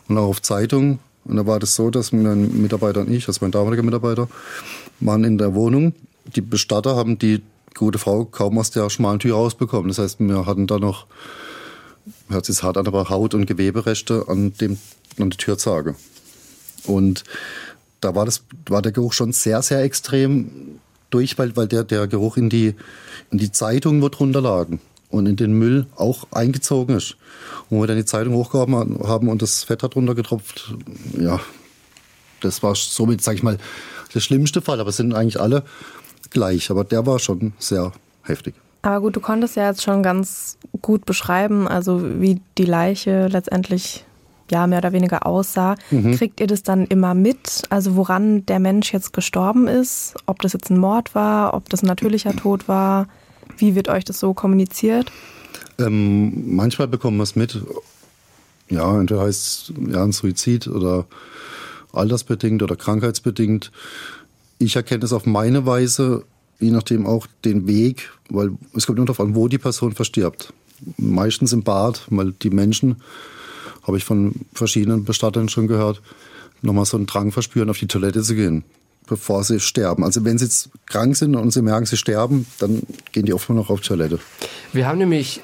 Und 0.08 0.18
auch 0.18 0.28
auf 0.28 0.42
Zeitung. 0.42 0.98
Und 1.24 1.36
da 1.36 1.46
war 1.46 1.58
das 1.58 1.74
so, 1.74 1.90
dass 1.90 2.12
mein 2.12 2.62
Mitarbeiter 2.62 3.00
und 3.00 3.10
ich, 3.10 3.26
also 3.26 3.38
mein 3.42 3.50
damaliger 3.50 3.82
Mitarbeiter, 3.82 4.28
waren 5.00 5.24
in 5.24 5.38
der 5.38 5.54
Wohnung. 5.54 5.94
Die 6.34 6.40
Bestatter 6.40 6.96
haben 6.96 7.18
die 7.18 7.42
gute 7.76 7.98
Frau 7.98 8.24
kaum 8.24 8.58
aus 8.58 8.70
der 8.70 8.90
schmalen 8.90 9.20
Tür 9.20 9.36
rausbekommen. 9.36 9.88
Das 9.88 9.98
heißt, 9.98 10.20
wir 10.20 10.46
hatten 10.46 10.66
da 10.66 10.78
noch, 10.78 11.06
hört 12.28 12.46
sich 12.46 12.62
hart 12.62 12.76
an, 12.76 12.86
aber 12.86 13.08
Haut- 13.08 13.34
und 13.34 13.46
Gewebereste 13.46 14.24
an, 14.28 14.52
dem, 14.54 14.78
an 15.18 15.30
der 15.30 15.38
Türzage. 15.38 15.94
Und 16.84 17.24
da 18.00 18.14
war, 18.14 18.24
das, 18.24 18.44
war 18.68 18.82
der 18.82 18.92
Geruch 18.92 19.12
schon 19.12 19.32
sehr, 19.32 19.62
sehr 19.62 19.82
extrem 19.82 20.80
durch, 21.10 21.38
weil, 21.38 21.56
weil 21.56 21.68
der, 21.68 21.84
der 21.84 22.06
Geruch 22.06 22.36
in 22.36 22.50
die, 22.50 22.74
in 23.30 23.38
die 23.38 23.52
Zeitung 23.52 24.02
wo 24.02 24.08
drunter 24.08 24.40
lagen 24.40 24.80
und 25.10 25.26
in 25.26 25.36
den 25.36 25.52
Müll 25.52 25.86
auch 25.96 26.26
eingezogen 26.32 26.96
ist. 26.96 27.16
Und 27.68 27.78
wo 27.78 27.82
wir 27.82 27.86
dann 27.86 27.96
die 27.96 28.04
Zeitung 28.04 28.34
hochgehoben 28.34 28.74
haben 29.06 29.28
und 29.28 29.42
das 29.42 29.64
Fett 29.64 29.82
hat 29.82 29.94
drunter 29.94 30.14
getropft, 30.14 30.74
ja, 31.18 31.40
das 32.40 32.62
war 32.62 32.74
somit, 32.74 33.22
sag 33.22 33.34
ich 33.34 33.42
mal, 33.42 33.58
der 34.14 34.20
schlimmste 34.20 34.60
Fall. 34.60 34.80
Aber 34.80 34.90
es 34.90 34.96
sind 34.96 35.14
eigentlich 35.14 35.40
alle 35.40 35.64
gleich. 36.36 36.70
Aber 36.70 36.84
der 36.84 37.06
war 37.06 37.18
schon 37.18 37.54
sehr 37.58 37.92
heftig. 38.22 38.54
Aber 38.82 39.00
gut, 39.00 39.16
du 39.16 39.20
konntest 39.20 39.56
ja 39.56 39.68
jetzt 39.68 39.82
schon 39.82 40.02
ganz 40.02 40.58
gut 40.82 41.06
beschreiben, 41.06 41.66
also 41.66 42.20
wie 42.20 42.40
die 42.58 42.66
Leiche 42.66 43.26
letztendlich 43.28 44.04
ja 44.50 44.66
mehr 44.66 44.78
oder 44.78 44.92
weniger 44.92 45.26
aussah. 45.26 45.74
Kriegt 45.90 46.40
ihr 46.40 46.46
das 46.46 46.62
dann 46.62 46.86
immer 46.86 47.14
mit? 47.14 47.62
Also 47.70 47.96
woran 47.96 48.46
der 48.46 48.60
Mensch 48.60 48.92
jetzt 48.92 49.12
gestorben 49.12 49.66
ist? 49.66 50.14
Ob 50.26 50.40
das 50.42 50.52
jetzt 50.52 50.70
ein 50.70 50.78
Mord 50.78 51.16
war, 51.16 51.54
ob 51.54 51.68
das 51.70 51.82
ein 51.82 51.86
natürlicher 51.86 52.36
Tod 52.36 52.68
war? 52.68 53.08
Wie 53.56 53.74
wird 53.74 53.88
euch 53.88 54.04
das 54.04 54.20
so 54.20 54.34
kommuniziert? 54.34 55.10
Ähm, 55.78 56.54
manchmal 56.54 56.86
bekommen 56.86 57.16
wir 57.16 57.24
es 57.24 57.34
mit. 57.34 57.58
Ja, 58.68 59.00
entweder 59.00 59.22
heißt 59.22 59.40
es 59.42 59.72
ja, 59.88 60.04
ein 60.04 60.12
Suizid 60.12 60.68
oder 60.68 61.06
altersbedingt 61.92 62.62
oder 62.62 62.76
krankheitsbedingt. 62.76 63.72
Ich 64.58 64.76
erkenne 64.76 65.04
es 65.04 65.12
auf 65.12 65.26
meine 65.26 65.66
Weise, 65.66 66.24
je 66.60 66.70
nachdem 66.70 67.06
auch 67.06 67.26
den 67.44 67.66
Weg, 67.66 68.10
weil 68.30 68.50
es 68.74 68.86
kommt 68.86 68.98
nur 68.98 69.06
darauf 69.06 69.20
an, 69.20 69.34
wo 69.34 69.48
die 69.48 69.58
Person 69.58 69.92
verstirbt. 69.92 70.52
Meistens 70.96 71.52
im 71.52 71.62
Bad, 71.62 72.06
weil 72.10 72.32
die 72.32 72.50
Menschen, 72.50 72.96
habe 73.82 73.98
ich 73.98 74.04
von 74.04 74.34
verschiedenen 74.52 75.04
Bestattern 75.04 75.48
schon 75.48 75.68
gehört, 75.68 76.02
nochmal 76.62 76.84
so 76.84 76.96
einen 76.96 77.06
Drang 77.06 77.32
verspüren, 77.32 77.70
auf 77.70 77.78
die 77.78 77.86
Toilette 77.86 78.22
zu 78.22 78.34
gehen, 78.34 78.64
bevor 79.06 79.44
sie 79.44 79.60
sterben. 79.60 80.04
Also 80.04 80.24
wenn 80.24 80.38
sie 80.38 80.46
jetzt 80.46 80.70
krank 80.86 81.16
sind 81.16 81.36
und 81.36 81.52
sie 81.52 81.62
merken, 81.62 81.86
sie 81.86 81.96
sterben, 81.96 82.46
dann 82.58 82.82
gehen 83.12 83.26
die 83.26 83.32
oft 83.32 83.48
noch 83.50 83.70
auf 83.70 83.80
die 83.80 83.88
Toilette. 83.88 84.18
Wir 84.72 84.86
haben 84.86 84.98
nämlich 84.98 85.40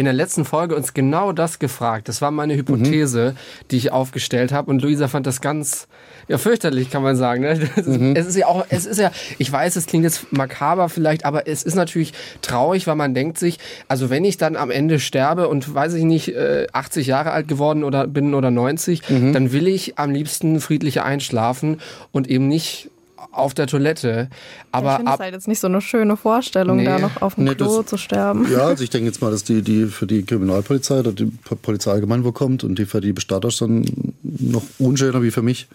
in 0.00 0.04
der 0.06 0.14
letzten 0.14 0.44
Folge 0.44 0.74
uns 0.74 0.94
genau 0.94 1.32
das 1.32 1.58
gefragt. 1.58 2.08
Das 2.08 2.20
war 2.20 2.30
meine 2.30 2.54
Hypothese, 2.56 3.34
die 3.70 3.76
ich 3.76 3.92
aufgestellt 3.92 4.50
habe. 4.52 4.70
Und 4.70 4.82
Luisa 4.82 5.06
fand 5.08 5.26
das 5.26 5.40
ganz 5.40 5.86
ja, 6.26 6.38
fürchterlich, 6.38 6.90
kann 6.90 7.02
man 7.02 7.16
sagen. 7.16 7.42
Ne? 7.42 7.52
Ist- 7.76 7.86
Es 8.16 8.26
ist 8.26 8.36
ja 8.36 8.46
auch, 8.46 8.64
es 8.68 8.86
ist 8.86 8.98
ja, 8.98 9.12
ich 9.38 9.50
weiß, 9.52 9.76
es 9.76 9.86
klingt 9.86 10.04
jetzt 10.04 10.32
makaber 10.32 10.88
vielleicht, 10.88 11.24
aber 11.24 11.46
es 11.46 11.62
ist 11.62 11.74
natürlich 11.74 12.12
traurig, 12.42 12.86
weil 12.86 12.96
man 12.96 13.14
denkt 13.14 13.38
sich, 13.38 13.58
also 13.88 14.10
wenn 14.10 14.24
ich 14.24 14.36
dann 14.36 14.56
am 14.56 14.70
Ende 14.70 14.98
sterbe 15.00 15.48
und 15.48 15.72
weiß 15.74 15.94
ich 15.94 16.04
nicht, 16.04 16.28
äh, 16.34 16.66
80 16.72 17.06
Jahre 17.06 17.30
alt 17.32 17.46
geworden 17.48 17.84
oder 17.84 18.06
bin 18.06 18.34
oder 18.34 18.50
90, 18.50 19.02
dann 19.32 19.52
will 19.52 19.68
ich 19.68 19.98
am 19.98 20.10
liebsten 20.10 20.60
friedlich 20.60 21.02
einschlafen 21.02 21.80
und 22.12 22.28
eben 22.28 22.48
nicht 22.48 22.90
auf 23.32 23.54
der 23.54 23.66
Toilette. 23.66 24.28
Aber 24.72 24.90
ich 24.92 24.96
finde 24.96 25.10
es 25.10 25.14
ab, 25.14 25.20
halt 25.20 25.34
jetzt 25.34 25.48
nicht 25.48 25.60
so 25.60 25.66
eine 25.66 25.80
schöne 25.80 26.16
Vorstellung, 26.16 26.78
Nee. 26.78 26.84
da 26.84 26.98
noch 26.98 27.20
auf 27.22 27.34
dem 27.36 27.44
Nee, 27.44 27.54
Klo 27.54 27.78
das- 27.78 27.86
zu 27.90 27.96
sterben. 27.98 28.50
Ja, 28.50 28.66
also 28.66 28.82
ich 28.84 28.90
denke 28.90 29.06
jetzt 29.06 29.20
mal, 29.22 29.30
dass 29.30 29.44
die, 29.44 29.62
die 29.62 29.86
für 29.86 30.06
die 30.06 30.22
Kriminalpolizei 30.24 31.00
oder 31.00 31.12
die 31.12 31.26
Po- 31.26 31.56
Polizei 31.56 31.92
allgemein 31.92 32.24
wo 32.24 32.32
kommt 32.32 32.64
und 32.64 32.78
die 32.78 32.86
für 32.86 33.00
die 33.00 33.12
Bestatter 33.12 33.48
ist 33.48 33.60
dann 33.60 33.84
noch 34.22 34.62
unschöner 34.78 35.22
wie 35.22 35.30
für 35.30 35.42
mich. 35.42 35.68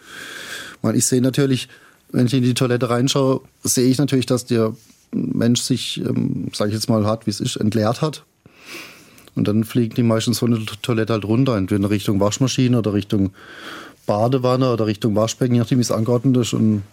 Weil 0.82 0.96
ich 0.96 1.06
sehe 1.06 1.22
natürlich, 1.22 1.70
wenn 2.12 2.26
ich 2.28 2.34
in 2.34 2.44
die 2.44 2.54
Toilette 2.54 2.90
reinschaue, 2.90 3.42
sehe 3.64 3.88
ich 3.90 3.98
natürlich, 3.98 4.26
dass 4.26 4.46
der 4.46 4.74
Mensch 5.12 5.62
sich, 5.62 6.02
ähm, 6.06 6.50
sage 6.54 6.70
ich 6.70 6.76
jetzt 6.76 6.90
mal 6.90 7.06
hart, 7.06 7.26
wie 7.26 7.32
es 7.32 7.40
ist, 7.40 7.56
entleert 7.56 8.02
hat. 8.02 8.24
Und 9.36 9.48
dann 9.48 9.64
fliegen 9.64 9.96
die 9.96 10.04
meistens 10.04 10.40
von 10.40 10.52
der 10.52 10.62
Toilette 10.82 11.14
halt 11.14 11.26
runter, 11.26 11.58
entweder 11.58 11.90
Richtung 11.90 12.20
Waschmaschine 12.20 12.78
oder 12.80 12.94
Richtung 12.94 13.32
Badewanne 14.06 14.72
oder 14.72 14.86
Richtung 14.86 15.16
Waschbecken, 15.16 15.56
je 15.56 15.60
nachdem 15.60 15.80
wie 15.80 15.82
es 15.84 15.92
angeordnet 15.92 16.38
ist. 16.38 16.54
Und 16.54 16.84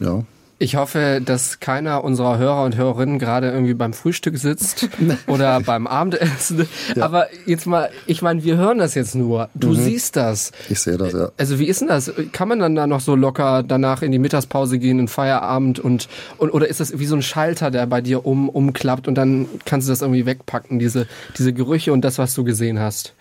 ja, 0.00 0.24
Ich 0.58 0.76
hoffe, 0.76 1.20
dass 1.24 1.60
keiner 1.60 2.02
unserer 2.02 2.38
Hörer 2.38 2.64
und 2.64 2.76
Hörerinnen 2.76 3.18
gerade 3.18 3.50
irgendwie 3.50 3.74
beim 3.74 3.92
Frühstück 3.92 4.38
sitzt 4.38 4.88
oder 5.26 5.60
beim 5.60 5.86
Abendessen. 5.86 6.66
Aber 7.00 7.26
jetzt 7.46 7.66
mal, 7.66 7.90
ich 8.06 8.22
meine, 8.22 8.42
wir 8.42 8.56
hören 8.56 8.78
das 8.78 8.94
jetzt 8.94 9.14
nur. 9.14 9.48
Du 9.54 9.74
siehst 9.74 10.16
das. 10.16 10.52
ich 10.68 10.80
sehe 10.80 10.96
das, 10.96 11.12
ja. 11.12 11.30
Also 11.36 11.58
wie 11.58 11.66
ist 11.66 11.80
denn 11.80 11.88
das? 11.88 12.12
Kann 12.32 12.48
man 12.48 12.58
dann 12.58 12.74
da 12.74 12.86
noch 12.86 13.00
so 13.00 13.14
locker 13.14 13.62
danach 13.62 14.02
in 14.02 14.12
die 14.12 14.18
Mittagspause 14.18 14.78
gehen, 14.78 14.98
in 14.98 15.08
Feierabend 15.08 15.78
und, 15.78 16.08
und 16.38 16.50
oder 16.50 16.66
ist 16.68 16.80
das 16.80 16.98
wie 16.98 17.06
so 17.06 17.16
ein 17.16 17.22
Schalter, 17.22 17.70
der 17.70 17.86
bei 17.86 18.00
dir 18.00 18.26
um, 18.26 18.48
umklappt 18.48 19.06
und 19.06 19.14
dann 19.14 19.46
kannst 19.64 19.86
du 19.88 19.92
das 19.92 20.02
irgendwie 20.02 20.26
wegpacken, 20.26 20.78
diese, 20.78 21.06
diese 21.36 21.52
Gerüche 21.52 21.92
und 21.92 22.02
das, 22.02 22.18
was 22.18 22.34
du 22.34 22.44
gesehen 22.44 22.78
hast? 22.78 23.14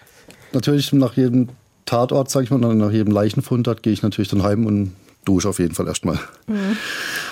natürlich 0.53 0.93
nach 0.93 1.13
jedem 1.13 1.49
Tatort, 1.85 2.29
sag 2.29 2.43
ich 2.43 2.51
mal, 2.51 2.59
nach 2.59 2.91
jedem 2.91 3.13
Leichenfund, 3.13 3.69
gehe 3.81 3.93
ich 3.93 4.03
natürlich 4.03 4.29
dann 4.29 4.43
heim 4.43 4.65
und 4.65 4.93
dusche 5.27 5.49
auf 5.49 5.59
jeden 5.59 5.75
Fall 5.75 5.87
erstmal. 5.87 6.19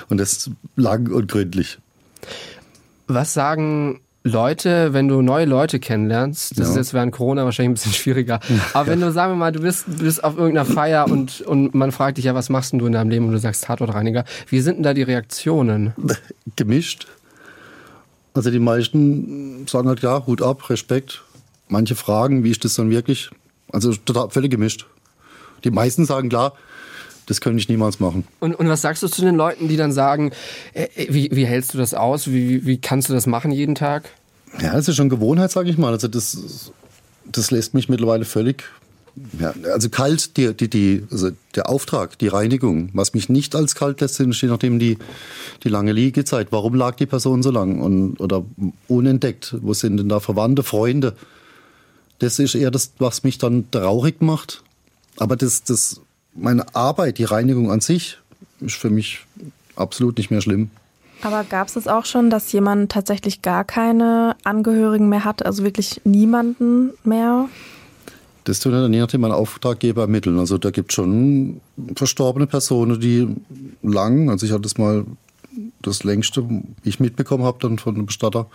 Und 0.10 0.18
das 0.18 0.50
lang 0.76 1.12
und 1.12 1.28
gründlich. 1.32 1.78
Was 3.08 3.34
sagen 3.34 4.02
Leute, 4.24 4.94
wenn 4.94 5.08
du 5.08 5.22
neue 5.22 5.46
Leute 5.46 5.80
kennenlernst? 5.80 6.52
Das 6.58 6.66
Ja. 6.68 6.72
ist 6.72 6.76
jetzt 6.78 6.94
während 6.96 7.12
Corona 7.12 7.46
wahrscheinlich 7.46 7.70
ein 7.70 7.74
bisschen 7.76 7.94
schwieriger. 8.02 8.40
Aber 8.74 8.88
wenn 8.88 9.00
du, 9.00 9.12
sagen 9.12 9.34
wir 9.34 9.38
mal, 9.38 9.52
du 9.52 9.62
bist, 9.62 9.86
bist 10.00 10.24
auf 10.24 10.36
irgendeiner 10.38 10.66
Feier 10.66 11.08
und, 11.10 11.42
und 11.42 11.76
man 11.76 11.92
fragt 11.92 12.18
dich 12.18 12.26
ja, 12.26 12.34
was 12.34 12.50
machst 12.50 12.72
denn 12.72 12.80
du 12.80 12.88
in 12.88 12.94
deinem 12.94 13.10
Leben 13.12 13.26
und 13.28 13.34
du 13.34 13.40
sagst 13.40 13.64
Tatortreiniger. 13.66 14.26
Wie 14.50 14.62
sind 14.62 14.78
denn 14.78 14.84
da 14.84 14.94
die 14.96 15.04
Reaktionen? 15.04 15.94
Gemischt. 16.56 17.08
Also 18.34 18.50
die 18.52 18.60
meisten 18.60 19.66
sagen 19.68 19.88
halt, 19.88 20.02
ja, 20.02 20.26
Hut 20.26 20.42
ab, 20.42 20.70
Respekt. 20.70 21.22
Manche 21.70 21.96
fragen, 21.96 22.44
wie 22.44 22.52
ist 22.52 22.66
das 22.66 22.74
dann 22.74 22.90
wirklich? 22.90 23.30
Also 23.72 23.94
total 23.94 24.30
völlig 24.30 24.52
gemischt. 24.52 24.86
Die 25.64 25.72
meisten 25.72 26.06
sagen, 26.06 26.30
klar, 26.30 26.54
das 27.26 27.42
könnte 27.42 27.60
ich 27.60 27.70
niemals 27.70 28.00
machen. 28.00 28.26
Und, 28.40 28.56
und 28.56 28.68
was 28.68 28.82
sagst 28.82 29.04
du 29.04 29.08
zu 29.08 29.22
den 29.22 29.36
Leuten, 29.36 29.68
die 29.68 29.78
dann 29.78 29.92
sagen, 29.92 30.32
äh, 30.74 30.88
äh, 30.96 31.08
wie, 31.10 31.30
wie 31.32 31.46
hältst 31.46 31.74
du 31.74 31.78
das 31.78 31.94
aus? 31.94 32.28
Wie, 32.28 32.66
wie 32.66 32.78
kannst 32.78 33.10
du 33.10 33.14
das 33.14 33.28
machen 33.28 33.52
jeden 33.52 33.76
Tag? 33.76 34.10
Ja, 34.62 34.74
das 34.74 34.88
ist 34.88 34.96
schon 34.96 35.10
Gewohnheit, 35.10 35.52
sage 35.52 35.70
ich 35.70 35.78
mal. 35.78 35.92
Also 35.92 36.08
das, 36.08 36.72
das 37.26 37.52
lässt 37.52 37.74
mich 37.74 37.90
mittlerweile 37.90 38.26
völlig. 38.26 38.64
Ja, 39.40 39.54
also 39.74 39.90
kalt, 39.90 40.36
die, 40.36 40.54
die, 40.54 40.70
die, 40.70 41.04
also 41.10 41.30
der 41.56 41.70
Auftrag, 41.70 42.20
die 42.20 42.28
Reinigung, 42.28 42.90
was 42.94 43.14
mich 43.14 43.30
nicht 43.30 43.56
als 43.56 43.74
kalt 43.74 44.02
lässt, 44.02 44.16
sind 44.16 44.40
je 44.40 44.50
nachdem 44.50 44.78
die, 44.78 44.98
die 45.64 45.70
lange 45.70 45.94
Liegezeit. 45.94 46.52
Warum 46.52 46.76
lag 46.76 46.96
die 46.96 47.06
Person 47.06 47.42
so 47.42 47.50
lang 47.50 47.82
und, 47.82 48.20
oder 48.20 48.44
unentdeckt? 48.90 49.56
Wo 49.62 49.74
sind 49.74 49.98
denn 49.98 50.10
da 50.10 50.20
Verwandte, 50.20 50.64
Freunde? 50.64 51.16
Das 52.20 52.40
ist 52.40 52.56
eher 52.56 52.72
das, 52.72 52.92
was 52.98 53.24
mich 53.24 53.38
dann 53.38 53.72
traurig 53.72 54.22
macht. 54.22 54.64
Aber 55.18 55.38
das, 55.38 55.64
das, 55.64 56.02
meine 56.36 56.76
Arbeit, 56.76 57.18
die 57.18 57.24
Reinigung 57.24 57.72
an 57.72 57.80
sich, 57.80 58.18
ist 58.60 58.76
für 58.76 58.90
mich 58.90 59.26
absolut 59.76 60.18
nicht 60.18 60.32
mehr 60.32 60.42
schlimm. 60.42 60.70
Aber 61.22 61.44
gab 61.44 61.68
es 61.68 61.76
es 61.76 61.88
auch 61.88 62.06
schon, 62.06 62.30
dass 62.30 62.52
jemand 62.52 62.92
tatsächlich 62.92 63.42
gar 63.42 63.64
keine 63.64 64.36
Angehörigen 64.44 65.10
mehr 65.10 65.24
hat, 65.24 65.46
also 65.46 65.64
wirklich 65.64 66.02
niemanden 66.04 66.92
mehr? 67.04 67.50
Das 68.44 68.60
tun 68.60 68.74
dann 68.74 68.94
je 68.94 69.00
nachdem 69.00 69.22
mein 69.22 69.32
Auftraggeber 69.32 70.02
ermitteln. 70.02 70.38
Also 70.38 70.60
da 70.60 70.70
gibt 70.70 70.92
es 70.92 70.96
schon 70.96 71.62
verstorbene 71.96 72.46
Personen, 72.46 73.00
die 73.00 73.28
lang, 73.82 74.30
also 74.30 74.46
ich 74.46 74.52
hatte 74.52 74.62
das 74.62 74.78
mal 74.78 75.06
das 75.82 76.04
längste, 76.04 76.48
ich 76.84 77.00
mitbekommen 77.00 77.44
habe 77.44 77.58
dann 77.60 77.80
von 77.80 77.96
einem 77.96 78.06
Bestatter, 78.06 78.48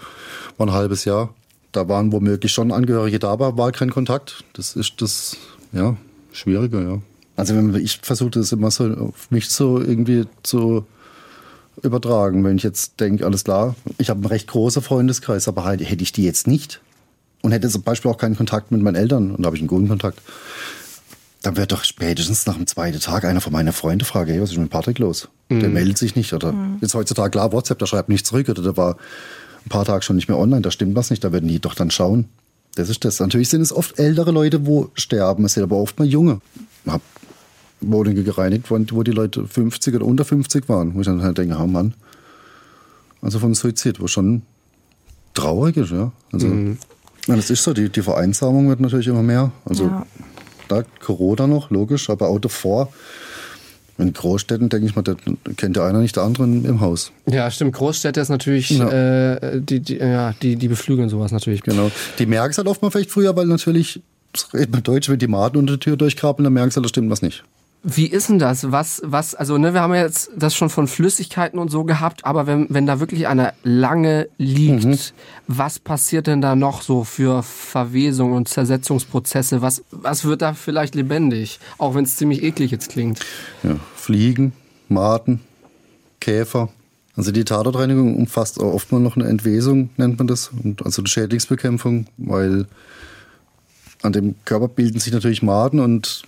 war 0.58 0.66
ein 0.66 0.72
halbes 0.72 1.04
Jahr. 1.04 1.34
Da 1.72 1.88
waren 1.88 2.12
womöglich 2.12 2.52
schon 2.52 2.72
Angehörige 2.72 3.18
da, 3.18 3.30
aber 3.30 3.56
war 3.56 3.72
kein 3.72 3.90
Kontakt. 3.90 4.44
Das 4.52 4.76
ist 4.76 5.00
das, 5.02 5.36
ja, 5.72 5.96
schwieriger, 6.32 6.82
ja. 6.82 6.98
Also 7.40 7.56
wenn 7.56 7.74
ich 7.74 7.98
versuche 8.02 8.30
das 8.30 8.52
immer 8.52 8.70
so 8.70 8.84
auf 8.84 9.30
mich 9.30 9.48
so 9.48 9.80
irgendwie 9.80 10.26
zu 10.42 10.84
übertragen. 11.82 12.44
Wenn 12.44 12.56
ich 12.56 12.62
jetzt 12.62 13.00
denke, 13.00 13.24
alles 13.24 13.44
klar, 13.44 13.74
ich 13.98 14.10
habe 14.10 14.18
einen 14.18 14.26
recht 14.26 14.48
großen 14.48 14.82
Freundeskreis, 14.82 15.48
aber 15.48 15.64
halt, 15.64 15.80
hätte 15.80 16.02
ich 16.02 16.12
die 16.12 16.24
jetzt 16.24 16.46
nicht 16.46 16.80
und 17.42 17.52
hätte 17.52 17.68
zum 17.68 17.82
Beispiel 17.82 18.10
auch 18.10 18.18
keinen 18.18 18.36
Kontakt 18.36 18.70
mit 18.70 18.82
meinen 18.82 18.96
Eltern 18.96 19.30
und 19.30 19.42
da 19.42 19.46
habe 19.46 19.56
ich 19.56 19.62
einen 19.62 19.68
guten 19.68 19.88
Kontakt, 19.88 20.20
dann 21.42 21.56
wird 21.56 21.72
doch 21.72 21.84
spätestens 21.84 22.44
nach 22.44 22.56
dem 22.56 22.66
zweiten 22.66 23.00
Tag 23.00 23.24
einer 23.24 23.40
von 23.40 23.52
meinen 23.52 23.72
Freunden 23.72 24.04
fragen, 24.04 24.30
hey, 24.30 24.42
was 24.42 24.50
ist 24.50 24.58
mit 24.58 24.68
Patrick 24.68 24.98
los? 24.98 25.28
Der 25.48 25.68
meldet 25.68 25.98
sich 25.98 26.14
nicht 26.14 26.32
oder 26.32 26.54
ist 26.80 26.94
heutzutage 26.94 27.30
klar, 27.30 27.52
WhatsApp, 27.52 27.78
der 27.78 27.86
schreibt 27.86 28.08
nicht 28.08 28.26
zurück 28.26 28.48
oder 28.48 28.62
der 28.62 28.76
war 28.76 28.96
ein 29.64 29.68
paar 29.68 29.84
Tage 29.84 30.02
schon 30.02 30.16
nicht 30.16 30.28
mehr 30.28 30.38
online, 30.38 30.60
da 30.60 30.70
stimmt 30.70 30.94
was 30.94 31.10
nicht, 31.10 31.24
da 31.24 31.32
werden 31.32 31.48
die 31.48 31.60
doch 31.60 31.74
dann 31.74 31.90
schauen. 31.90 32.28
Das 32.76 32.88
ist 32.88 33.04
das. 33.04 33.18
Natürlich 33.18 33.48
sind 33.48 33.62
es 33.62 33.72
oft 33.72 33.98
ältere 33.98 34.30
Leute, 34.30 34.64
wo 34.64 34.90
sterben. 34.94 35.44
Es 35.44 35.54
sind 35.54 35.64
aber 35.64 35.76
oft 35.76 35.98
mal 35.98 36.06
junge. 36.06 36.40
Ich 36.84 36.92
habe 36.92 37.02
Wohnungen 37.80 38.24
gereinigt, 38.24 38.70
wo 38.70 38.78
wo 38.90 39.02
die 39.02 39.10
Leute 39.12 39.46
50 39.46 39.94
oder 39.94 40.04
unter 40.06 40.24
50 40.24 40.68
waren. 40.68 40.94
Wo 40.94 41.00
ich 41.00 41.06
dann 41.06 41.22
halt 41.22 41.38
denke, 41.38 41.56
oh 41.60 41.66
Mann. 41.66 41.94
Also 43.22 43.38
von 43.38 43.54
Suizid, 43.54 44.00
wo 44.00 44.06
schon 44.06 44.42
traurig 45.34 45.76
ist, 45.76 45.90
ja. 45.92 46.10
Also, 46.32 46.48
ja, 46.48 47.36
das 47.36 47.50
ist 47.50 47.62
so, 47.62 47.72
die, 47.74 47.88
die 47.90 48.02
Vereinsamung 48.02 48.68
wird 48.68 48.80
natürlich 48.80 49.06
immer 49.08 49.22
mehr. 49.22 49.52
Also 49.64 49.84
Ja. 49.84 50.06
da 50.68 50.82
Corona 51.00 51.46
noch, 51.46 51.70
logisch, 51.70 52.08
aber 52.10 52.28
auch 52.28 52.38
davor. 52.38 52.92
In 53.98 54.14
Großstädten, 54.14 54.70
denke 54.70 54.86
ich 54.86 54.96
mal, 54.96 55.02
da 55.02 55.14
kennt 55.58 55.76
der 55.76 55.84
einer 55.84 55.98
nicht 55.98 56.16
der 56.16 56.22
andere 56.22 56.44
im 56.44 56.80
Haus. 56.80 57.12
Ja, 57.26 57.50
stimmt. 57.50 57.74
Großstädte 57.74 58.18
ist 58.20 58.30
natürlich, 58.30 58.70
Ja. 58.70 58.88
äh, 59.34 59.60
die, 59.60 59.80
die, 59.80 59.96
ja, 59.98 60.32
die, 60.40 60.56
die 60.56 60.68
beflügeln 60.68 61.10
sowas 61.10 61.32
natürlich. 61.32 61.62
Genau. 61.62 61.90
Die 62.18 62.24
merken 62.24 62.50
es 62.52 62.56
halt 62.56 62.66
oft 62.66 62.80
mal 62.80 62.90
vielleicht 62.90 63.10
früher, 63.10 63.36
weil 63.36 63.44
natürlich, 63.44 64.00
das 64.32 64.54
redet 64.54 64.72
man 64.72 64.82
Deutsch, 64.82 65.10
wenn 65.10 65.18
die 65.18 65.26
Maden 65.26 65.58
unter 65.58 65.74
der 65.74 65.80
Tür 65.80 65.98
durchkrabbeln, 65.98 66.44
dann 66.44 66.54
merken 66.54 66.70
sie 66.70 66.76
halt, 66.76 66.86
da 66.86 66.88
stimmt 66.88 67.10
was 67.10 67.20
nicht. 67.20 67.44
Wie 67.82 68.06
ist 68.08 68.28
denn 68.28 68.38
das? 68.38 68.70
Was, 68.72 69.00
was, 69.04 69.34
also, 69.34 69.56
ne, 69.56 69.72
wir 69.72 69.80
haben 69.80 69.94
ja 69.94 70.02
jetzt 70.02 70.30
das 70.36 70.54
schon 70.54 70.68
von 70.68 70.86
Flüssigkeiten 70.86 71.58
und 71.58 71.70
so 71.70 71.84
gehabt, 71.84 72.26
aber 72.26 72.46
wenn, 72.46 72.66
wenn 72.68 72.84
da 72.86 73.00
wirklich 73.00 73.26
einer 73.26 73.54
lange 73.62 74.28
liegt, 74.36 74.84
Mhm. 74.84 74.98
was 75.46 75.78
passiert 75.78 76.26
denn 76.26 76.42
da 76.42 76.54
noch 76.56 76.82
so 76.82 77.04
für 77.04 77.42
Verwesung 77.42 78.32
und 78.32 78.48
Zersetzungsprozesse? 78.48 79.62
Was, 79.62 79.82
was 79.90 80.24
wird 80.26 80.42
da 80.42 80.52
vielleicht 80.52 80.94
lebendig? 80.94 81.58
Auch 81.78 81.94
wenn 81.94 82.04
es 82.04 82.16
ziemlich 82.16 82.42
eklig 82.42 82.70
jetzt 82.70 82.90
klingt. 82.90 83.20
Ja, 83.62 83.76
Fliegen, 83.96 84.52
Maden, 84.90 85.40
Käfer. 86.20 86.68
Also 87.16 87.32
die 87.32 87.44
Tatortreinigung 87.44 88.14
umfasst 88.16 88.60
auch 88.60 88.74
oft 88.74 88.92
mal 88.92 89.00
noch 89.00 89.16
eine 89.16 89.26
Entwesung, 89.26 89.88
nennt 89.96 90.18
man 90.18 90.26
das. 90.26 90.50
Und 90.62 90.84
also 90.84 91.00
eine 91.00 91.08
Schädlingsbekämpfung, 91.08 92.06
weil 92.18 92.66
an 94.02 94.12
dem 94.12 94.34
Körper 94.44 94.68
bilden 94.68 95.00
sich 95.00 95.12
natürlich 95.12 95.42
Maden 95.42 95.80
und 95.80 96.22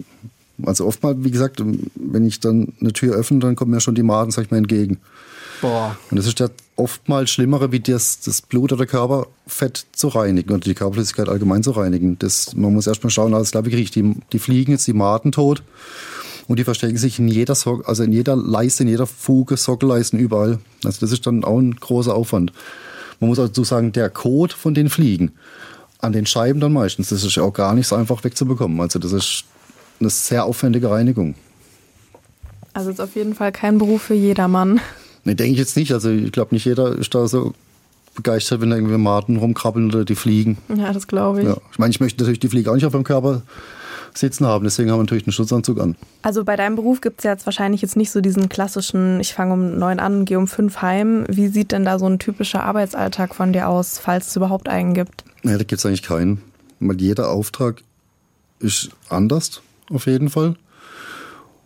also 0.66 0.86
oftmal, 0.86 1.24
wie 1.24 1.30
gesagt, 1.30 1.62
wenn 1.94 2.26
ich 2.26 2.40
dann 2.40 2.72
eine 2.80 2.92
Tür 2.92 3.14
öffne, 3.14 3.38
dann 3.38 3.56
kommen 3.56 3.70
mir 3.70 3.80
schon 3.80 3.94
die 3.94 4.02
Maden, 4.02 4.30
sag 4.30 4.44
ich 4.44 4.50
mal, 4.50 4.58
entgegen. 4.58 4.98
Boah. 5.60 5.96
Und 6.10 6.16
das 6.16 6.26
ist 6.26 6.40
ja 6.40 6.48
oftmals 6.76 7.30
schlimmere, 7.30 7.70
wie 7.70 7.80
das, 7.80 8.20
das 8.20 8.42
Blut 8.42 8.72
oder 8.72 8.84
Körperfett 8.86 9.86
zu 9.92 10.08
reinigen 10.08 10.50
oder 10.50 10.60
die 10.60 10.74
Körperflüssigkeit 10.74 11.28
allgemein 11.28 11.62
zu 11.62 11.70
reinigen. 11.70 12.18
Das, 12.18 12.54
man 12.56 12.72
muss 12.72 12.86
erstmal 12.86 13.10
schauen, 13.10 13.32
alles 13.34 13.52
klar, 13.52 13.64
wie 13.64 13.70
kriege 13.70 13.82
ich 13.82 13.90
die, 13.92 14.16
die 14.32 14.38
Fliegen 14.38 14.72
jetzt 14.72 14.86
die 14.86 14.92
Maden 14.92 15.30
tot 15.30 15.62
und 16.48 16.58
die 16.58 16.64
verstecken 16.64 16.96
sich 16.96 17.18
in 17.18 17.28
jeder 17.28 17.54
Sock, 17.54 17.88
also 17.88 18.02
in 18.02 18.12
jeder 18.12 18.34
Leiste, 18.34 18.82
in 18.82 18.88
jeder 18.88 19.06
Fuge, 19.06 19.56
Sockelleisten, 19.56 20.18
überall. 20.18 20.58
Also 20.84 21.00
das 21.00 21.12
ist 21.12 21.26
dann 21.26 21.44
auch 21.44 21.58
ein 21.58 21.76
großer 21.76 22.14
Aufwand. 22.14 22.52
Man 23.20 23.28
muss 23.28 23.38
dazu 23.38 23.62
sagen, 23.62 23.92
der 23.92 24.10
Kot 24.10 24.52
von 24.52 24.74
den 24.74 24.88
Fliegen 24.88 25.32
an 26.00 26.12
den 26.12 26.26
Scheiben 26.26 26.58
dann 26.58 26.72
meistens, 26.72 27.10
das 27.10 27.22
ist 27.22 27.36
ja 27.36 27.44
auch 27.44 27.52
gar 27.52 27.74
nicht 27.74 27.86
so 27.86 27.94
einfach 27.94 28.24
wegzubekommen. 28.24 28.80
Also 28.80 28.98
das 28.98 29.12
ist 29.12 29.44
eine 30.02 30.10
sehr 30.10 30.44
aufwendige 30.44 30.90
Reinigung. 30.90 31.34
Also 32.74 32.90
ist 32.90 33.00
auf 33.00 33.14
jeden 33.16 33.34
Fall 33.34 33.52
kein 33.52 33.78
Beruf 33.78 34.02
für 34.02 34.14
jedermann. 34.14 34.80
Nee, 35.24 35.34
denke 35.34 35.52
ich 35.52 35.58
jetzt 35.58 35.76
nicht. 35.76 35.92
Also 35.92 36.10
ich 36.10 36.32
glaube, 36.32 36.54
nicht 36.54 36.64
jeder 36.64 36.96
ist 36.96 37.14
da 37.14 37.26
so 37.28 37.54
begeistert, 38.14 38.60
wenn 38.60 38.70
da 38.70 38.76
irgendwie 38.76 38.98
Maden 38.98 39.36
rumkrabbeln 39.36 39.88
oder 39.88 40.04
die 40.04 40.14
Fliegen. 40.14 40.58
Ja, 40.74 40.92
das 40.92 41.06
glaube 41.06 41.40
ich. 41.40 41.46
Ja. 41.46 41.56
Ich 41.70 41.78
meine, 41.78 41.90
ich 41.90 42.00
möchte 42.00 42.22
natürlich 42.22 42.40
die 42.40 42.48
Fliege 42.48 42.70
auch 42.70 42.74
nicht 42.74 42.84
auf 42.84 42.92
meinem 42.92 43.04
Körper 43.04 43.42
sitzen 44.14 44.46
haben, 44.46 44.64
deswegen 44.64 44.90
haben 44.90 44.98
wir 44.98 45.04
natürlich 45.04 45.26
einen 45.26 45.32
Schutzanzug 45.32 45.80
an. 45.80 45.96
Also 46.20 46.44
bei 46.44 46.56
deinem 46.56 46.76
Beruf 46.76 47.00
gibt 47.00 47.20
es 47.20 47.24
ja 47.24 47.32
jetzt 47.32 47.46
wahrscheinlich 47.46 47.80
jetzt 47.80 47.96
nicht 47.96 48.10
so 48.10 48.20
diesen 48.20 48.50
klassischen, 48.50 49.20
ich 49.20 49.32
fange 49.32 49.54
um 49.54 49.78
neun 49.78 50.00
an, 50.00 50.26
gehe 50.26 50.38
um 50.38 50.46
fünf 50.48 50.82
heim. 50.82 51.24
Wie 51.28 51.48
sieht 51.48 51.72
denn 51.72 51.86
da 51.86 51.98
so 51.98 52.06
ein 52.06 52.18
typischer 52.18 52.62
Arbeitsalltag 52.62 53.34
von 53.34 53.54
dir 53.54 53.68
aus, 53.68 53.98
falls 53.98 54.28
es 54.28 54.36
überhaupt 54.36 54.68
einen 54.68 54.92
gibt? 54.92 55.24
Nee, 55.42 55.52
da 55.52 55.64
gibt 55.64 55.72
es 55.72 55.86
eigentlich 55.86 56.02
keinen. 56.02 56.42
Weil 56.80 57.00
jeder 57.00 57.30
Auftrag 57.30 57.82
ist 58.58 58.90
anders, 59.08 59.62
auf 59.92 60.06
jeden 60.06 60.30
Fall. 60.30 60.56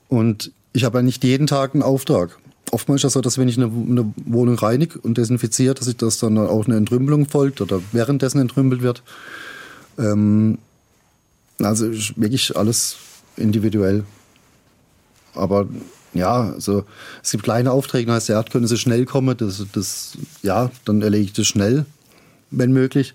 Und 0.09 0.53
ich 0.73 0.85
habe 0.85 0.99
ja 0.99 1.03
nicht 1.03 1.25
jeden 1.25 1.47
Tag 1.47 1.75
einen 1.75 1.83
Auftrag. 1.83 2.39
Oftmals 2.71 3.01
ist 3.01 3.05
das 3.05 3.13
so, 3.15 3.21
dass 3.21 3.39
wenn 3.39 3.49
ich 3.49 3.57
eine, 3.57 3.67
eine 3.67 4.13
Wohnung 4.25 4.57
reinige 4.57 4.99
und 4.99 5.19
desinfiziere, 5.19 5.75
dass 5.75 5.87
ich 5.87 5.97
das 5.97 6.19
dann 6.19 6.37
auch 6.37 6.67
eine 6.67 6.77
Entrümpelung 6.77 7.27
folgt 7.27 7.61
oder 7.61 7.81
währenddessen 7.93 8.41
entrümpelt 8.41 8.83
wird. 8.83 9.03
Ähm, 9.99 10.59
also 11.61 11.87
wirklich 12.17 12.57
alles 12.57 12.97
individuell. 13.37 14.05
Aber 15.35 15.67
ja, 16.15 16.53
also 16.53 16.85
es 17.23 17.31
gibt 17.31 17.45
kleine 17.45 17.71
Aufträge, 17.71 18.13
heißt 18.13 18.29
ja, 18.29 18.43
können 18.43 18.67
Sie 18.67 18.79
schnell 18.79 19.05
kommen, 19.05 19.37
das, 19.37 19.65
das, 19.73 20.13
ja, 20.43 20.71
dann 20.85 21.03
erlege 21.03 21.25
ich 21.25 21.33
das 21.33 21.47
schnell, 21.47 21.85
wenn 22.51 22.73
möglich. 22.73 23.15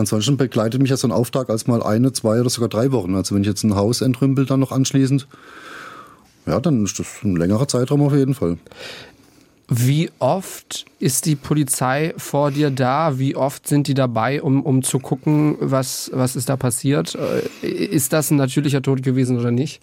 Ansonsten 0.00 0.36
begleitet 0.36 0.80
mich 0.80 0.90
ja 0.90 0.96
so 0.96 1.06
ein 1.06 1.12
Auftrag 1.12 1.50
als 1.50 1.66
mal 1.66 1.82
eine, 1.82 2.12
zwei 2.12 2.40
oder 2.40 2.50
sogar 2.50 2.68
drei 2.68 2.90
Wochen. 2.90 3.14
Also 3.14 3.34
wenn 3.34 3.42
ich 3.42 3.48
jetzt 3.48 3.62
ein 3.62 3.76
Haus 3.76 4.00
entrümpel, 4.00 4.46
dann 4.46 4.60
noch 4.60 4.72
anschließend, 4.72 5.28
ja, 6.46 6.58
dann 6.58 6.84
ist 6.84 6.98
das 6.98 7.06
ein 7.22 7.36
längerer 7.36 7.68
Zeitraum 7.68 8.02
auf 8.02 8.14
jeden 8.14 8.34
Fall. 8.34 8.58
Wie 9.68 10.10
oft 10.18 10.86
ist 10.98 11.26
die 11.26 11.36
Polizei 11.36 12.12
vor 12.16 12.50
dir 12.50 12.70
da? 12.70 13.20
Wie 13.20 13.36
oft 13.36 13.68
sind 13.68 13.86
die 13.86 13.94
dabei, 13.94 14.42
um, 14.42 14.62
um 14.64 14.82
zu 14.82 14.98
gucken, 14.98 15.56
was, 15.60 16.10
was 16.12 16.34
ist 16.34 16.48
da 16.48 16.56
passiert? 16.56 17.16
Äh, 17.62 17.66
Ist 17.68 18.12
das 18.12 18.32
ein 18.32 18.36
natürlicher 18.36 18.82
Tod 18.82 19.04
gewesen 19.04 19.38
oder 19.38 19.52
nicht? 19.52 19.80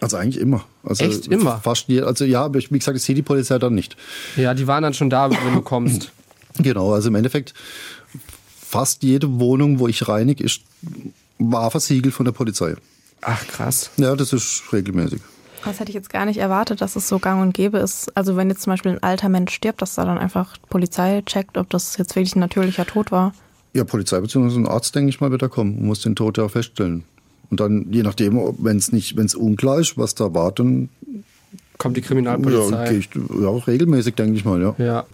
Also 0.00 0.16
eigentlich 0.16 0.42
immer. 0.42 0.64
Also 0.82 1.04
Echt 1.04 1.28
immer? 1.28 1.60
Fast 1.60 1.86
je, 1.86 2.00
also 2.00 2.24
ja, 2.24 2.52
wie 2.52 2.78
gesagt, 2.78 2.96
ich 2.96 3.04
sehe 3.04 3.14
die 3.14 3.22
Polizei 3.22 3.58
dann 3.60 3.76
nicht. 3.76 3.96
Ja, 4.36 4.54
die 4.54 4.66
waren 4.66 4.82
dann 4.82 4.94
schon 4.94 5.08
da, 5.08 5.30
wenn 5.30 5.54
du 5.54 5.62
kommst. 5.62 6.10
Genau, 6.58 6.92
also 6.92 7.08
im 7.08 7.14
Endeffekt 7.14 7.54
fast 8.72 9.02
jede 9.02 9.38
Wohnung, 9.38 9.78
wo 9.78 9.86
ich 9.86 10.08
reinige, 10.08 10.42
ist, 10.42 10.62
war 11.38 11.70
versiegelt 11.70 12.14
von 12.14 12.24
der 12.24 12.32
Polizei. 12.32 12.74
Ach, 13.20 13.46
krass. 13.46 13.90
Ja, 13.98 14.16
das 14.16 14.32
ist 14.32 14.62
regelmäßig. 14.72 15.20
Das 15.62 15.78
hätte 15.78 15.90
ich 15.90 15.94
jetzt 15.94 16.10
gar 16.10 16.24
nicht 16.24 16.38
erwartet, 16.38 16.80
dass 16.80 16.96
es 16.96 17.06
so 17.06 17.18
gang 17.18 17.40
und 17.42 17.52
gäbe 17.52 17.78
ist. 17.78 18.16
Also 18.16 18.34
wenn 18.36 18.48
jetzt 18.48 18.62
zum 18.62 18.72
Beispiel 18.72 18.92
ein 18.92 19.02
alter 19.02 19.28
Mensch 19.28 19.52
stirbt, 19.54 19.82
dass 19.82 19.94
da 19.94 20.04
dann 20.04 20.18
einfach 20.18 20.56
Polizei 20.70 21.22
checkt, 21.26 21.56
ob 21.58 21.68
das 21.70 21.98
jetzt 21.98 22.16
wirklich 22.16 22.34
ein 22.34 22.40
natürlicher 22.40 22.86
Tod 22.86 23.12
war. 23.12 23.34
Ja, 23.74 23.84
Polizei 23.84 24.18
bzw. 24.20 24.56
ein 24.56 24.66
Arzt, 24.66 24.94
denke 24.94 25.10
ich 25.10 25.20
mal, 25.20 25.30
wird 25.30 25.42
da 25.42 25.48
kommen 25.48 25.76
und 25.78 25.86
muss 25.86 26.00
den 26.00 26.16
Tod 26.16 26.38
ja 26.38 26.44
auch 26.44 26.50
feststellen. 26.50 27.04
Und 27.50 27.60
dann, 27.60 27.92
je 27.92 28.02
nachdem, 28.02 28.40
wenn 28.58 28.78
es 28.78 28.90
nicht, 28.90 29.16
wenn 29.16 29.26
es 29.26 29.34
unklar 29.34 29.78
ist, 29.78 29.98
was 29.98 30.14
da 30.14 30.34
war, 30.34 30.50
dann 30.50 30.88
Kommt 31.78 31.96
die 31.96 32.00
ja, 32.00 32.06
Kriminalpolizei. 32.06 32.88
gehe 32.88 32.98
ich 32.98 33.08
ja, 33.14 33.48
auch 33.48 33.66
regelmäßig, 33.66 34.14
denke 34.14 34.36
ich 34.36 34.44
mal, 34.44 34.60
ja. 34.60 34.74
Ja. 34.78 35.06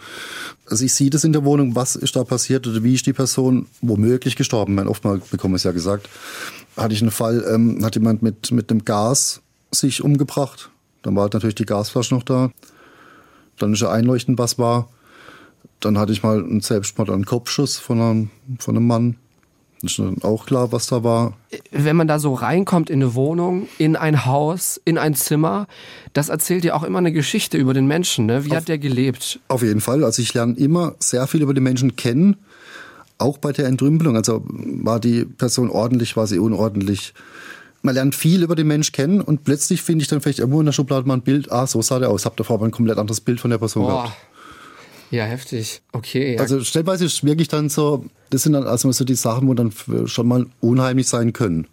Also 0.67 0.85
ich 0.85 0.93
sehe 0.93 1.11
das 1.11 1.25
in 1.25 1.33
der 1.33 1.45
Wohnung, 1.45 1.75
was 1.75 1.97
ist 1.97 2.17
da 2.17 2.25
passiert 2.25 2.67
oder 2.67 2.83
wie 2.83 2.95
ist 2.95 3.07
die 3.07 3.13
Person 3.13 3.67
womöglich 3.81 4.37
gestorben. 4.37 4.73
Ich 4.73 4.77
meine, 4.77 4.91
oftmals 4.91 5.27
bekomme 5.29 5.57
ich 5.57 5.61
es 5.61 5.65
ja 5.65 5.73
gesagt. 5.73 6.09
Hatte 6.77 6.95
ich 6.95 7.01
einen 7.01 7.11
Fall, 7.11 7.45
ähm, 7.49 7.85
hat 7.85 7.95
jemand 7.95 8.23
mit, 8.23 8.51
mit 8.53 8.71
dem 8.71 8.85
Gas 8.85 9.41
sich 9.73 10.03
umgebracht. 10.03 10.71
Dann 11.03 11.17
war 11.17 11.23
halt 11.23 11.35
natürlich 11.35 11.55
die 11.55 11.65
Gasflasche 11.65 12.15
noch 12.15 12.23
da. 12.23 12.51
Dann 13.59 13.73
ist 13.73 13.81
ja 13.81 13.91
einleuchtend, 13.91 14.39
was 14.39 14.59
war. 14.59 14.89
Dann 15.81 15.99
hatte 15.99 16.13
ich 16.13 16.23
mal 16.23 16.39
einen 16.39 16.61
Selbstmord, 16.61 17.11
einen 17.11 17.25
Kopfschuss 17.25 17.79
von 17.79 18.01
einem, 18.01 18.31
von 18.59 18.77
einem 18.77 18.87
Mann. 18.87 19.17
Ist 19.83 19.99
dann 20.01 20.17
auch 20.23 20.47
klar, 20.47 20.73
was 20.73 20.89
da 20.89 21.05
war. 21.05 21.35
Wenn 21.71 21.95
man 21.95 22.09
da 22.09 22.19
so 22.19 22.35
reinkommt 22.35 22.91
in 22.91 23.01
eine 23.01 23.15
Wohnung, 23.15 23.69
in 23.79 23.95
ein 23.95 24.25
Haus, 24.27 24.81
in 24.85 24.99
ein 24.99 25.15
Zimmer, 25.15 25.69
das 26.13 26.31
erzählt 26.31 26.65
dir 26.65 26.75
auch 26.75 26.83
immer 26.83 26.99
eine 26.99 27.13
Geschichte 27.13 27.59
über 27.59 27.75
den 27.75 27.87
Menschen. 27.87 28.27
Ne? 28.27 28.45
Wie 28.45 28.57
hat 28.57 28.67
der 28.67 28.79
gelebt? 28.79 29.39
Auf 29.47 29.63
jeden 29.63 29.81
Fall. 29.81 30.03
Also 30.03 30.21
ich 30.21 30.35
lerne 30.35 30.57
immer 30.57 30.95
sehr 30.99 31.29
viel 31.29 31.43
über 31.43 31.55
die 31.55 31.61
Menschen 31.61 31.95
kennen, 31.95 32.37
auch 33.19 33.39
bei 33.39 33.53
der 33.53 33.67
Entrümpelung. 33.67 34.17
Also 34.17 34.45
war 34.49 34.99
die 34.99 35.25
Person 35.25 35.71
ordentlich, 35.71 36.17
war 36.17 36.27
sie 36.27 36.41
unordentlich. 36.41 37.15
Man 37.83 37.95
lernt 37.95 38.17
viel 38.17 38.43
über 38.43 38.57
den 38.57 38.67
Mensch 38.67 38.91
kennen 38.91 39.21
und 39.21 39.45
plötzlich 39.45 39.83
finde 39.83 40.03
ich 40.03 40.09
dann 40.09 40.21
vielleicht 40.21 40.41
irgendwo 40.41 40.59
in 40.59 40.67
der 40.67 40.73
Schublade 40.73 41.07
mal 41.07 41.15
ein 41.15 41.23
Bild. 41.23 41.53
Ah, 41.53 41.69
so 41.69 41.81
sah 41.83 42.01
der 42.01 42.11
aus. 42.11 42.27
Hab 42.27 42.37
davor 42.37 42.55
aber 42.55 42.67
ein 42.67 42.73
komplett 42.73 42.99
anderes 42.99 43.21
Bild 43.21 43.39
von 43.39 43.51
der 43.51 43.59
Person 43.59 43.85
Boah. 43.85 44.03
gehabt. 44.03 44.17
Ja, 45.11 45.25
heftig. 45.25 45.81
Okay. 45.93 46.35
Ja. 46.35 46.41
Also 46.41 46.61
stellenweise 46.63 47.05
ist 47.07 47.25
wirklich 47.25 47.49
dann 47.49 47.69
so, 47.69 48.05
das 48.31 48.43
sind 48.43 48.53
dann 48.53 48.65
also 48.65 48.91
so 48.93 49.05
die 49.05 49.15
Sachen, 49.15 49.49
wo 49.49 49.55
dann 49.55 49.73
schon 50.07 50.29
mal 50.29 50.47
unheimlich 50.61 51.09
sein 51.09 51.33
können. 51.33 51.67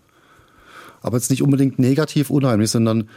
Aber 1.02 1.18
jetzt 1.18 1.30
nicht 1.30 1.44
unbedingt 1.44 1.78
negativ 1.78 2.30
unheimlich, 2.30 2.72
sondern 2.72 3.10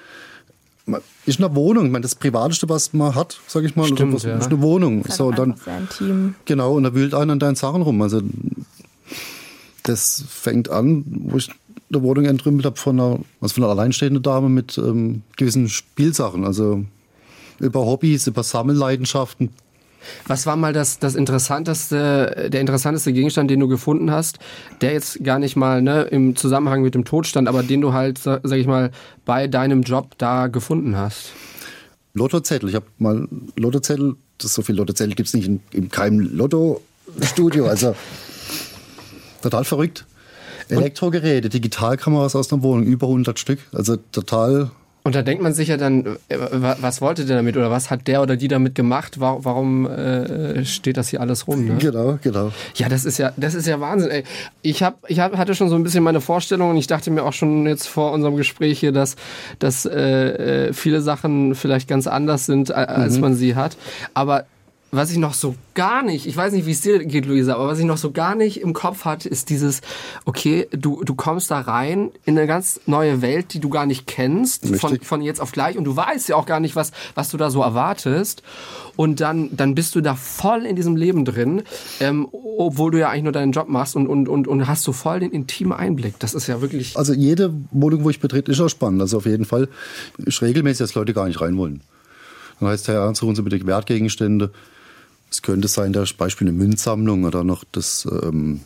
man- 0.87 1.01
ist 1.25 1.39
eine 1.41 1.55
Wohnung. 1.55 1.87
Ich 1.87 1.93
meine, 1.93 2.03
das 2.03 2.15
Privateste, 2.17 2.69
was 2.69 2.93
man 2.93 3.15
hat, 3.15 3.39
sage 3.47 3.67
ich 3.67 3.77
mal, 3.77 3.85
oder 3.87 3.95
Stimmt, 3.97 4.15
was, 4.15 4.23
ja. 4.25 4.37
ist 4.39 4.47
eine 4.47 4.61
Wohnung. 4.61 5.05
Ist 5.05 5.17
So, 5.17 5.31
dann. 5.31 5.55
Genau, 6.47 6.75
und 6.75 6.83
da 6.83 6.95
wühlt 6.95 7.15
einer 7.15 7.33
an 7.33 7.39
deinen 7.39 7.55
Sachen 7.55 7.83
rum. 7.83 8.03
Also 8.03 8.21
das 9.85 10.25
fängt 10.29 10.69
an, 10.69 11.05
wo 11.07 11.37
ich 11.39 11.51
eine 11.93 12.03
Wohnung 12.03 12.25
entrümpelt 12.27 12.67
habe 12.67 12.77
von 12.77 13.01
einer, 13.01 13.19
also 13.41 13.55
von 13.55 13.65
einer 13.65 13.73
alleinstehenden 13.73 14.23
Dame 14.23 14.49
mit 14.49 14.77
ähm, 14.79 15.23
gewissen 15.37 15.69
Spielsachen. 15.69 16.45
Also 16.45 16.85
über 17.59 17.87
Hobbys, 17.87 18.27
über 18.27 18.43
Sammelleidenschaften. 18.43 19.51
Was 20.27 20.47
war 20.47 20.57
mal 20.57 20.73
das, 20.73 20.99
das 20.99 21.15
interessanteste, 21.15 22.49
der 22.53 22.61
interessanteste 22.61 23.13
Gegenstand, 23.13 23.51
den 23.51 23.61
du 23.61 23.69
gefunden 23.69 24.11
hast, 24.11 24.39
der 24.81 24.93
jetzt 24.93 25.23
gar 25.25 25.39
nicht 25.39 25.57
mal 25.57 25.83
ne, 25.83 26.03
im 26.03 26.37
Zusammenhang 26.37 26.83
mit 26.83 26.95
dem 26.95 27.05
Tod 27.05 27.27
stand, 27.27 27.49
aber 27.49 27.63
den 27.63 27.81
du 27.81 27.93
halt, 27.93 28.19
sag 28.19 28.43
ich 28.45 28.67
mal, 28.67 28.91
bei 29.25 29.47
deinem 29.47 29.83
Job 29.83 30.15
da 30.19 30.47
gefunden 30.47 30.97
hast? 30.97 31.33
Lottozettel. 32.15 32.69
Ich 32.69 32.75
habe 32.75 32.87
mal 32.99 33.29
Lottozettel, 33.57 34.17
das 34.39 34.55
so 34.55 34.63
viel 34.63 34.77
Lottozettel 34.77 35.15
gibt 35.15 35.29
es 35.29 35.35
nicht 35.35 35.47
in, 35.47 35.61
in 35.73 35.89
keinem 35.91 36.21
Lotto-Studio. 36.21 37.67
Also 37.67 37.95
total 39.43 39.65
verrückt. 39.65 40.05
Elektrogeräte, 40.69 41.49
Digitalkameras 41.49 42.37
aus 42.37 42.49
der 42.49 42.63
Wohnung, 42.63 42.85
über 42.85 43.07
100 43.07 43.39
Stück. 43.39 43.61
Also 43.73 43.97
total 43.97 44.71
und 45.05 45.15
da 45.15 45.23
denkt 45.23 45.43
man 45.43 45.55
sich 45.55 45.69
ja 45.69 45.77
dann, 45.77 46.05
äh, 46.29 46.37
was 46.39 47.01
wollte 47.01 47.25
der 47.25 47.37
damit 47.37 47.57
oder 47.57 47.71
was 47.71 47.91
hat 47.91 48.07
der 48.09 48.21
oder 48.23 48.37
die 48.37 48.49
damit 48.49 48.75
gemacht? 48.75 49.21
Warum 49.21 49.87
äh, 49.87 50.65
steht 50.65 50.97
das 50.97 51.09
hier 51.09 51.21
alles 51.21 51.47
rum? 51.47 51.65
Ne? 51.65 51.77
Genau, 51.79 52.19
genau. 52.23 52.53
Ja, 52.75 52.89
das 52.89 53.05
ist 53.05 53.19
ja, 53.19 53.33
das 53.37 53.55
ist 53.55 53.67
ja 53.67 53.81
Wahnsinn. 53.81 54.11
Ey. 54.11 54.25
Ich 54.63 54.83
hab, 54.83 55.09
ich 55.09 55.21
hab, 55.21 55.37
hatte 55.37 55.55
schon 55.55 55.69
so 55.69 55.77
ein 55.77 55.83
bisschen 55.83 56.05
meine 56.05 56.21
Vorstellung 56.21 56.71
und 56.71 56.77
ich 56.77 56.87
dachte 56.87 57.11
mir 57.11 57.23
auch 57.25 57.33
schon 57.33 57.67
jetzt 57.67 57.87
vor 57.87 58.13
unserem 58.13 58.37
Gespräch 58.37 58.81
hier, 58.81 58.93
dass, 58.93 59.17
dass 59.59 59.87
äh, 59.87 60.69
äh 60.69 60.73
viele 60.73 61.01
Sachen 61.01 61.55
vielleicht 61.55 61.89
ganz 61.89 62.07
anders 62.07 62.47
sind, 62.47 62.71
als 62.73 63.15
mhm. 63.15 63.21
man 63.21 63.35
sie 63.35 63.55
hat. 63.55 63.77
Aber 64.15 64.45
was 64.91 65.11
ich 65.11 65.19
noch 65.19 65.35
so 65.35 65.55
gar 65.75 66.03
nicht, 66.03 66.27
ich 66.27 66.37
weiß 66.37 66.53
nicht, 66.53 66.67
wie 66.67 66.71
es 66.71 66.81
dir 66.81 67.05
geht, 67.05 67.27
Luisa, 67.27 67.55
aber 67.55 67.69
was 67.69 67.79
ich 67.79 67.85
noch 67.85 67.99
so 67.99 68.11
gar 68.11 68.35
nicht 68.35 68.61
im 68.61 68.73
Kopf 68.73 69.05
hatte, 69.05 69.29
ist 69.29 69.51
dieses, 69.51 69.83
okay, 70.25 70.67
du, 70.71 71.05
du 71.05 71.15
kommst 71.15 71.51
da 71.51 71.61
rein 71.61 72.11
in 72.25 72.39
eine 72.39 72.47
ganz 72.47 72.81
neue 72.87 73.21
Welt, 73.21 73.53
die 73.53 73.61
du 73.61 73.69
gar 73.69 73.85
nicht 73.85 74.07
kennst, 74.07 74.67
von, 74.79 74.99
von 75.01 75.21
jetzt 75.21 75.41
auf 75.41 75.53
gleich 75.53 75.77
und 75.77 75.85
du 75.85 75.95
weißt 75.95 76.31
ja 76.31 76.37
auch 76.37 76.47
gar 76.47 76.61
nicht, 76.61 76.75
was, 76.75 76.93
was 77.15 77.29
du 77.29 77.37
da 77.37 77.51
so 77.51 77.63
erwartest. 77.63 78.43
Und 78.97 79.21
dann, 79.21 79.57
dann 79.57 79.77
bist 79.77 79.95
du 79.95 80.01
da 80.01 80.17
voll 80.17 80.67
in 80.67 80.75
diesem 80.75 80.97
Leben 80.97 81.25
drin, 81.25 81.63
ähm, 82.01 82.27
obwohl 82.33 82.91
du 82.91 82.99
ja 82.99 83.11
eigentlich 83.11 83.23
nur 83.23 83.33
deinen 83.33 83.53
Job 83.53 83.69
machst 83.69 83.95
und, 83.95 84.09
und, 84.09 84.29
und, 84.29 84.49
und 84.49 84.67
hast 84.67 84.83
so 84.83 84.93
voll 84.93 85.21
den 85.21 85.31
intimen 85.31 85.73
Einblick. 85.73 86.19
Das 86.19 86.35
ist 86.35 86.49
ja 86.49 86.61
wirklich. 86.61 86.97
Also 86.97 87.13
jede 87.13 87.55
Wohnung, 87.71 88.03
wo 88.03 88.11
ich 88.11 88.19
betrete, 88.19 88.51
ist 88.51 88.61
auch 88.61 88.69
spannend. 88.69 89.01
Also 89.01 89.19
auf 89.19 89.27
jeden 89.27 89.45
Fall 89.45 89.69
ist 90.17 90.43
regelmäßig, 90.43 90.79
dass 90.79 90.95
Leute 90.97 91.15
gar 91.15 91.29
nicht 91.29 91.41
rein 91.41 91.57
wollen. 91.57 91.83
Dann 92.59 92.71
heißt 92.71 92.89
ja, 92.89 93.15
suchen 93.15 93.37
Sie 93.37 93.43
bitte 93.43 93.65
Wertgegenstände. 93.65 94.51
Es 95.31 95.43
könnte 95.43 95.69
sein, 95.69 95.93
da 95.93 96.03
ist 96.03 96.17
Beispiel 96.17 96.49
eine 96.49 96.57
Münzsammlung 96.57 97.25
oder 97.25 97.45
noch 97.45 97.65
das 97.71 98.09
ähm, 98.23 98.61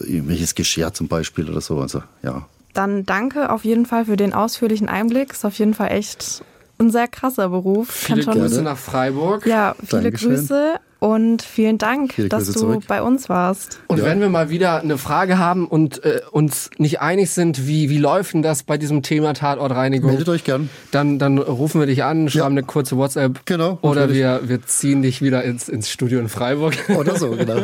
irgendwelches 0.00 0.54
Geschirr 0.54 0.94
zum 0.94 1.08
Beispiel 1.08 1.50
oder 1.50 1.60
so. 1.60 1.78
Also 1.78 2.02
ja. 2.22 2.46
Dann 2.72 3.04
danke 3.04 3.50
auf 3.50 3.64
jeden 3.64 3.86
Fall 3.86 4.06
für 4.06 4.16
den 4.16 4.32
ausführlichen 4.32 4.88
Einblick. 4.88 5.32
Ist 5.32 5.44
auf 5.44 5.58
jeden 5.58 5.74
Fall 5.74 5.92
echt 5.92 6.42
ein 6.78 6.90
sehr 6.90 7.08
krasser 7.08 7.48
Beruf. 7.48 7.90
Viele 7.90 8.24
Grüße 8.24 8.62
nach 8.62 8.76
Freiburg. 8.76 9.46
Ja, 9.46 9.74
viele 9.84 10.02
Dankeschön. 10.02 10.36
Grüße 10.36 10.74
und 10.98 11.42
vielen 11.42 11.76
Dank, 11.76 12.14
Viele 12.14 12.28
dass 12.28 12.46
du 12.46 12.52
zurück. 12.52 12.84
bei 12.88 13.02
uns 13.02 13.28
warst. 13.28 13.80
Und 13.86 13.98
ja. 13.98 14.04
wenn 14.04 14.20
wir 14.20 14.30
mal 14.30 14.48
wieder 14.48 14.80
eine 14.80 14.96
Frage 14.96 15.38
haben 15.38 15.66
und 15.66 16.02
äh, 16.04 16.22
uns 16.30 16.70
nicht 16.78 17.00
einig 17.00 17.30
sind, 17.30 17.66
wie, 17.66 17.90
wie 17.90 17.98
läuft 17.98 18.32
denn 18.32 18.42
das 18.42 18.62
bei 18.62 18.78
diesem 18.78 19.02
Thema 19.02 19.34
Tatortreinigung? 19.34 20.10
Meldet 20.10 20.28
euch 20.30 20.44
gern. 20.44 20.70
Dann, 20.92 21.18
dann 21.18 21.36
rufen 21.38 21.80
wir 21.80 21.86
dich 21.86 22.02
an, 22.02 22.30
schreiben 22.30 22.38
ja. 22.38 22.46
eine 22.46 22.62
kurze 22.62 22.96
WhatsApp. 22.96 23.44
Genau. 23.44 23.78
Oder 23.82 24.12
wir, 24.12 24.40
wir 24.44 24.62
ziehen 24.62 25.02
dich 25.02 25.20
wieder 25.20 25.44
ins, 25.44 25.68
ins 25.68 25.90
Studio 25.90 26.18
in 26.18 26.28
Freiburg. 26.30 26.74
Oder 26.96 27.16
so, 27.16 27.30
genau. 27.30 27.56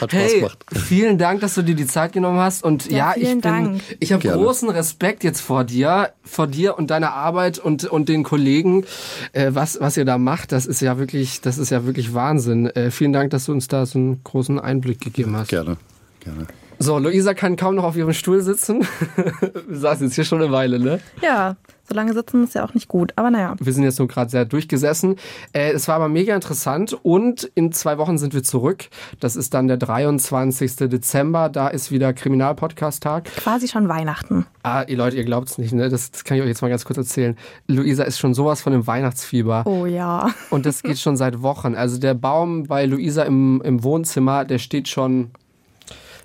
Hat 0.00 0.12
hey, 0.12 0.28
Spaß 0.28 0.34
gemacht. 0.34 0.58
Vielen 0.72 1.18
Dank, 1.18 1.40
dass 1.40 1.54
du 1.54 1.62
dir 1.62 1.74
die 1.74 1.86
Zeit 1.86 2.12
genommen 2.12 2.38
hast. 2.38 2.62
Und 2.62 2.90
ja, 2.90 3.14
ja 3.14 3.14
ich 3.16 3.40
bin, 3.40 3.80
ich 3.98 4.12
habe 4.12 4.28
großen 4.28 4.70
Respekt 4.70 5.24
jetzt 5.24 5.40
vor 5.40 5.64
dir, 5.64 6.10
vor 6.22 6.46
dir 6.46 6.78
und 6.78 6.90
deiner 6.90 7.12
Arbeit 7.12 7.58
und, 7.58 7.84
und 7.86 8.08
den 8.08 8.22
Kollegen, 8.22 8.84
äh, 9.32 9.50
was, 9.50 9.80
was 9.80 9.96
ihr 9.96 10.04
da 10.04 10.16
macht. 10.16 10.52
Das 10.52 10.66
ist 10.66 10.80
ja 10.80 10.98
wirklich, 10.98 11.40
das 11.40 11.58
ist 11.58 11.70
ja 11.70 11.84
wirklich 11.86 12.14
Wahnsinn. 12.14 12.51
Äh, 12.52 12.90
vielen 12.90 13.12
Dank, 13.12 13.30
dass 13.30 13.46
du 13.46 13.52
uns 13.52 13.68
da 13.68 13.86
so 13.86 13.98
einen 13.98 14.22
großen 14.24 14.58
Einblick 14.58 15.00
gegeben 15.00 15.36
hast. 15.36 15.48
Gerne, 15.48 15.76
gerne. 16.20 16.46
So, 16.78 16.98
Luisa 16.98 17.32
kann 17.34 17.56
kaum 17.56 17.76
noch 17.76 17.84
auf 17.84 17.96
ihrem 17.96 18.12
Stuhl 18.12 18.42
sitzen. 18.42 18.84
Wir 19.68 19.78
saßen 19.78 20.06
jetzt 20.06 20.14
hier 20.14 20.24
schon 20.24 20.42
eine 20.42 20.50
Weile, 20.50 20.80
ne? 20.80 21.00
Ja, 21.22 21.56
so 21.92 21.96
lange 21.96 22.14
sitzen 22.14 22.44
ist 22.44 22.54
ja 22.54 22.64
auch 22.64 22.72
nicht 22.72 22.88
gut, 22.88 23.12
aber 23.16 23.30
naja. 23.30 23.54
Wir 23.60 23.72
sind 23.72 23.84
jetzt 23.84 23.98
nur 23.98 24.08
gerade 24.08 24.30
sehr 24.30 24.46
durchgesessen. 24.46 25.16
Äh, 25.52 25.72
es 25.72 25.88
war 25.88 25.96
aber 25.96 26.08
mega 26.08 26.34
interessant 26.34 26.96
und 27.02 27.44
in 27.54 27.70
zwei 27.72 27.98
Wochen 27.98 28.16
sind 28.16 28.32
wir 28.32 28.42
zurück. 28.42 28.88
Das 29.20 29.36
ist 29.36 29.52
dann 29.52 29.68
der 29.68 29.76
23. 29.76 30.76
Dezember. 30.88 31.50
Da 31.50 31.68
ist 31.68 31.90
wieder 31.90 32.14
Kriminalpodcast-Tag. 32.14 33.24
Quasi 33.36 33.68
schon 33.68 33.88
Weihnachten. 33.88 34.46
Ah, 34.62 34.84
ihr 34.86 34.96
Leute, 34.96 35.16
ihr 35.16 35.24
glaubt 35.24 35.48
es 35.48 35.58
nicht, 35.58 35.74
ne? 35.74 35.90
Das, 35.90 36.10
das, 36.10 36.24
kann 36.24 36.38
ich 36.38 36.42
euch 36.42 36.48
jetzt 36.48 36.62
mal 36.62 36.68
ganz 36.68 36.84
kurz 36.84 36.96
erzählen. 36.96 37.36
Luisa 37.66 38.04
ist 38.04 38.18
schon 38.18 38.32
sowas 38.32 38.62
von 38.62 38.72
dem 38.72 38.86
Weihnachtsfieber. 38.86 39.64
Oh 39.66 39.84
ja. 39.84 40.30
Und 40.50 40.64
das 40.64 40.82
geht 40.82 40.98
schon 40.98 41.16
seit 41.16 41.42
Wochen. 41.42 41.74
Also 41.74 41.98
der 41.98 42.14
Baum 42.14 42.64
bei 42.64 42.86
Luisa 42.86 43.24
im, 43.24 43.60
im 43.62 43.84
Wohnzimmer, 43.84 44.44
der 44.44 44.58
steht 44.58 44.88
schon 44.88 45.32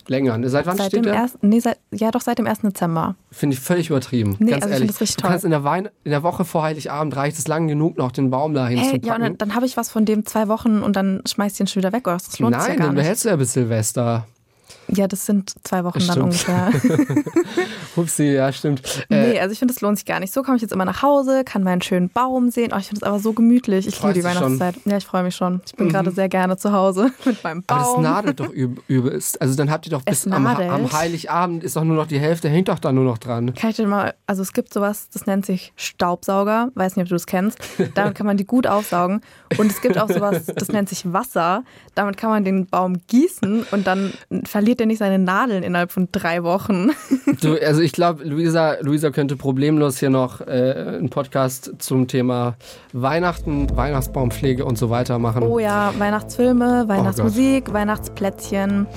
Länger. 0.09 0.39
Seit 0.49 0.65
wann 0.65 0.77
seit 0.77 0.87
steht 0.87 1.05
der? 1.05 1.13
Erst, 1.13 1.43
nee, 1.43 1.59
seit, 1.59 1.79
ja, 1.91 2.11
doch 2.11 2.21
seit 2.21 2.39
dem 2.39 2.47
1. 2.47 2.59
Dezember. 2.61 3.15
Finde 3.31 3.55
ich 3.55 3.59
völlig 3.59 3.89
übertrieben. 3.89 4.35
Nee, 4.39 4.51
ganz 4.51 4.63
also 4.63 4.73
ehrlich. 4.73 4.91
Ich 4.91 5.01
richtig 5.01 5.17
du 5.17 5.27
kannst 5.27 5.45
in 5.45 5.51
der, 5.51 5.63
Wein 5.63 5.89
in 6.03 6.11
der 6.11 6.23
Woche 6.23 6.45
vor 6.45 6.63
Heiligabend 6.63 7.15
reicht 7.15 7.37
es 7.37 7.47
lang 7.47 7.67
genug, 7.67 7.97
noch 7.97 8.11
den 8.11 8.29
Baum 8.29 8.53
da 8.53 8.67
hinzupacken. 8.67 9.01
Hey, 9.01 9.07
ja, 9.07 9.15
und 9.15 9.21
dann, 9.21 9.37
dann 9.37 9.55
habe 9.55 9.65
ich 9.65 9.77
was 9.77 9.89
von 9.89 10.05
dem 10.05 10.25
zwei 10.25 10.47
Wochen 10.47 10.81
und 10.81 10.95
dann 10.95 11.21
schmeiß 11.27 11.53
ich 11.53 11.57
den 11.57 11.67
schon 11.67 11.81
wieder 11.81 11.93
weg. 11.93 12.05
Das 12.05 12.39
lohnt 12.39 12.51
Nein, 12.51 12.61
ja 12.61 12.67
gar 12.67 12.85
dann 12.87 12.95
nicht. 12.95 13.03
behältst 13.03 13.25
du 13.25 13.29
ja 13.29 13.35
bis 13.35 13.53
Silvester. 13.53 14.27
Ja, 14.89 15.07
das 15.07 15.25
sind 15.25 15.53
zwei 15.63 15.83
Wochen 15.83 15.99
stimmt. 15.99 16.17
dann 16.17 16.23
ungefähr. 16.23 16.71
Upsi, 17.95 18.31
ja, 18.33 18.51
stimmt. 18.53 19.05
Äh, 19.09 19.31
nee, 19.31 19.39
also 19.39 19.51
ich 19.51 19.59
finde, 19.59 19.73
das 19.73 19.81
lohnt 19.81 19.97
sich 19.97 20.05
gar 20.05 20.19
nicht. 20.19 20.33
So 20.33 20.43
komme 20.43 20.55
ich 20.55 20.61
jetzt 20.61 20.71
immer 20.71 20.85
nach 20.85 21.01
Hause, 21.01 21.43
kann 21.43 21.63
meinen 21.63 21.81
schönen 21.81 22.09
Baum 22.09 22.51
sehen. 22.51 22.71
Oh, 22.73 22.77
ich 22.77 22.87
finde 22.87 23.01
es 23.01 23.03
aber 23.03 23.19
so 23.19 23.33
gemütlich. 23.33 23.87
Ich 23.87 24.01
liebe 24.01 24.13
die 24.13 24.23
Weihnachtszeit. 24.23 24.75
Schon. 24.75 24.91
Ja, 24.91 24.97
ich 24.97 25.05
freue 25.05 25.23
mich 25.23 25.35
schon. 25.35 25.61
Ich 25.65 25.75
bin 25.75 25.87
mhm. 25.87 25.91
gerade 25.91 26.11
sehr 26.11 26.29
gerne 26.29 26.57
zu 26.57 26.71
Hause 26.71 27.11
mit 27.25 27.43
meinem 27.43 27.63
Baum. 27.63 27.79
Aber 27.79 27.93
das 27.95 28.01
nadelt 28.01 28.39
doch 28.39 28.49
übelst. 28.49 29.41
Also 29.41 29.55
dann 29.55 29.69
habt 29.69 29.87
ihr 29.87 29.91
doch 29.91 30.03
bis 30.03 30.25
am, 30.27 30.45
am, 30.47 30.91
Heiligabend 30.93 31.63
ist 31.63 31.75
doch 31.75 31.83
nur 31.83 31.95
noch 31.95 32.07
die 32.07 32.19
Hälfte, 32.19 32.47
hängt 32.47 32.69
doch 32.69 32.79
da 32.79 32.91
nur 32.93 33.03
noch 33.03 33.17
dran. 33.17 33.53
Kann 33.55 33.71
ich 33.71 33.75
dir 33.75 33.87
mal, 33.87 34.13
also 34.25 34.41
es 34.41 34.53
gibt 34.53 34.73
sowas, 34.73 35.09
das 35.11 35.25
nennt 35.25 35.45
sich 35.45 35.73
Staubsauger. 35.75 36.71
Weiß 36.75 36.95
nicht, 36.95 37.03
ob 37.03 37.09
du 37.09 37.15
das 37.15 37.25
kennst. 37.25 37.59
Damit 37.93 38.15
kann 38.15 38.25
man 38.25 38.37
die 38.37 38.45
gut 38.45 38.67
aufsaugen. 38.67 39.21
Und 39.57 39.69
es 39.69 39.81
gibt 39.81 39.97
auch 39.97 40.09
sowas, 40.09 40.45
das 40.45 40.69
nennt 40.69 40.87
sich 40.87 41.11
Wasser. 41.11 41.63
Damit 41.95 42.17
kann 42.17 42.29
man 42.29 42.45
den 42.45 42.67
Baum 42.67 42.97
gießen 43.07 43.63
und 43.71 43.87
dann 43.87 44.13
verliert 44.45 44.76
er 44.79 44.87
nicht 44.87 44.99
seine 44.99 45.19
Nadel 45.19 45.47
Nadeln 45.47 45.63
innerhalb 45.63 45.91
von 45.91 46.09
drei 46.11 46.43
Wochen. 46.43 46.91
Du, 47.41 47.55
also 47.55 47.81
ich 47.81 47.91
glaube, 47.91 48.23
Luisa, 48.23 48.77
Luisa 48.81 49.11
könnte 49.11 49.35
problemlos 49.35 49.99
hier 49.99 50.09
noch 50.09 50.41
äh, 50.41 50.95
einen 50.97 51.09
Podcast 51.09 51.71
zum 51.77 52.07
Thema 52.07 52.55
Weihnachten, 52.93 53.75
Weihnachtsbaumpflege 53.75 54.65
und 54.65 54.77
so 54.77 54.89
weiter 54.89 55.19
machen. 55.19 55.43
Oh 55.43 55.59
ja, 55.59 55.93
Weihnachtsfilme, 55.99 56.85
oh 56.85 56.87
Weihnachtsmusik, 56.87 57.67
oh 57.69 57.73
Weihnachtsplätzchen. 57.73 58.87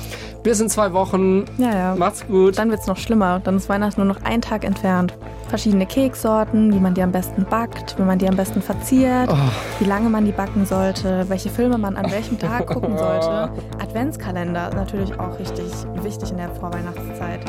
Bis 0.43 0.59
in 0.61 0.68
zwei 0.68 0.93
Wochen. 0.93 1.45
Ja, 1.59 1.74
ja. 1.74 1.95
Macht's 1.95 2.26
gut. 2.26 2.59
Dann 2.59 2.70
wird's 2.70 2.86
noch 2.86 2.97
schlimmer. 2.97 3.41
Dann 3.41 3.57
ist 3.57 3.68
Weihnachten 3.68 4.01
nur 4.01 4.14
noch 4.14 4.22
ein 4.24 4.41
Tag 4.41 4.64
entfernt. 4.64 5.14
Verschiedene 5.49 5.84
Keksorten, 5.84 6.72
wie 6.72 6.78
man 6.78 6.95
die 6.95 7.03
am 7.03 7.12
besten 7.12 7.45
backt, 7.45 7.99
wie 7.99 8.03
man 8.03 8.18
die 8.18 8.28
am 8.28 8.36
besten 8.36 8.62
verziert, 8.62 9.28
oh. 9.30 9.36
wie 9.80 9.84
lange 9.84 10.09
man 10.09 10.24
die 10.24 10.32
backen 10.32 10.64
sollte, 10.64 11.24
welche 11.28 11.51
Filme 11.51 11.76
man 11.76 11.97
an 11.97 12.11
welchem 12.11 12.38
Tag 12.38 12.66
gucken 12.66 12.97
sollte. 12.99 13.51
Adventskalender 13.82 14.70
natürlich 14.74 15.18
auch 15.18 15.38
richtig 15.38 15.66
wichtig 16.03 16.30
in 16.30 16.36
der 16.36 16.51
Vorweihnachtszeit. 16.51 17.41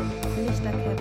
Lichterkette. 0.47 1.00